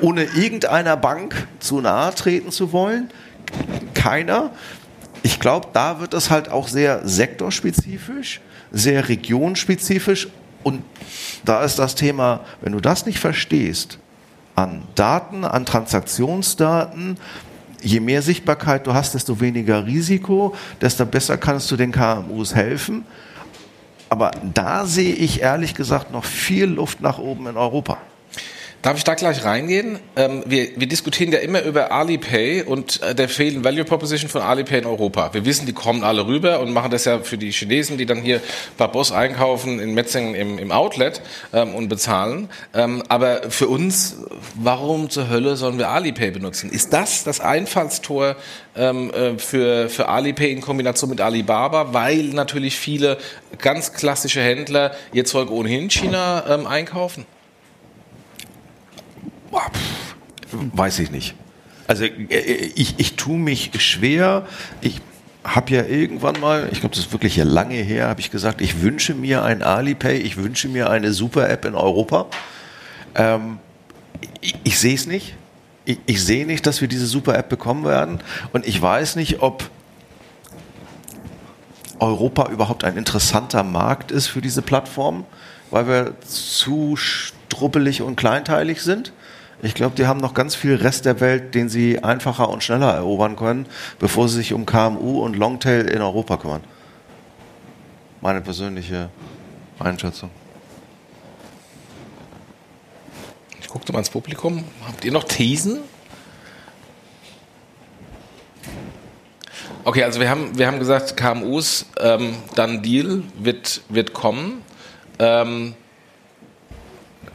ohne 0.00 0.24
irgendeiner 0.24 0.96
Bank 0.96 1.46
zu 1.60 1.80
nahe 1.80 2.14
treten 2.14 2.50
zu 2.50 2.72
wollen. 2.72 3.10
Keiner. 3.94 4.50
Ich 5.22 5.40
glaube, 5.40 5.68
da 5.72 6.00
wird 6.00 6.14
es 6.14 6.30
halt 6.30 6.50
auch 6.50 6.68
sehr 6.68 7.06
sektorspezifisch, 7.06 8.40
sehr 8.70 9.08
regionspezifisch. 9.08 10.28
Und 10.62 10.82
da 11.44 11.62
ist 11.62 11.78
das 11.78 11.94
Thema, 11.94 12.40
wenn 12.60 12.72
du 12.72 12.80
das 12.80 13.06
nicht 13.06 13.18
verstehst, 13.18 13.98
an 14.54 14.82
Daten, 14.94 15.44
an 15.44 15.64
Transaktionsdaten, 15.64 17.16
je 17.82 18.00
mehr 18.00 18.22
Sichtbarkeit 18.22 18.86
du 18.86 18.94
hast, 18.94 19.14
desto 19.14 19.40
weniger 19.40 19.86
Risiko, 19.86 20.54
desto 20.80 21.06
besser 21.06 21.36
kannst 21.36 21.70
du 21.70 21.76
den 21.76 21.92
KMUs 21.92 22.54
helfen. 22.54 23.04
Aber 24.08 24.30
da 24.54 24.86
sehe 24.86 25.14
ich 25.14 25.42
ehrlich 25.42 25.74
gesagt 25.74 26.10
noch 26.10 26.24
viel 26.24 26.64
Luft 26.64 27.00
nach 27.00 27.18
oben 27.18 27.46
in 27.46 27.56
Europa. 27.56 27.98
Darf 28.80 28.96
ich 28.96 29.02
da 29.02 29.14
gleich 29.14 29.44
reingehen? 29.44 29.98
Ähm, 30.14 30.44
wir, 30.46 30.68
wir, 30.76 30.86
diskutieren 30.86 31.32
ja 31.32 31.40
immer 31.40 31.62
über 31.62 31.90
Alipay 31.90 32.62
und 32.62 33.02
äh, 33.02 33.12
der 33.12 33.28
fehlenden 33.28 33.64
Value 33.64 33.84
Proposition 33.84 34.30
von 34.30 34.40
Alipay 34.40 34.78
in 34.78 34.86
Europa. 34.86 35.34
Wir 35.34 35.44
wissen, 35.44 35.66
die 35.66 35.72
kommen 35.72 36.04
alle 36.04 36.28
rüber 36.28 36.60
und 36.60 36.72
machen 36.72 36.92
das 36.92 37.04
ja 37.04 37.18
für 37.18 37.36
die 37.36 37.50
Chinesen, 37.50 37.98
die 37.98 38.06
dann 38.06 38.22
hier 38.22 38.40
bei 38.76 38.86
Boss 38.86 39.10
einkaufen 39.10 39.80
in 39.80 39.94
Metzingen 39.94 40.36
im, 40.36 40.58
im 40.60 40.70
Outlet 40.70 41.20
ähm, 41.52 41.74
und 41.74 41.88
bezahlen. 41.88 42.50
Ähm, 42.72 43.02
aber 43.08 43.50
für 43.50 43.66
uns, 43.66 44.18
warum 44.54 45.10
zur 45.10 45.28
Hölle 45.28 45.56
sollen 45.56 45.78
wir 45.78 45.88
Alipay 45.88 46.30
benutzen? 46.30 46.70
Ist 46.70 46.92
das 46.92 47.24
das 47.24 47.40
Einfallstor 47.40 48.36
ähm, 48.76 49.10
äh, 49.12 49.38
für, 49.38 49.88
für 49.88 50.06
Alipay 50.08 50.52
in 50.52 50.60
Kombination 50.60 51.10
mit 51.10 51.20
Alibaba? 51.20 51.92
Weil 51.94 52.26
natürlich 52.26 52.78
viele 52.78 53.18
ganz 53.60 53.92
klassische 53.92 54.40
Händler 54.40 54.92
ihr 55.12 55.24
Zeug 55.24 55.50
ohnehin 55.50 55.82
in 55.82 55.90
China 55.90 56.44
ähm, 56.48 56.68
einkaufen? 56.68 57.26
Weiß 60.72 60.98
ich 60.98 61.10
nicht. 61.10 61.34
Also 61.86 62.04
äh, 62.04 62.70
ich, 62.74 62.94
ich 62.98 63.14
tue 63.14 63.38
mich 63.38 63.70
schwer. 63.78 64.46
Ich 64.80 65.00
habe 65.44 65.72
ja 65.74 65.84
irgendwann 65.84 66.38
mal, 66.40 66.68
ich 66.72 66.80
glaube, 66.80 66.94
das 66.94 67.06
ist 67.06 67.12
wirklich 67.12 67.36
lange 67.36 67.76
her, 67.76 68.08
habe 68.08 68.20
ich 68.20 68.30
gesagt, 68.30 68.60
ich 68.60 68.82
wünsche 68.82 69.14
mir 69.14 69.42
ein 69.44 69.62
Alipay, 69.62 70.18
ich 70.18 70.36
wünsche 70.36 70.68
mir 70.68 70.90
eine 70.90 71.12
super 71.12 71.48
App 71.48 71.64
in 71.64 71.74
Europa. 71.74 72.26
Ähm, 73.14 73.58
ich, 74.40 74.54
ich 74.64 74.78
sehe 74.78 74.94
es 74.94 75.06
nicht. 75.06 75.34
Ich, 75.84 75.98
ich 76.06 76.22
sehe 76.22 76.46
nicht, 76.46 76.66
dass 76.66 76.80
wir 76.80 76.88
diese 76.88 77.06
super 77.06 77.36
App 77.38 77.48
bekommen 77.48 77.84
werden. 77.84 78.20
Und 78.52 78.66
ich 78.66 78.80
weiß 78.80 79.16
nicht, 79.16 79.40
ob 79.40 79.70
Europa 81.98 82.50
überhaupt 82.50 82.84
ein 82.84 82.96
interessanter 82.96 83.62
Markt 83.62 84.10
ist 84.10 84.26
für 84.26 84.40
diese 84.40 84.62
Plattform, 84.62 85.24
weil 85.70 85.88
wir 85.88 86.20
zu 86.20 86.96
strubbelig 86.96 88.02
und 88.02 88.16
kleinteilig 88.16 88.82
sind. 88.82 89.12
Ich 89.60 89.74
glaube, 89.74 89.96
die 89.96 90.06
haben 90.06 90.20
noch 90.20 90.34
ganz 90.34 90.54
viel 90.54 90.76
Rest 90.76 91.04
der 91.04 91.20
Welt, 91.20 91.54
den 91.54 91.68
sie 91.68 92.02
einfacher 92.04 92.48
und 92.48 92.62
schneller 92.62 92.94
erobern 92.94 93.34
können, 93.34 93.66
bevor 93.98 94.28
sie 94.28 94.36
sich 94.36 94.52
um 94.52 94.66
KMU 94.66 95.24
und 95.24 95.36
Longtail 95.36 95.86
in 95.88 96.00
Europa 96.00 96.36
kümmern. 96.36 96.62
Meine 98.20 98.40
persönliche 98.40 99.10
Einschätzung. 99.80 100.30
Ich 103.60 103.68
gucke 103.68 103.92
mal 103.92 103.98
ins 103.98 104.10
Publikum. 104.10 104.64
Habt 104.86 105.04
ihr 105.04 105.12
noch 105.12 105.24
Thesen? 105.24 105.80
Okay, 109.82 110.04
also 110.04 110.20
wir 110.20 110.30
haben, 110.30 110.56
wir 110.56 110.66
haben 110.66 110.78
gesagt, 110.78 111.16
KMUs, 111.16 111.86
ähm, 111.98 112.36
dann 112.54 112.82
Deal 112.82 113.24
wird, 113.38 113.80
wird 113.88 114.12
kommen. 114.12 114.62
Ähm, 115.18 115.74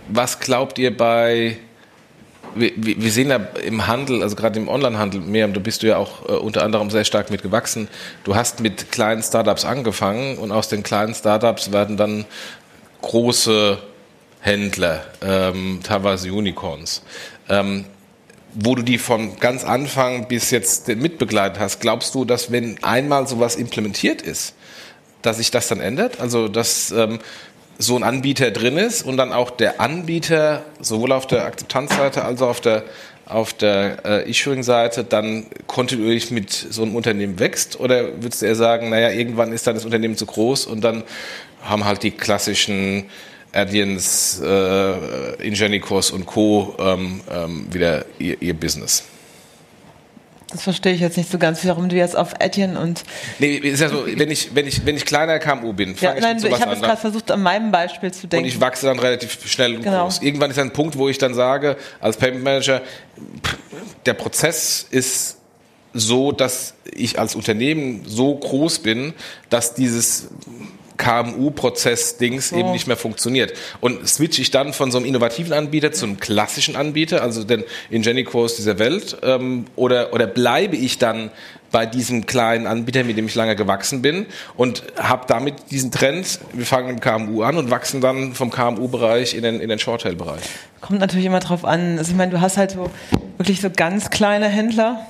was 0.08 0.40
glaubt 0.40 0.80
ihr 0.80 0.96
bei 0.96 1.58
wir, 2.56 2.72
wir 2.76 3.12
sehen 3.12 3.30
ja 3.30 3.38
im 3.38 3.88
Handel, 3.88 4.22
also 4.22 4.36
gerade 4.36 4.60
im 4.60 4.68
Onlinehandel, 4.68 5.22
Miriam, 5.22 5.54
du 5.54 5.60
bist 5.60 5.84
du 5.84 5.88
ja 5.88 5.98
auch 5.98 6.28
äh, 6.28 6.34
unter 6.34 6.64
anderem 6.64 6.90
sehr 6.90 7.04
stark 7.04 7.30
mitgewachsen. 7.32 7.88
Du 8.24 8.36
hast 8.36 8.60
mit 8.60 8.92
kleinen 8.92 9.24
Startups 9.24 9.66
angefangen 9.66 10.38
und 10.38 10.52
aus 10.52 10.70
den 10.70 10.84
kleinen 10.84 11.14
Startups 11.14 11.72
werden 11.72 11.98
dann 11.98 12.26
große 13.02 13.78
Händler, 14.40 15.06
ähm, 15.22 15.80
teilweise 15.84 16.32
Unicorns. 16.34 17.02
Ähm, 17.50 17.86
wo 18.56 18.76
du 18.76 18.84
die 18.84 18.98
von 18.98 19.40
ganz 19.40 19.64
Anfang 19.64 20.28
bis 20.28 20.52
jetzt 20.52 20.88
mitbegleitet 20.88 21.60
hast, 21.60 21.80
glaubst 21.80 22.14
du, 22.14 22.24
dass 22.24 22.52
wenn 22.52 22.82
einmal 22.84 23.28
sowas 23.28 23.56
implementiert 23.56 24.22
ist, 24.22 24.54
dass 25.22 25.38
sich 25.38 25.50
das 25.50 25.68
dann 25.70 25.80
ändert? 25.80 26.20
Also 26.20 26.48
dass 26.48 26.92
ähm, 26.92 27.20
so 27.78 27.96
ein 27.96 28.04
Anbieter 28.04 28.52
drin 28.52 28.78
ist 28.78 29.04
und 29.04 29.18
dann 29.18 29.32
auch 29.32 29.50
der 29.50 29.82
Anbieter 29.82 30.64
sowohl 30.80 31.12
auf 31.12 31.28
der 31.28 31.46
Akzeptanzseite 31.46 32.24
als 32.24 32.42
auch 32.42 32.50
auf 32.50 32.62
der 32.62 32.84
auf 33.26 33.54
der 33.54 34.06
äh, 34.06 34.30
Issuing-Seite 34.30 35.06
dann 35.06 35.46
kontinuierlich 35.66 36.30
mit 36.30 36.52
so 36.52 36.84
einem 36.84 36.96
Unternehmen 36.96 37.40
wächst? 37.40 37.80
Oder 37.80 38.22
würdest 38.22 38.42
du 38.42 38.48
eher 38.48 38.56
sagen, 38.56 38.90
naja, 38.90 39.12
irgendwann 39.12 39.54
ist 39.54 39.66
dann 39.66 39.76
das 39.76 39.86
Unternehmen 39.86 40.18
zu 40.18 40.26
groß 40.26 40.66
und 40.66 40.82
dann 40.82 41.04
haben 41.62 41.86
halt 41.86 42.04
die 42.04 42.12
klassischen 42.12 43.06
Addiens, 43.54 44.42
äh, 44.44 45.48
Ingenicors 45.48 46.12
und 46.12 46.26
Co. 46.26 46.76
Ähm, 46.80 47.22
ähm, 47.32 47.68
wieder 47.72 48.06
ihr, 48.20 48.42
ihr 48.42 48.54
Business? 48.54 49.04
Das 50.54 50.62
verstehe 50.62 50.94
ich 50.94 51.02
jetzt 51.02 51.18
nicht 51.18 51.32
so 51.32 51.40
ganz, 51.40 51.66
warum 51.66 51.90
du 51.90 51.96
jetzt 51.96 52.16
auf 52.16 52.34
Etienne 52.40 52.80
und. 52.80 53.04
Nee, 53.40 53.56
ist 53.56 53.80
ja 53.80 53.90
so, 53.90 54.06
wenn 54.06 54.30
ich, 54.30 54.54
wenn 54.54 54.68
ich, 54.68 54.86
wenn 54.86 54.96
ich 54.96 55.04
kleiner 55.04 55.40
KMU 55.40 55.74
bin, 55.74 55.96
fange 55.96 56.20
ja, 56.20 56.22
nein, 56.22 56.38
ich 56.38 56.44
mit 56.44 56.52
sowas 56.52 56.60
ich 56.60 56.62
habe 56.62 56.76
jetzt 56.76 56.84
gerade 56.84 57.02
versucht, 57.02 57.32
an 57.32 57.42
meinem 57.42 57.72
Beispiel 57.72 58.14
zu 58.14 58.28
denken. 58.28 58.46
Und 58.46 58.50
ich 58.50 58.62
wachse 58.62 58.86
dann 58.86 59.00
relativ 59.00 59.46
schnell 59.48 59.76
und 59.76 59.82
genau. 59.82 60.04
groß. 60.04 60.22
Irgendwann 60.22 60.52
ist 60.52 60.60
ein 60.60 60.72
Punkt, 60.72 60.96
wo 60.96 61.10
ich 61.10 61.18
dann 61.18 61.34
sage, 61.34 61.76
als 62.00 62.18
Payment 62.18 62.44
Manager, 62.44 62.84
der 64.06 64.14
Prozess 64.14 64.86
ist 64.92 65.38
so, 65.94 66.32
dass 66.32 66.76
ich 66.94 67.18
als 67.18 67.36
Unternehmen 67.36 68.04
so 68.06 68.36
groß 68.36 68.80
bin, 68.80 69.14
dass 69.50 69.74
dieses 69.74 70.28
KMU-Prozess-Dings 71.04 72.54
oh. 72.54 72.58
eben 72.58 72.72
nicht 72.72 72.88
mehr 72.88 72.98
funktioniert. 72.98 73.54
Und 73.82 74.08
switche 74.08 74.42
ich 74.42 74.52
dann 74.52 74.74
von 74.74 74.92
so 74.92 74.98
einem 74.98 75.06
innovativen 75.06 75.54
Anbieter 75.54 75.92
zu 75.92 76.06
einem 76.06 76.20
klassischen 76.20 76.76
Anbieter, 76.76 77.22
also 77.22 77.44
den 77.44 77.64
Ingenicors 77.90 78.56
dieser 78.56 78.80
Welt, 78.80 79.18
ähm, 79.22 79.66
oder, 79.76 80.14
oder 80.14 80.28
bleibe 80.28 80.76
ich 80.76 80.98
dann 80.98 81.32
bei 81.72 81.86
diesem 81.88 82.28
kleinen 82.28 82.68
Anbieter, 82.68 83.04
mit 83.04 83.18
dem 83.18 83.26
ich 83.26 83.36
lange 83.36 83.56
gewachsen 83.56 84.04
bin 84.04 84.28
und 84.56 84.84
habe 84.96 85.26
damit 85.28 85.56
diesen 85.72 85.92
Trend, 85.92 86.40
wir 86.54 86.68
fangen 86.68 86.90
im 86.90 87.00
KMU 87.00 87.42
an 87.42 87.58
und 87.58 87.72
wachsen 87.72 88.00
dann 88.00 88.34
vom 88.34 88.52
KMU-Bereich 88.52 89.34
in 89.34 89.42
den, 89.42 89.60
in 89.60 89.70
den 89.70 89.80
Shorttail-Bereich. 89.80 90.44
Kommt 90.82 91.00
natürlich 91.00 91.26
immer 91.26 91.40
drauf 91.40 91.66
an. 91.66 91.98
Also 91.98 92.12
ich 92.12 92.18
meine, 92.18 92.32
du 92.32 92.42
hast 92.42 92.58
halt 92.58 92.72
so 92.72 92.92
wirklich 93.38 93.60
so 93.60 93.72
ganz 93.72 94.12
kleine 94.12 94.48
Händler, 94.48 95.06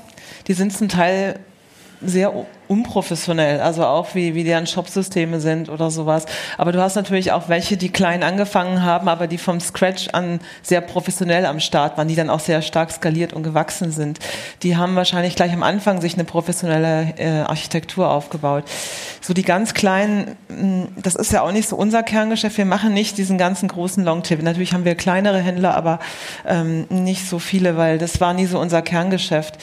die 0.48 0.54
sind 0.54 0.76
zum 0.76 0.88
Teil 0.88 1.40
sehr 2.06 2.34
unprofessionell, 2.68 3.60
also 3.60 3.86
auch 3.86 4.16
wie, 4.16 4.36
wie 4.36 4.44
deren 4.44 4.66
Shopsysteme 4.66 5.40
sind 5.40 5.70
oder 5.70 5.92
sowas. 5.92 6.26
Aber 6.58 6.72
du 6.72 6.82
hast 6.82 6.96
natürlich 6.96 7.32
auch 7.32 7.50
welche, 7.50 7.78
die 7.78 7.90
klein 7.90 8.24
angefangen 8.24 8.84
haben, 8.84 9.10
aber 9.10 9.28
die 9.28 9.38
vom 9.38 9.60
Scratch 9.60 10.10
an 10.14 10.40
sehr 10.62 10.82
professionell 10.82 11.46
am 11.46 11.60
Start 11.60 11.98
waren, 11.98 12.08
die 12.08 12.16
dann 12.16 12.30
auch 12.30 12.40
sehr 12.40 12.62
stark 12.62 12.92
skaliert 12.92 13.34
und 13.34 13.44
gewachsen 13.44 13.92
sind. 13.92 14.20
Die 14.64 14.78
haben 14.78 14.96
wahrscheinlich 14.96 15.36
gleich 15.36 15.54
am 15.54 15.64
Anfang 15.64 16.02
sich 16.02 16.14
eine 16.14 16.24
professionelle 16.24 17.14
äh, 17.18 17.42
Architektur 17.42 18.10
aufgebaut. 18.10 18.64
So 19.22 19.34
die 19.34 19.44
ganz 19.44 19.74
kleinen, 19.74 20.36
hm, 20.48 20.88
das 21.02 21.16
ist 21.16 21.32
ja 21.32 21.42
auch 21.42 21.52
nicht 21.52 21.68
so 21.68 21.76
unser 21.76 22.02
Kerngeschäft. 22.02 22.58
Wir 22.58 22.66
machen 22.66 22.94
nicht 22.94 23.18
diesen 23.18 23.38
ganzen 23.38 23.68
großen 23.68 24.04
Longtail. 24.04 24.38
Natürlich 24.42 24.74
haben 24.74 24.86
wir 24.86 24.96
kleinere 24.96 25.40
Händler, 25.40 25.76
aber 25.76 26.00
ähm, 26.48 26.86
nicht 26.90 27.28
so 27.28 27.40
viele, 27.40 27.78
weil 27.78 27.98
das 27.98 28.22
war 28.22 28.34
nie 28.34 28.46
so 28.46 28.60
unser 28.60 28.82
Kerngeschäft 28.82 29.58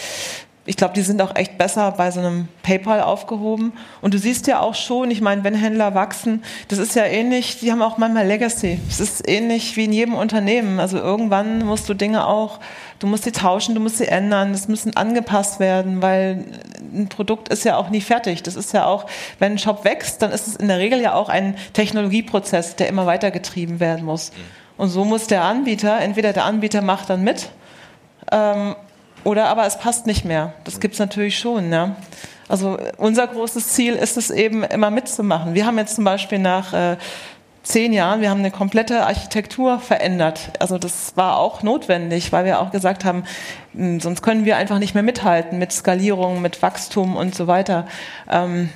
ich 0.70 0.76
glaube, 0.76 0.94
die 0.94 1.02
sind 1.02 1.20
auch 1.20 1.34
echt 1.34 1.58
besser 1.58 1.90
bei 1.90 2.12
so 2.12 2.20
einem 2.20 2.46
PayPal 2.62 3.00
aufgehoben. 3.00 3.72
Und 4.02 4.14
du 4.14 4.18
siehst 4.18 4.46
ja 4.46 4.60
auch 4.60 4.76
schon, 4.76 5.10
ich 5.10 5.20
meine, 5.20 5.42
wenn 5.42 5.52
Händler 5.52 5.96
wachsen, 5.96 6.44
das 6.68 6.78
ist 6.78 6.94
ja 6.94 7.02
ähnlich, 7.06 7.58
die 7.58 7.72
haben 7.72 7.82
auch 7.82 7.98
manchmal 7.98 8.24
Legacy. 8.24 8.78
Es 8.88 9.00
ist 9.00 9.28
ähnlich 9.28 9.76
wie 9.76 9.86
in 9.86 9.92
jedem 9.92 10.14
Unternehmen. 10.14 10.78
Also 10.78 10.98
irgendwann 10.98 11.66
musst 11.66 11.88
du 11.88 11.94
Dinge 11.94 12.24
auch, 12.24 12.60
du 13.00 13.08
musst 13.08 13.24
sie 13.24 13.32
tauschen, 13.32 13.74
du 13.74 13.80
musst 13.80 13.98
sie 13.98 14.06
ändern, 14.06 14.52
es 14.52 14.68
müssen 14.68 14.96
angepasst 14.96 15.58
werden, 15.58 16.02
weil 16.02 16.44
ein 16.94 17.08
Produkt 17.08 17.48
ist 17.48 17.64
ja 17.64 17.76
auch 17.76 17.90
nie 17.90 18.00
fertig. 18.00 18.44
Das 18.44 18.54
ist 18.54 18.72
ja 18.72 18.86
auch, 18.86 19.06
wenn 19.40 19.54
ein 19.54 19.58
Shop 19.58 19.84
wächst, 19.84 20.22
dann 20.22 20.30
ist 20.30 20.46
es 20.46 20.54
in 20.54 20.68
der 20.68 20.78
Regel 20.78 21.00
ja 21.00 21.14
auch 21.14 21.28
ein 21.28 21.56
Technologieprozess, 21.72 22.76
der 22.76 22.86
immer 22.86 23.06
weitergetrieben 23.06 23.80
werden 23.80 24.04
muss. 24.04 24.30
Und 24.76 24.90
so 24.90 25.04
muss 25.04 25.26
der 25.26 25.42
Anbieter, 25.42 25.98
entweder 25.98 26.32
der 26.32 26.44
Anbieter 26.44 26.80
macht 26.80 27.10
dann 27.10 27.24
mit, 27.24 27.48
ähm, 28.30 28.76
oder 29.24 29.48
aber 29.48 29.66
es 29.66 29.78
passt 29.78 30.06
nicht 30.06 30.24
mehr. 30.24 30.52
Das 30.64 30.80
gibt's 30.80 30.98
natürlich 30.98 31.38
schon. 31.38 31.72
Ja. 31.72 31.96
Also 32.48 32.78
unser 32.96 33.26
großes 33.26 33.68
Ziel 33.68 33.94
ist 33.94 34.16
es 34.16 34.30
eben 34.30 34.64
immer 34.64 34.90
mitzumachen. 34.90 35.54
Wir 35.54 35.66
haben 35.66 35.78
jetzt 35.78 35.94
zum 35.94 36.04
Beispiel 36.04 36.38
nach 36.38 36.72
äh, 36.72 36.96
zehn 37.62 37.92
Jahren, 37.92 38.20
wir 38.20 38.30
haben 38.30 38.40
eine 38.40 38.50
komplette 38.50 39.06
Architektur 39.06 39.78
verändert. 39.78 40.50
Also 40.58 40.78
das 40.78 41.16
war 41.16 41.36
auch 41.36 41.62
notwendig, 41.62 42.32
weil 42.32 42.44
wir 42.44 42.60
auch 42.60 42.70
gesagt 42.70 43.04
haben, 43.04 43.24
hm, 43.74 44.00
sonst 44.00 44.22
können 44.22 44.44
wir 44.44 44.56
einfach 44.56 44.78
nicht 44.78 44.94
mehr 44.94 45.02
mithalten 45.02 45.58
mit 45.58 45.72
Skalierung, 45.72 46.42
mit 46.42 46.62
Wachstum 46.62 47.16
und 47.16 47.34
so 47.34 47.46
weiter. 47.46 47.86
Ähm, 48.28 48.70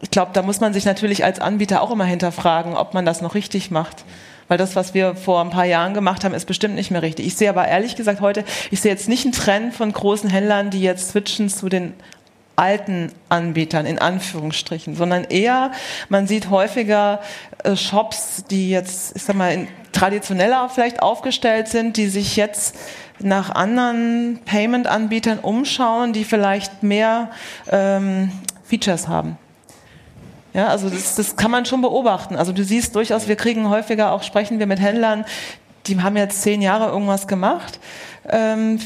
ich 0.00 0.10
glaube, 0.10 0.32
da 0.34 0.42
muss 0.42 0.60
man 0.60 0.72
sich 0.72 0.84
natürlich 0.84 1.24
als 1.24 1.40
Anbieter 1.40 1.80
auch 1.80 1.90
immer 1.90 2.04
hinterfragen, 2.04 2.76
ob 2.76 2.92
man 2.92 3.06
das 3.06 3.22
noch 3.22 3.34
richtig 3.34 3.70
macht. 3.70 4.04
Weil 4.48 4.58
das, 4.58 4.76
was 4.76 4.94
wir 4.94 5.14
vor 5.14 5.40
ein 5.40 5.50
paar 5.50 5.64
Jahren 5.64 5.94
gemacht 5.94 6.24
haben, 6.24 6.34
ist 6.34 6.46
bestimmt 6.46 6.74
nicht 6.74 6.90
mehr 6.90 7.02
richtig. 7.02 7.26
Ich 7.26 7.36
sehe 7.36 7.48
aber 7.48 7.66
ehrlich 7.68 7.96
gesagt 7.96 8.20
heute, 8.20 8.44
ich 8.70 8.80
sehe 8.80 8.90
jetzt 8.90 9.08
nicht 9.08 9.24
einen 9.24 9.32
Trend 9.32 9.74
von 9.74 9.92
großen 9.92 10.28
Händlern, 10.28 10.70
die 10.70 10.82
jetzt 10.82 11.10
switchen 11.10 11.48
zu 11.48 11.68
den 11.68 11.94
alten 12.56 13.12
Anbietern 13.28 13.86
in 13.86 13.98
Anführungsstrichen, 13.98 14.94
sondern 14.94 15.24
eher, 15.24 15.72
man 16.08 16.26
sieht 16.26 16.50
häufiger 16.50 17.20
äh, 17.64 17.76
Shops, 17.76 18.44
die 18.50 18.70
jetzt, 18.70 19.16
ich 19.16 19.22
sag 19.22 19.36
mal, 19.36 19.66
traditioneller 19.92 20.68
vielleicht 20.68 21.02
aufgestellt 21.02 21.68
sind, 21.68 21.96
die 21.96 22.08
sich 22.08 22.36
jetzt 22.36 22.76
nach 23.18 23.50
anderen 23.50 24.40
Payment-Anbietern 24.44 25.38
umschauen, 25.38 26.12
die 26.12 26.24
vielleicht 26.24 26.82
mehr 26.82 27.30
ähm, 27.70 28.32
Features 28.64 29.08
haben. 29.08 29.38
Ja, 30.54 30.68
also 30.68 30.90
das, 30.90 31.14
das 31.14 31.36
kann 31.36 31.50
man 31.50 31.64
schon 31.64 31.80
beobachten. 31.80 32.36
Also 32.36 32.52
du 32.52 32.62
siehst 32.62 32.94
durchaus, 32.94 33.28
wir 33.28 33.36
kriegen 33.36 33.68
häufiger 33.70 34.12
auch, 34.12 34.22
sprechen 34.22 34.58
wir 34.58 34.66
mit 34.66 34.80
Händlern, 34.80 35.24
die 35.86 36.00
haben 36.00 36.16
jetzt 36.16 36.42
zehn 36.42 36.62
Jahre 36.62 36.90
irgendwas 36.90 37.26
gemacht, 37.26 37.80
ähm, 38.28 38.78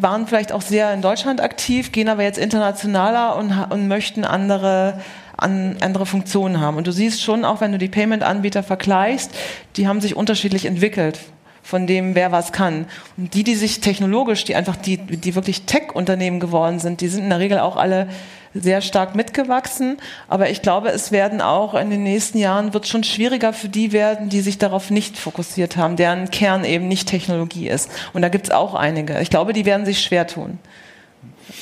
waren 0.00 0.26
vielleicht 0.26 0.52
auch 0.52 0.62
sehr 0.62 0.94
in 0.94 1.02
Deutschland 1.02 1.40
aktiv, 1.40 1.92
gehen 1.92 2.08
aber 2.08 2.22
jetzt 2.22 2.38
internationaler 2.38 3.36
und, 3.36 3.52
und 3.70 3.88
möchten 3.88 4.24
andere 4.24 5.00
an 5.36 5.76
andere 5.80 6.06
Funktionen 6.06 6.60
haben. 6.60 6.76
Und 6.76 6.86
du 6.86 6.92
siehst 6.92 7.22
schon, 7.22 7.44
auch 7.44 7.60
wenn 7.60 7.72
du 7.72 7.78
die 7.78 7.88
Payment-Anbieter 7.88 8.62
vergleichst, 8.62 9.32
die 9.76 9.88
haben 9.88 10.00
sich 10.00 10.14
unterschiedlich 10.14 10.66
entwickelt 10.66 11.18
von 11.62 11.86
dem, 11.86 12.14
wer 12.14 12.32
was 12.32 12.52
kann. 12.52 12.86
Und 13.16 13.34
die, 13.34 13.42
die 13.42 13.54
sich 13.54 13.80
technologisch, 13.80 14.44
die 14.44 14.54
einfach 14.54 14.76
die, 14.76 14.98
die 14.98 15.34
wirklich 15.34 15.62
Tech-Unternehmen 15.62 16.38
geworden 16.38 16.78
sind, 16.78 17.00
die 17.00 17.08
sind 17.08 17.24
in 17.24 17.30
der 17.30 17.38
Regel 17.38 17.58
auch 17.58 17.76
alle 17.76 18.08
sehr 18.54 18.80
stark 18.80 19.14
mitgewachsen. 19.14 19.98
Aber 20.28 20.50
ich 20.50 20.62
glaube, 20.62 20.90
es 20.90 21.12
werden 21.12 21.40
auch 21.40 21.74
in 21.74 21.90
den 21.90 22.02
nächsten 22.02 22.38
Jahren 22.38 22.74
wird 22.74 22.86
schon 22.86 23.04
schwieriger 23.04 23.52
für 23.52 23.68
die 23.68 23.92
werden, 23.92 24.28
die 24.28 24.40
sich 24.40 24.58
darauf 24.58 24.90
nicht 24.90 25.16
fokussiert 25.16 25.76
haben, 25.76 25.96
deren 25.96 26.30
Kern 26.30 26.64
eben 26.64 26.88
nicht 26.88 27.08
Technologie 27.08 27.68
ist. 27.68 27.90
Und 28.12 28.22
da 28.22 28.28
gibt 28.28 28.46
es 28.46 28.50
auch 28.50 28.74
einige. 28.74 29.20
Ich 29.20 29.30
glaube, 29.30 29.52
die 29.52 29.64
werden 29.64 29.86
sich 29.86 30.00
schwer 30.00 30.26
tun. 30.26 30.58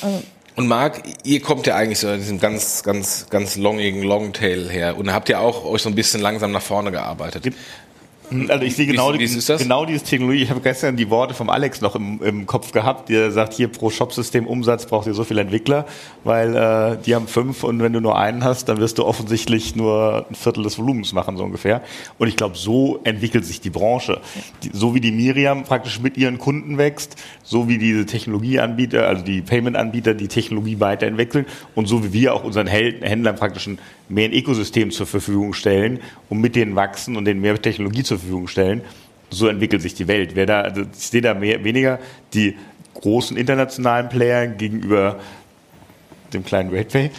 Also 0.02 0.22
und 0.56 0.66
Marc, 0.66 1.02
ihr 1.24 1.40
kommt 1.40 1.66
ja 1.66 1.76
eigentlich 1.76 2.00
so 2.00 2.10
in 2.10 2.18
diesem 2.18 2.38
ganz, 2.38 2.82
ganz, 2.82 3.28
ganz 3.30 3.56
longigen 3.56 4.02
Longtail 4.02 4.68
her 4.68 4.98
und 4.98 5.10
habt 5.10 5.30
ja 5.30 5.38
auch 5.38 5.64
euch 5.64 5.80
so 5.80 5.88
ein 5.88 5.94
bisschen 5.94 6.20
langsam 6.20 6.50
nach 6.52 6.60
vorne 6.60 6.90
gearbeitet. 6.90 7.54
Also 8.48 8.64
ich 8.64 8.74
sehe 8.74 8.86
genau, 8.86 9.12
wie, 9.14 9.18
wie 9.20 9.56
genau 9.56 9.84
diese 9.84 10.04
Technologie. 10.04 10.42
Ich 10.42 10.50
habe 10.50 10.60
gestern 10.60 10.96
die 10.96 11.10
Worte 11.10 11.34
vom 11.34 11.50
Alex 11.50 11.80
noch 11.80 11.94
im, 11.94 12.22
im 12.22 12.46
Kopf 12.46 12.72
gehabt, 12.72 13.08
der 13.08 13.30
sagt, 13.30 13.54
hier 13.54 13.68
pro 13.68 13.90
Shopsystem 13.90 14.46
Umsatz 14.46 14.86
braucht 14.86 15.06
ihr 15.06 15.14
so 15.14 15.24
viele 15.24 15.40
Entwickler, 15.40 15.86
weil 16.24 16.56
äh, 16.56 16.96
die 17.04 17.14
haben 17.14 17.26
fünf 17.26 17.64
und 17.64 17.80
wenn 17.80 17.92
du 17.92 18.00
nur 18.00 18.18
einen 18.18 18.44
hast, 18.44 18.68
dann 18.68 18.78
wirst 18.78 18.98
du 18.98 19.04
offensichtlich 19.04 19.76
nur 19.76 20.26
ein 20.28 20.34
Viertel 20.34 20.64
des 20.64 20.78
Volumens 20.78 21.12
machen, 21.12 21.36
so 21.36 21.44
ungefähr. 21.44 21.82
Und 22.18 22.28
ich 22.28 22.36
glaube, 22.36 22.56
so 22.56 23.00
entwickelt 23.04 23.44
sich 23.44 23.60
die 23.60 23.70
Branche. 23.70 24.20
Die, 24.62 24.70
so 24.72 24.94
wie 24.94 25.00
die 25.00 25.12
Miriam 25.12 25.64
praktisch 25.64 26.00
mit 26.00 26.16
ihren 26.16 26.38
Kunden 26.38 26.78
wächst, 26.78 27.16
so 27.42 27.68
wie 27.68 27.78
diese 27.78 28.06
Technologieanbieter, 28.06 29.06
also 29.06 29.22
die 29.22 29.42
Payment-Anbieter 29.42 30.14
die 30.14 30.28
Technologie 30.28 30.80
weiterentwickeln 30.80 31.46
und 31.74 31.86
so 31.86 32.04
wie 32.04 32.12
wir 32.12 32.34
auch 32.34 32.44
unseren 32.44 32.66
Händlern 32.66 33.36
praktisch 33.36 33.66
ein 33.66 33.78
mehr 34.10 34.26
ein 34.26 34.32
Ökosystem 34.32 34.90
zur 34.90 35.06
Verfügung 35.06 35.52
stellen 35.52 36.00
und 36.28 36.40
mit 36.40 36.56
denen 36.56 36.76
wachsen 36.76 37.16
und 37.16 37.24
denen 37.24 37.40
mehr 37.40 37.60
Technologie 37.60 38.02
zur 38.02 38.18
Verfügung 38.18 38.48
stellen. 38.48 38.82
So 39.30 39.46
entwickelt 39.46 39.82
sich 39.82 39.94
die 39.94 40.08
Welt. 40.08 40.34
Wer 40.34 40.46
da, 40.46 40.60
also 40.62 40.82
ich 40.82 41.06
sehe 41.06 41.20
da 41.20 41.34
mehr, 41.34 41.62
weniger 41.62 42.00
die 42.34 42.56
großen 42.94 43.36
internationalen 43.36 44.08
Player 44.08 44.48
gegenüber 44.48 45.20
dem 46.32 46.44
kleinen 46.44 46.74
RatePay. 46.74 47.10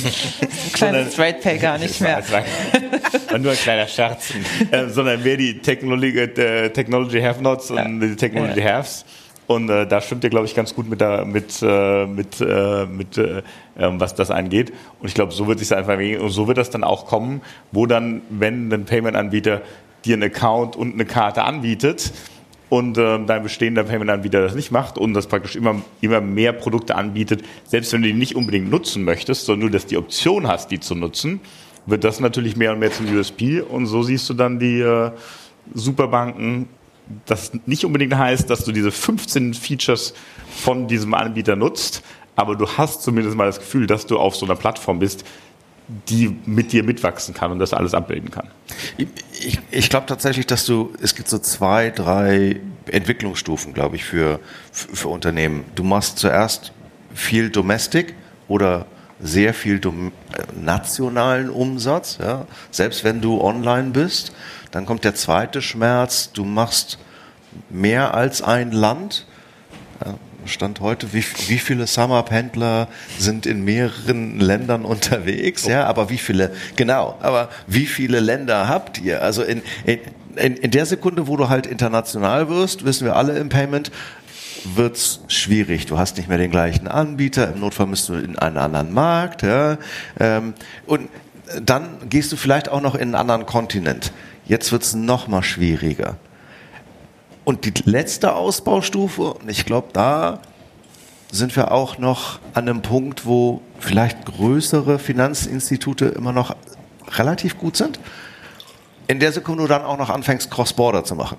Kleines 0.72 1.18
RatePay 1.18 1.58
gar 1.58 1.78
nicht 1.78 2.00
mehr. 2.00 2.22
War 2.30 3.38
nur 3.38 3.52
ein 3.52 3.58
kleiner 3.58 3.86
Scherz. 3.86 4.32
äh, 4.70 4.88
sondern 4.88 5.22
wer 5.24 5.36
die 5.36 5.58
Technology, 5.58 6.18
äh, 6.18 6.70
Technology 6.70 7.20
Have-Nots 7.20 7.70
und 7.70 7.76
ja. 7.76 8.08
die 8.08 8.16
Technology 8.16 8.60
ja. 8.60 8.76
Haves. 8.76 9.04
Und 9.50 9.68
äh, 9.68 9.84
da 9.84 10.00
stimmt 10.00 10.22
ihr, 10.22 10.30
glaube 10.30 10.46
ich, 10.46 10.54
ganz 10.54 10.76
gut 10.76 10.88
mit, 10.88 11.00
der, 11.00 11.24
mit, 11.24 11.60
äh, 11.60 12.06
mit, 12.06 12.40
äh, 12.40 12.86
mit 12.86 13.18
äh, 13.18 13.42
ähm, 13.76 13.98
was 13.98 14.14
das 14.14 14.30
angeht. 14.30 14.72
Und 15.00 15.08
ich 15.08 15.14
glaube, 15.14 15.32
so 15.32 15.48
wird 15.48 15.58
sich 15.58 15.74
einfach 15.74 15.98
und 15.98 16.30
so 16.30 16.46
wird 16.46 16.56
das 16.56 16.70
dann 16.70 16.84
auch 16.84 17.04
kommen, 17.06 17.40
wo 17.72 17.84
dann, 17.86 18.22
wenn 18.30 18.72
ein 18.72 18.84
Payment-Anbieter 18.84 19.62
dir 20.04 20.14
einen 20.14 20.22
Account 20.22 20.76
und 20.76 20.94
eine 20.94 21.04
Karte 21.04 21.42
anbietet 21.42 22.12
und 22.68 22.96
äh, 22.96 23.18
dein 23.26 23.42
bestehender 23.42 23.82
Payment-Anbieter 23.82 24.40
das 24.40 24.54
nicht 24.54 24.70
macht 24.70 24.98
und 24.98 25.14
das 25.14 25.26
praktisch 25.26 25.56
immer, 25.56 25.82
immer 26.00 26.20
mehr 26.20 26.52
Produkte 26.52 26.94
anbietet, 26.94 27.42
selbst 27.64 27.92
wenn 27.92 28.02
du 28.02 28.06
die 28.06 28.14
nicht 28.14 28.36
unbedingt 28.36 28.70
nutzen 28.70 29.02
möchtest, 29.02 29.46
sondern 29.46 29.62
nur, 29.62 29.70
dass 29.70 29.84
die 29.84 29.96
Option 29.96 30.46
hast, 30.46 30.70
die 30.70 30.78
zu 30.78 30.94
nutzen, 30.94 31.40
wird 31.86 32.04
das 32.04 32.20
natürlich 32.20 32.56
mehr 32.56 32.74
und 32.74 32.78
mehr 32.78 32.92
zum 32.92 33.12
USP 33.12 33.62
und 33.62 33.86
so 33.86 34.04
siehst 34.04 34.30
du 34.30 34.34
dann 34.34 34.60
die 34.60 34.78
äh, 34.78 35.10
Superbanken, 35.74 36.68
das 37.26 37.52
nicht 37.66 37.84
unbedingt 37.84 38.16
heißt, 38.16 38.48
dass 38.50 38.64
du 38.64 38.72
diese 38.72 38.90
15 38.90 39.54
Features 39.54 40.14
von 40.50 40.88
diesem 40.88 41.14
Anbieter 41.14 41.56
nutzt, 41.56 42.02
aber 42.36 42.56
du 42.56 42.66
hast 42.66 43.02
zumindest 43.02 43.36
mal 43.36 43.46
das 43.46 43.58
Gefühl, 43.58 43.86
dass 43.86 44.06
du 44.06 44.18
auf 44.18 44.36
so 44.36 44.46
einer 44.46 44.56
Plattform 44.56 44.98
bist, 44.98 45.24
die 46.08 46.36
mit 46.46 46.72
dir 46.72 46.84
mitwachsen 46.84 47.34
kann 47.34 47.50
und 47.50 47.58
das 47.58 47.74
alles 47.74 47.94
abbilden 47.94 48.30
kann. 48.30 48.48
Ich, 48.96 49.58
ich, 49.70 49.90
glaube 49.90 50.06
tatsächlich, 50.06 50.46
dass 50.46 50.64
du, 50.64 50.92
es 51.02 51.14
gibt 51.14 51.28
so 51.28 51.38
zwei, 51.38 51.90
drei 51.90 52.60
Entwicklungsstufen, 52.86 53.74
glaube 53.74 53.96
ich, 53.96 54.04
für, 54.04 54.40
für, 54.70 55.08
Unternehmen. 55.08 55.64
Du 55.74 55.82
machst 55.82 56.18
zuerst 56.18 56.72
viel 57.12 57.50
Domestic 57.50 58.14
oder 58.46 58.86
sehr 59.20 59.52
viel 59.52 59.80
nationalen 60.58 61.50
Umsatz, 61.50 62.18
ja? 62.22 62.46
selbst 62.70 63.04
wenn 63.04 63.20
du 63.20 63.40
online 63.40 63.90
bist. 63.90 64.32
Dann 64.70 64.86
kommt 64.86 65.04
der 65.04 65.14
zweite 65.14 65.62
Schmerz, 65.62 66.30
du 66.32 66.44
machst 66.44 66.98
mehr 67.68 68.14
als 68.14 68.42
ein 68.42 68.72
Land. 68.72 69.26
Stand 70.46 70.80
heute, 70.80 71.12
wie, 71.12 71.24
wie 71.48 71.58
viele 71.58 71.86
Summer-Pendler 71.86 72.88
sind 73.18 73.44
in 73.44 73.62
mehreren 73.62 74.40
Ländern 74.40 74.84
unterwegs? 74.84 75.66
Ja, 75.66 75.84
aber 75.86 76.08
wie 76.08 76.18
viele, 76.18 76.52
genau, 76.76 77.16
aber 77.20 77.50
wie 77.66 77.86
viele 77.86 78.20
Länder 78.20 78.66
habt 78.68 79.00
ihr? 79.00 79.22
Also 79.22 79.42
in, 79.42 79.62
in, 79.84 80.56
in 80.56 80.70
der 80.70 80.86
Sekunde, 80.86 81.26
wo 81.26 81.36
du 81.36 81.48
halt 81.48 81.66
international 81.66 82.48
wirst, 82.48 82.84
wissen 82.84 83.04
wir 83.04 83.16
alle 83.16 83.38
im 83.38 83.50
Payment, 83.50 83.90
wird's 84.64 85.20
schwierig. 85.28 85.86
Du 85.86 85.98
hast 85.98 86.16
nicht 86.16 86.28
mehr 86.28 86.38
den 86.38 86.50
gleichen 86.50 86.88
Anbieter. 86.88 87.52
Im 87.52 87.60
Notfall 87.60 87.86
bist 87.88 88.08
du 88.08 88.14
in 88.14 88.38
einen 88.38 88.56
anderen 88.56 88.92
Markt. 88.92 89.42
Ja. 89.42 89.78
Ähm, 90.18 90.54
und 90.86 91.08
dann 91.62 92.08
gehst 92.08 92.32
du 92.32 92.36
vielleicht 92.36 92.68
auch 92.68 92.80
noch 92.80 92.94
in 92.94 93.02
einen 93.02 93.14
anderen 93.14 93.46
Kontinent. 93.46 94.12
Jetzt 94.50 94.72
wird's 94.72 94.94
noch 94.94 95.28
mal 95.28 95.44
schwieriger. 95.44 96.16
Und 97.44 97.64
die 97.66 97.88
letzte 97.88 98.34
Ausbaustufe, 98.34 99.34
und 99.34 99.48
ich 99.48 99.64
glaube, 99.64 99.90
da 99.92 100.40
sind 101.30 101.54
wir 101.54 101.70
auch 101.70 101.98
noch 101.98 102.40
an 102.52 102.68
einem 102.68 102.82
Punkt, 102.82 103.26
wo 103.26 103.62
vielleicht 103.78 104.26
größere 104.26 104.98
Finanzinstitute 104.98 106.06
immer 106.06 106.32
noch 106.32 106.56
relativ 107.12 107.58
gut 107.58 107.76
sind. 107.76 108.00
In 109.06 109.20
der 109.20 109.30
Sekunde 109.30 109.62
du 109.62 109.68
dann 109.68 109.82
auch 109.82 109.98
noch 109.98 110.10
anfängst, 110.10 110.50
Cross-Border 110.50 111.04
zu 111.04 111.14
machen. 111.14 111.36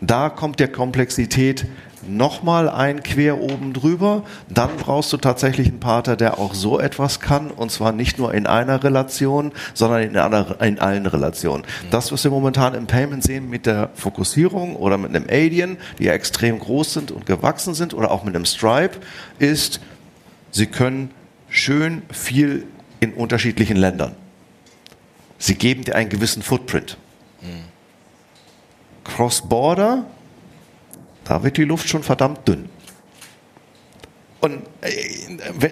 Da 0.00 0.30
kommt 0.30 0.60
der 0.60 0.70
Komplexität 0.70 1.66
nochmal 2.08 2.68
ein 2.68 3.02
quer 3.02 3.40
oben 3.40 3.72
drüber. 3.72 4.24
Dann 4.48 4.70
brauchst 4.76 5.12
du 5.12 5.16
tatsächlich 5.16 5.68
einen 5.68 5.80
Partner, 5.80 6.16
der 6.16 6.38
auch 6.38 6.54
so 6.54 6.80
etwas 6.80 7.20
kann. 7.20 7.50
Und 7.50 7.70
zwar 7.70 7.92
nicht 7.92 8.18
nur 8.18 8.34
in 8.34 8.46
einer 8.46 8.82
Relation, 8.82 9.52
sondern 9.74 10.02
in, 10.02 10.16
einer, 10.16 10.60
in 10.60 10.78
allen 10.78 11.06
Relationen. 11.06 11.64
Das, 11.90 12.10
was 12.12 12.24
wir 12.24 12.30
momentan 12.30 12.74
im 12.74 12.86
Payment 12.86 13.22
sehen 13.22 13.48
mit 13.50 13.66
der 13.66 13.90
Fokussierung 13.94 14.76
oder 14.76 14.98
mit 14.98 15.14
einem 15.14 15.26
Adyen, 15.28 15.76
die 15.98 16.04
ja 16.04 16.12
extrem 16.12 16.58
groß 16.58 16.94
sind 16.94 17.10
und 17.10 17.26
gewachsen 17.26 17.74
sind, 17.74 17.94
oder 17.94 18.10
auch 18.10 18.24
mit 18.24 18.34
einem 18.34 18.44
Stripe, 18.44 18.98
ist, 19.38 19.80
sie 20.50 20.66
können 20.66 21.10
schön 21.48 22.02
viel 22.10 22.66
in 23.00 23.12
unterschiedlichen 23.14 23.76
Ländern. 23.76 24.14
Sie 25.38 25.54
geben 25.54 25.84
dir 25.84 25.94
einen 25.94 26.10
gewissen 26.10 26.42
Footprint. 26.42 26.96
Cross-Border, 29.04 30.04
da 31.28 31.42
wird 31.42 31.58
die 31.58 31.64
Luft 31.64 31.88
schon 31.88 32.02
verdammt 32.02 32.48
dünn. 32.48 32.68
Und 34.40 34.62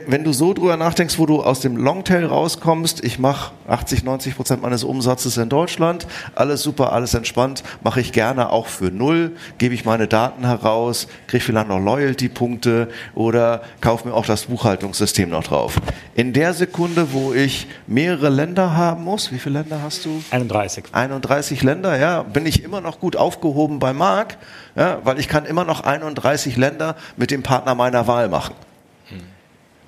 wenn 0.06 0.24
du 0.24 0.32
so 0.32 0.52
drüber 0.52 0.76
nachdenkst, 0.76 1.16
wo 1.18 1.26
du 1.26 1.40
aus 1.40 1.60
dem 1.60 1.76
Longtail 1.76 2.26
rauskommst, 2.26 3.04
ich 3.04 3.20
mache 3.20 3.52
80, 3.68 4.02
90 4.02 4.34
Prozent 4.34 4.62
meines 4.62 4.82
Umsatzes 4.82 5.36
in 5.36 5.48
Deutschland, 5.48 6.08
alles 6.34 6.62
super, 6.62 6.92
alles 6.92 7.14
entspannt, 7.14 7.62
mache 7.84 8.00
ich 8.00 8.10
gerne 8.10 8.50
auch 8.50 8.66
für 8.66 8.86
null, 8.86 9.36
gebe 9.58 9.74
ich 9.74 9.84
meine 9.84 10.08
Daten 10.08 10.44
heraus, 10.44 11.06
kriege 11.28 11.44
vielleicht 11.44 11.68
noch 11.68 11.78
Loyalty-Punkte 11.78 12.88
oder 13.14 13.62
kaufe 13.80 14.08
mir 14.08 14.14
auch 14.14 14.26
das 14.26 14.46
Buchhaltungssystem 14.46 15.30
noch 15.30 15.44
drauf. 15.44 15.80
In 16.16 16.32
der 16.32 16.52
Sekunde, 16.52 17.12
wo 17.12 17.32
ich 17.32 17.68
mehrere 17.86 18.28
Länder 18.28 18.74
haben 18.76 19.04
muss, 19.04 19.30
wie 19.30 19.38
viele 19.38 19.60
Länder 19.60 19.82
hast 19.82 20.04
du? 20.04 20.20
31. 20.32 20.86
31 20.90 21.62
Länder, 21.62 21.96
ja, 21.96 22.24
bin 22.24 22.44
ich 22.44 22.64
immer 22.64 22.80
noch 22.80 22.98
gut 22.98 23.14
aufgehoben 23.14 23.78
bei 23.78 23.92
Mark, 23.92 24.36
ja, 24.74 24.98
weil 25.04 25.20
ich 25.20 25.28
kann 25.28 25.44
immer 25.44 25.64
noch 25.64 25.84
31 25.84 26.56
Länder 26.56 26.96
mit 27.16 27.30
dem 27.30 27.44
Partner 27.44 27.76
meiner 27.76 28.08
Wahl 28.08 28.28
machen. 28.28 28.54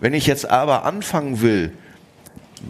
Wenn 0.01 0.15
ich 0.15 0.27
jetzt 0.27 0.49
aber 0.49 0.85
anfangen 0.85 1.41
will, 1.41 1.73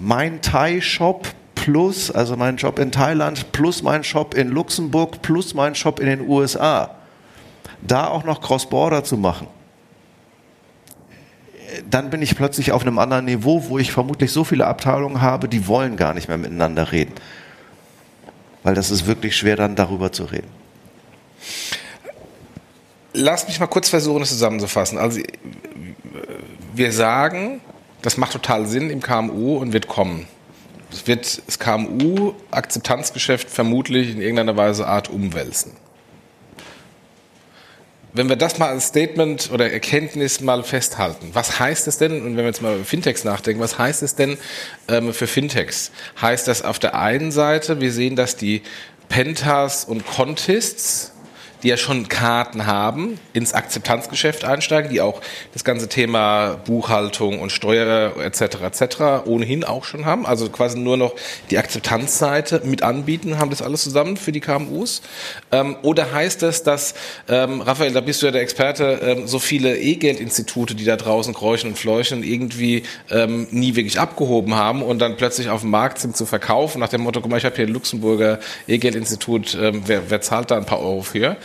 mein 0.00 0.40
Thai-Shop 0.40 1.28
plus, 1.54 2.10
also 2.10 2.36
mein 2.36 2.56
Job 2.56 2.78
in 2.78 2.92
Thailand, 2.92 3.52
plus 3.52 3.82
mein 3.82 4.04
Shop 4.04 4.34
in 4.34 4.48
Luxemburg, 4.48 5.22
plus 5.22 5.54
mein 5.54 5.74
Shop 5.74 6.00
in 6.00 6.06
den 6.06 6.28
USA, 6.28 6.94
da 7.82 8.06
auch 8.06 8.24
noch 8.24 8.40
Cross-Border 8.40 9.04
zu 9.04 9.16
machen, 9.16 9.46
dann 11.90 12.10
bin 12.10 12.22
ich 12.22 12.36
plötzlich 12.36 12.72
auf 12.72 12.82
einem 12.82 12.98
anderen 12.98 13.26
Niveau, 13.26 13.68
wo 13.68 13.78
ich 13.78 13.92
vermutlich 13.92 14.32
so 14.32 14.44
viele 14.44 14.66
Abteilungen 14.66 15.20
habe, 15.20 15.48
die 15.48 15.66
wollen 15.66 15.96
gar 15.96 16.14
nicht 16.14 16.28
mehr 16.28 16.38
miteinander 16.38 16.92
reden. 16.92 17.12
Weil 18.62 18.74
das 18.74 18.90
ist 18.90 19.06
wirklich 19.06 19.36
schwer, 19.36 19.56
dann 19.56 19.76
darüber 19.76 20.10
zu 20.10 20.24
reden. 20.24 20.48
Lass 23.12 23.46
mich 23.46 23.60
mal 23.60 23.66
kurz 23.66 23.88
versuchen, 23.88 24.20
das 24.20 24.30
zusammenzufassen. 24.30 24.98
Also 24.98 25.20
wir 26.74 26.92
sagen, 26.92 27.60
das 28.02 28.16
macht 28.16 28.32
total 28.32 28.66
Sinn 28.66 28.90
im 28.90 29.02
KMU 29.02 29.56
und 29.56 29.72
wird 29.72 29.88
kommen. 29.88 30.26
Es 30.90 31.06
wird 31.06 31.42
das 31.46 31.58
KMU-Akzeptanzgeschäft 31.58 33.50
vermutlich 33.50 34.10
in 34.10 34.20
irgendeiner 34.20 34.56
Weise 34.56 34.86
Art 34.86 35.10
umwälzen. 35.10 35.72
Wenn 38.14 38.28
wir 38.28 38.36
das 38.36 38.58
mal 38.58 38.70
als 38.70 38.86
Statement 38.86 39.50
oder 39.52 39.70
Erkenntnis 39.70 40.40
mal 40.40 40.62
festhalten, 40.62 41.30
was 41.34 41.60
heißt 41.60 41.86
es 41.88 41.98
denn, 41.98 42.22
und 42.22 42.36
wenn 42.36 42.38
wir 42.38 42.46
jetzt 42.46 42.62
mal 42.62 42.74
über 42.74 42.84
Fintechs 42.84 43.22
nachdenken, 43.22 43.60
was 43.60 43.78
heißt 43.78 44.02
es 44.02 44.14
denn 44.14 44.38
ähm, 44.88 45.12
für 45.12 45.26
Fintechs? 45.26 45.92
Heißt 46.20 46.48
das 46.48 46.62
auf 46.62 46.78
der 46.78 46.98
einen 46.98 47.30
Seite, 47.32 47.80
wir 47.80 47.92
sehen, 47.92 48.16
dass 48.16 48.36
die 48.36 48.62
Pentas 49.08 49.84
und 49.84 50.06
Contists 50.06 51.12
die 51.62 51.68
ja 51.68 51.76
schon 51.76 52.08
Karten 52.08 52.66
haben, 52.66 53.18
ins 53.32 53.54
Akzeptanzgeschäft 53.54 54.44
einsteigen, 54.44 54.90
die 54.90 55.00
auch 55.00 55.20
das 55.52 55.64
ganze 55.64 55.88
Thema 55.88 56.60
Buchhaltung 56.66 57.40
und 57.40 57.50
Steuer 57.50 58.16
etc. 58.18 58.40
etc. 58.62 59.26
ohnehin 59.26 59.64
auch 59.64 59.84
schon 59.84 60.04
haben, 60.04 60.26
also 60.26 60.48
quasi 60.48 60.78
nur 60.78 60.96
noch 60.96 61.14
die 61.50 61.58
Akzeptanzseite 61.58 62.62
mit 62.64 62.82
anbieten, 62.82 63.38
haben 63.38 63.50
das 63.50 63.62
alles 63.62 63.82
zusammen 63.82 64.16
für 64.16 64.32
die 64.32 64.40
KMUs? 64.40 65.02
Ähm, 65.52 65.76
oder 65.82 66.12
heißt 66.12 66.42
es, 66.42 66.62
dass, 66.62 66.94
ähm, 67.28 67.60
Raphael, 67.60 67.92
da 67.92 68.00
bist 68.00 68.22
du 68.22 68.26
ja 68.26 68.32
der 68.32 68.42
Experte, 68.42 69.00
ähm, 69.02 69.26
so 69.26 69.38
viele 69.38 69.78
E-Geld-Institute, 69.78 70.74
die 70.74 70.84
da 70.84 70.96
draußen 70.96 71.34
kräuchen 71.34 71.70
und 71.70 71.78
fleuchen, 71.78 72.22
irgendwie 72.22 72.82
ähm, 73.10 73.46
nie 73.50 73.74
wirklich 73.74 73.98
abgehoben 73.98 74.54
haben 74.54 74.82
und 74.82 74.98
dann 74.98 75.16
plötzlich 75.16 75.48
auf 75.48 75.62
dem 75.62 75.70
Markt 75.70 75.98
sind 75.98 76.16
zu 76.16 76.26
verkaufen, 76.26 76.80
nach 76.80 76.88
dem 76.88 77.02
Motto, 77.02 77.20
guck 77.20 77.30
mal, 77.30 77.38
ich 77.38 77.44
habe 77.44 77.56
hier 77.56 77.66
ein 77.66 77.72
Luxemburger 77.72 78.40
E-Geld-Institut, 78.66 79.56
ähm, 79.60 79.82
wer, 79.86 80.10
wer 80.10 80.20
zahlt 80.20 80.50
da 80.50 80.56
ein 80.56 80.66
paar 80.66 80.80
Euro 80.80 81.02
für? 81.02 81.36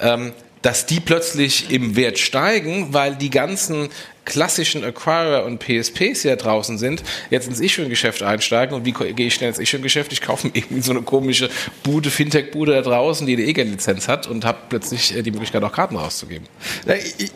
ähm, 0.00 0.32
dass 0.66 0.84
die 0.84 0.98
plötzlich 0.98 1.70
im 1.70 1.94
Wert 1.94 2.18
steigen, 2.18 2.88
weil 2.92 3.14
die 3.14 3.30
ganzen 3.30 3.88
klassischen 4.24 4.82
Acquirer 4.82 5.44
und 5.44 5.60
PSPs, 5.60 6.22
die 6.22 6.28
da 6.28 6.34
draußen 6.34 6.76
sind, 6.76 7.04
jetzt 7.30 7.46
ins 7.46 7.60
Issuing-Geschäft 7.60 8.24
einsteigen. 8.24 8.74
Und 8.74 8.84
wie 8.84 8.90
gehe 8.90 9.28
ich 9.28 9.34
schnell 9.34 9.50
ins 9.50 9.60
Issuing-Geschäft? 9.60 10.12
Ich 10.12 10.22
kaufe 10.22 10.48
mir 10.48 10.56
irgendwie 10.56 10.82
so 10.82 10.90
eine 10.90 11.02
komische 11.02 11.50
Bude, 11.84 12.10
Fintech-Bude 12.10 12.72
da 12.72 12.82
draußen, 12.82 13.28
die 13.28 13.34
eine 13.34 13.44
EGEL-Lizenz 13.44 14.08
hat 14.08 14.26
und 14.26 14.44
habe 14.44 14.58
plötzlich 14.68 15.16
äh, 15.16 15.22
die 15.22 15.30
Möglichkeit, 15.30 15.62
auch 15.62 15.70
Karten 15.70 15.94
rauszugeben. 15.94 16.48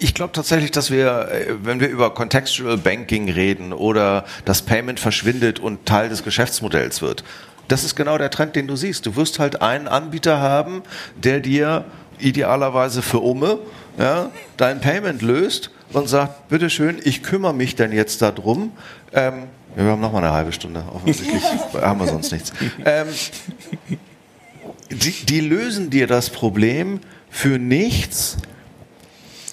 Ich 0.00 0.12
glaube 0.12 0.32
tatsächlich, 0.32 0.72
dass 0.72 0.90
wir, 0.90 1.28
äh, 1.30 1.54
wenn 1.62 1.78
wir 1.78 1.88
über 1.88 2.12
Contextual 2.12 2.78
Banking 2.78 3.30
reden 3.30 3.72
oder 3.72 4.24
das 4.44 4.62
Payment 4.62 4.98
verschwindet 4.98 5.60
und 5.60 5.86
Teil 5.86 6.08
des 6.08 6.24
Geschäftsmodells 6.24 7.00
wird, 7.00 7.22
das 7.68 7.84
ist 7.84 7.94
genau 7.94 8.18
der 8.18 8.32
Trend, 8.32 8.56
den 8.56 8.66
du 8.66 8.74
siehst. 8.74 9.06
Du 9.06 9.14
wirst 9.14 9.38
halt 9.38 9.62
einen 9.62 9.86
Anbieter 9.86 10.40
haben, 10.40 10.82
der 11.14 11.38
dir 11.38 11.84
idealerweise 12.20 13.02
für 13.02 13.18
Umme 13.18 13.58
ja, 13.98 14.30
dein 14.56 14.80
Payment 14.80 15.22
löst 15.22 15.70
und 15.92 16.08
sagt, 16.08 16.48
bitteschön, 16.48 17.00
ich 17.02 17.22
kümmere 17.22 17.54
mich 17.54 17.76
denn 17.76 17.92
jetzt 17.92 18.22
darum. 18.22 18.72
Ähm, 19.12 19.44
wir 19.74 19.84
haben 19.84 20.00
noch 20.00 20.12
mal 20.12 20.18
eine 20.18 20.32
halbe 20.32 20.52
Stunde, 20.52 20.82
offensichtlich 20.92 21.42
haben 21.74 22.00
wir 22.00 22.06
sonst 22.06 22.32
nichts. 22.32 22.52
Ähm, 22.84 23.08
die, 24.90 25.12
die 25.26 25.40
lösen 25.40 25.90
dir 25.90 26.06
das 26.06 26.30
Problem 26.30 27.00
für 27.30 27.58
nichts 27.58 28.38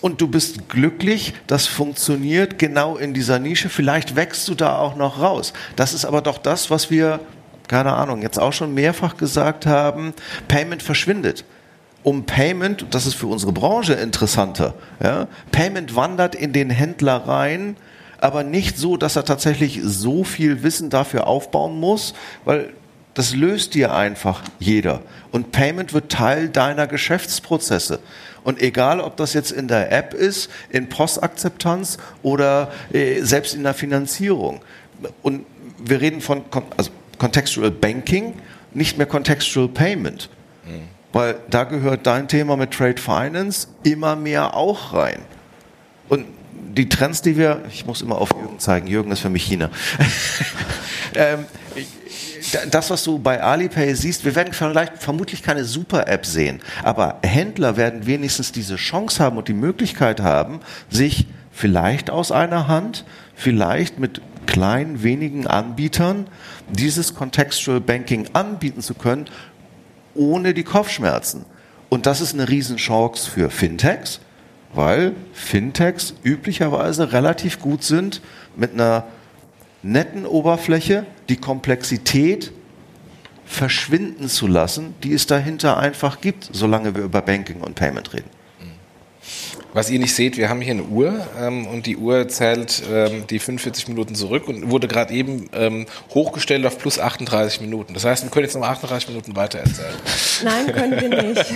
und 0.02 0.22
du 0.22 0.28
bist 0.28 0.70
glücklich, 0.70 1.34
das 1.48 1.68
funktioniert 1.68 2.58
genau 2.58 2.98
in 2.98 3.14
dieser 3.14 3.40
Nische, 3.40 3.70
vielleicht 3.70 4.16
wächst 4.16 4.48
du 4.48 4.56
da 4.56 4.78
auch 4.78 4.96
noch 4.96 5.22
raus. 5.22 5.54
Das 5.76 5.94
ist 5.94 6.06
aber 6.06 6.22
doch 6.22 6.38
das, 6.38 6.72
was 6.72 6.90
wir, 6.90 7.20
keine 7.68 7.94
Ahnung, 7.94 8.22
jetzt 8.22 8.40
auch 8.40 8.54
schon 8.54 8.74
mehrfach 8.74 9.18
gesagt 9.18 9.66
haben, 9.66 10.14
Payment 10.48 10.82
verschwindet 10.82 11.46
um 12.08 12.24
Payment, 12.24 12.86
das 12.92 13.06
ist 13.06 13.16
für 13.16 13.28
unsere 13.28 13.52
Branche 13.52 13.92
interessanter, 13.92 14.76
ja, 15.04 15.28
Payment 15.52 15.94
wandert 15.94 16.36
in 16.36 16.54
den 16.54 16.70
Händler 16.70 17.28
rein, 17.28 17.76
aber 18.22 18.46
nicht 18.46 18.78
so, 18.78 18.96
dass 18.96 19.18
er 19.18 19.26
tatsächlich 19.26 19.82
so 19.84 20.24
viel 20.24 20.64
Wissen 20.64 20.90
dafür 20.90 21.28
aufbauen 21.28 21.78
muss, 21.78 22.14
weil 22.46 22.70
das 23.14 23.36
löst 23.36 23.74
dir 23.74 23.94
einfach 23.94 24.42
jeder. 24.58 25.02
Und 25.34 25.52
Payment 25.52 25.92
wird 25.92 26.10
Teil 26.10 26.48
deiner 26.48 26.88
Geschäftsprozesse. 26.88 28.00
Und 28.46 28.62
egal, 28.62 29.02
ob 29.02 29.18
das 29.18 29.34
jetzt 29.34 29.52
in 29.52 29.68
der 29.68 29.92
App 29.92 30.14
ist, 30.14 30.50
in 30.70 30.88
Postakzeptanz 30.88 31.98
oder 32.24 32.72
äh, 32.94 33.22
selbst 33.22 33.54
in 33.54 33.64
der 33.64 33.74
Finanzierung. 33.74 34.62
Und 35.24 35.46
wir 35.78 36.00
reden 36.00 36.22
von 36.22 36.46
also 36.78 36.90
Contextual 37.18 37.70
Banking, 37.70 38.36
nicht 38.74 38.98
mehr 38.98 39.08
Contextual 39.08 39.68
Payment. 39.68 40.30
Mhm. 40.66 40.97
Weil 41.18 41.38
da 41.50 41.64
gehört 41.64 42.06
dein 42.06 42.28
Thema 42.28 42.56
mit 42.58 42.70
Trade 42.70 43.02
Finance 43.02 43.70
immer 43.82 44.16
mehr 44.16 44.56
auch 44.56 44.94
rein. 44.94 45.24
Und 46.10 46.28
die 46.54 46.88
Trends, 46.90 47.24
die 47.24 47.36
wir, 47.38 47.64
ich 47.72 47.88
muss 47.88 48.04
immer 48.04 48.22
auf 48.22 48.30
Jürgen 48.40 48.60
zeigen, 48.60 48.86
Jürgen 48.86 49.12
ist 49.12 49.22
für 49.22 49.32
mich 49.32 49.44
China. 49.44 49.72
ähm, 51.16 51.46
das, 52.70 52.92
was 52.92 53.04
du 53.04 53.18
bei 53.18 53.42
Alipay 53.42 53.96
siehst, 53.96 54.26
wir 54.26 54.36
werden 54.36 54.54
vielleicht 54.54 55.02
vermutlich 55.02 55.42
keine 55.42 55.66
Super-App 55.66 56.24
sehen, 56.24 56.62
aber 56.84 57.18
Händler 57.24 57.78
werden 57.78 58.06
wenigstens 58.06 58.52
diese 58.52 58.76
Chance 58.76 59.24
haben 59.24 59.38
und 59.38 59.48
die 59.48 59.54
Möglichkeit 59.54 60.22
haben, 60.22 60.60
sich 60.92 61.26
vielleicht 61.52 62.12
aus 62.12 62.32
einer 62.32 62.68
Hand, 62.68 63.06
vielleicht 63.34 63.98
mit 63.98 64.22
kleinen, 64.46 65.02
wenigen 65.02 65.48
Anbietern 65.48 66.28
dieses 66.70 67.16
Contextual 67.16 67.82
Banking 67.82 68.28
anbieten 68.34 68.82
zu 68.82 68.94
können, 68.94 69.26
ohne 70.18 70.54
die 70.54 70.64
Kopfschmerzen. 70.64 71.46
Und 71.90 72.06
das 72.06 72.22
ist 72.22 72.34
eine 72.34 72.50
Riesenchance 72.50 73.30
für 73.30 73.50
Fintechs, 73.50 74.20
weil 74.74 75.14
Fintechs 75.34 76.14
üblicherweise 76.24 77.14
relativ 77.14 77.60
gut 77.60 77.84
sind 77.84 78.22
mit 78.56 78.74
einer 78.74 79.06
netten 79.84 80.26
Oberfläche, 80.26 81.06
die 81.30 81.38
Komplexität 81.38 82.52
verschwinden 83.46 84.28
zu 84.28 84.48
lassen, 84.48 84.94
die 85.04 85.14
es 85.14 85.26
dahinter 85.26 85.78
einfach 85.78 86.20
gibt, 86.20 86.50
solange 86.52 86.96
wir 86.96 87.04
über 87.04 87.22
Banking 87.22 87.62
und 87.62 87.76
Payment 87.76 88.14
reden. 88.14 88.37
Was 89.78 89.92
ihr 89.92 90.00
nicht 90.00 90.16
seht, 90.16 90.38
wir 90.38 90.50
haben 90.50 90.60
hier 90.60 90.74
eine 90.74 90.86
Uhr 90.86 91.28
ähm, 91.40 91.68
und 91.68 91.86
die 91.86 91.98
Uhr 91.98 92.28
zählt 92.30 92.82
ähm, 92.92 93.28
die 93.28 93.38
45 93.38 93.90
Minuten 93.90 94.16
zurück 94.16 94.48
und 94.48 94.72
wurde 94.72 94.88
gerade 94.88 95.14
eben 95.14 95.52
ähm, 95.54 95.86
hochgestellt 96.16 96.66
auf 96.66 96.80
plus 96.80 96.98
38 96.98 97.62
Minuten. 97.62 97.94
Das 97.94 98.04
heißt, 98.04 98.24
wir 98.24 98.32
können 98.32 98.46
jetzt 98.46 98.56
noch 98.56 98.66
38 98.66 99.10
Minuten 99.10 99.36
weiter 99.36 99.60
erzählen. 99.60 99.94
Nein, 100.44 100.74
können 100.74 101.00
wir 101.00 101.22
nicht. 101.22 101.46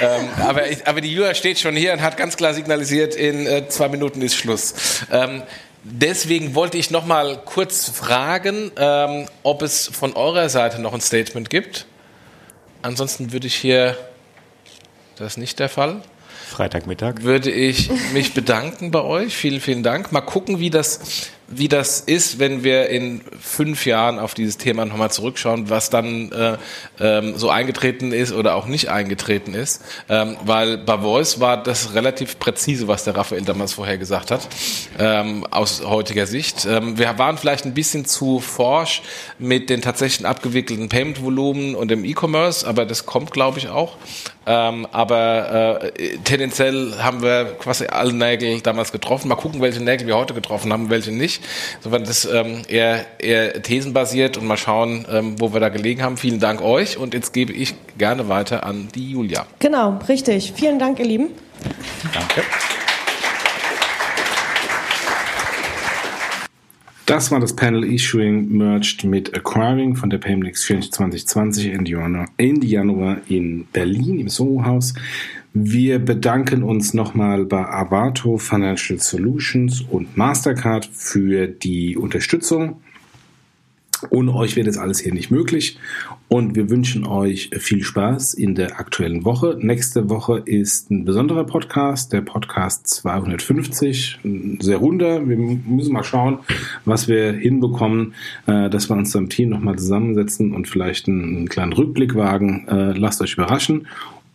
Ähm, 0.00 0.28
aber, 0.40 0.62
aber 0.86 1.00
die 1.00 1.16
Uhr 1.18 1.32
steht 1.34 1.60
schon 1.60 1.76
hier 1.76 1.92
und 1.92 2.02
hat 2.02 2.16
ganz 2.16 2.36
klar 2.36 2.52
signalisiert, 2.52 3.14
in 3.14 3.46
äh, 3.46 3.68
zwei 3.68 3.88
Minuten 3.88 4.20
ist 4.22 4.34
Schluss. 4.34 4.74
Ähm, 5.12 5.42
deswegen 5.84 6.56
wollte 6.56 6.76
ich 6.76 6.90
noch 6.90 7.06
mal 7.06 7.40
kurz 7.44 7.88
fragen, 7.88 8.72
ähm, 8.76 9.26
ob 9.44 9.62
es 9.62 9.86
von 9.86 10.14
eurer 10.14 10.48
Seite 10.48 10.80
noch 10.80 10.92
ein 10.92 11.00
Statement 11.00 11.48
gibt. 11.48 11.86
Ansonsten 12.82 13.32
würde 13.32 13.46
ich 13.46 13.54
hier, 13.54 13.96
das 15.16 15.34
ist 15.34 15.38
nicht 15.38 15.60
der 15.60 15.68
Fall. 15.68 16.02
Freitagmittag. 16.54 17.22
Würde 17.22 17.50
ich 17.50 17.90
mich 18.12 18.32
bedanken 18.32 18.92
bei 18.92 19.02
euch. 19.02 19.34
Vielen, 19.34 19.60
vielen 19.60 19.82
Dank. 19.82 20.12
Mal 20.12 20.20
gucken, 20.20 20.60
wie 20.60 20.70
das 20.70 21.32
wie 21.46 21.68
das 21.68 22.00
ist, 22.00 22.38
wenn 22.38 22.64
wir 22.64 22.88
in 22.88 23.20
fünf 23.40 23.86
Jahren 23.86 24.18
auf 24.18 24.34
dieses 24.34 24.56
Thema 24.56 24.86
nochmal 24.86 25.10
zurückschauen, 25.10 25.68
was 25.68 25.90
dann 25.90 26.32
äh, 26.32 26.56
ähm, 27.00 27.36
so 27.36 27.50
eingetreten 27.50 28.12
ist 28.12 28.32
oder 28.32 28.54
auch 28.54 28.66
nicht 28.66 28.88
eingetreten 28.88 29.54
ist. 29.54 29.82
Ähm, 30.08 30.36
weil 30.44 30.78
bei 30.78 30.98
Voice 30.98 31.40
war 31.40 31.62
das 31.62 31.94
relativ 31.94 32.38
präzise, 32.38 32.88
was 32.88 33.04
der 33.04 33.16
Raphael 33.16 33.42
damals 33.42 33.74
vorher 33.74 33.98
gesagt 33.98 34.30
hat, 34.30 34.48
ähm, 34.98 35.46
aus 35.50 35.84
heutiger 35.84 36.26
Sicht. 36.26 36.64
Ähm, 36.64 36.98
wir 36.98 37.18
waren 37.18 37.36
vielleicht 37.36 37.66
ein 37.66 37.74
bisschen 37.74 38.06
zu 38.06 38.40
forsch 38.40 39.02
mit 39.38 39.68
den 39.68 39.82
tatsächlichen 39.82 40.26
abgewickelten 40.26 40.88
Payment-Volumen 40.88 41.74
und 41.74 41.90
dem 41.90 42.04
E-Commerce, 42.04 42.66
aber 42.66 42.86
das 42.86 43.04
kommt, 43.04 43.32
glaube 43.32 43.58
ich, 43.58 43.68
auch. 43.68 43.96
Ähm, 44.46 44.86
aber 44.92 45.82
äh, 45.82 46.18
tendenziell 46.24 46.94
haben 46.98 47.22
wir 47.22 47.56
quasi 47.58 47.86
alle 47.86 48.12
Nägel 48.12 48.60
damals 48.60 48.92
getroffen. 48.92 49.28
Mal 49.28 49.36
gucken, 49.36 49.60
welche 49.60 49.82
Nägel 49.82 50.06
wir 50.06 50.16
heute 50.16 50.34
getroffen 50.34 50.72
haben, 50.72 50.90
welche 50.90 51.12
nicht. 51.12 51.42
Insofern 51.76 52.04
das 52.04 52.24
ähm, 52.24 52.62
eher, 52.68 53.06
eher 53.18 53.62
thesenbasiert 53.62 54.36
und 54.36 54.46
mal 54.46 54.56
schauen, 54.56 55.06
ähm, 55.10 55.36
wo 55.38 55.52
wir 55.52 55.60
da 55.60 55.68
gelegen 55.68 56.02
haben. 56.02 56.16
Vielen 56.16 56.40
Dank 56.40 56.62
euch 56.62 56.98
und 56.98 57.14
jetzt 57.14 57.32
gebe 57.32 57.52
ich 57.52 57.74
gerne 57.96 58.28
weiter 58.28 58.64
an 58.64 58.88
die 58.94 59.10
Julia. 59.10 59.46
Genau, 59.58 59.98
richtig. 60.08 60.52
Vielen 60.54 60.78
Dank, 60.78 60.98
ihr 60.98 61.06
Lieben. 61.06 61.30
Danke. 62.12 62.42
Das 67.06 67.30
war 67.30 67.38
das 67.38 67.54
Panel 67.54 67.84
Issuing 67.84 68.48
Merged 68.48 69.04
mit 69.04 69.36
Acquiring 69.36 69.94
von 69.94 70.08
der 70.08 70.16
Payment 70.16 70.48
Exchange 70.48 70.88
2020 70.88 71.72
Ende 71.74 72.26
Ende 72.38 72.66
Januar 72.66 73.18
in 73.28 73.66
Berlin 73.74 74.20
im 74.20 74.30
Soho-Haus. 74.30 74.94
Wir 75.52 75.98
bedanken 75.98 76.62
uns 76.62 76.94
nochmal 76.94 77.44
bei 77.44 77.62
Avato 77.62 78.38
Financial 78.38 78.98
Solutions 78.98 79.82
und 79.82 80.16
Mastercard 80.16 80.86
für 80.86 81.46
die 81.46 81.98
Unterstützung. 81.98 82.80
Ohne 84.10 84.34
euch 84.34 84.56
wäre 84.56 84.66
das 84.66 84.78
alles 84.78 85.00
hier 85.00 85.14
nicht 85.14 85.30
möglich. 85.30 85.78
Und 86.28 86.54
wir 86.56 86.70
wünschen 86.70 87.06
euch 87.06 87.50
viel 87.58 87.82
Spaß 87.82 88.34
in 88.34 88.54
der 88.54 88.78
aktuellen 88.78 89.24
Woche. 89.24 89.56
Nächste 89.60 90.08
Woche 90.08 90.42
ist 90.44 90.90
ein 90.90 91.04
besonderer 91.04 91.44
Podcast, 91.44 92.12
der 92.12 92.22
Podcast 92.22 92.86
250. 92.88 94.18
Sehr 94.60 94.76
runder. 94.76 95.28
Wir 95.28 95.36
müssen 95.36 95.92
mal 95.92 96.04
schauen, 96.04 96.38
was 96.84 97.08
wir 97.08 97.32
hinbekommen, 97.32 98.14
äh, 98.46 98.68
dass 98.70 98.88
wir 98.88 98.96
uns 98.96 99.12
beim 99.12 99.28
Team 99.28 99.50
nochmal 99.50 99.78
zusammensetzen 99.78 100.52
und 100.52 100.68
vielleicht 100.68 101.08
einen 101.08 101.48
kleinen 101.48 101.72
Rückblick 101.72 102.14
wagen. 102.14 102.66
Äh, 102.68 102.92
lasst 102.92 103.20
euch 103.22 103.34
überraschen. 103.34 103.86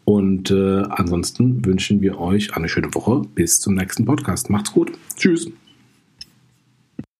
Und 0.06 0.50
äh, 0.50 0.84
ansonsten 0.90 1.64
wünschen 1.66 2.02
wir 2.02 2.20
euch 2.20 2.56
eine 2.56 2.68
schöne 2.68 2.94
Woche. 2.96 3.22
Bis 3.36 3.60
zum 3.60 3.76
nächsten 3.76 4.06
Podcast. 4.06 4.50
Macht's 4.50 4.72
gut. 4.72 4.92
Tschüss. 5.18 5.52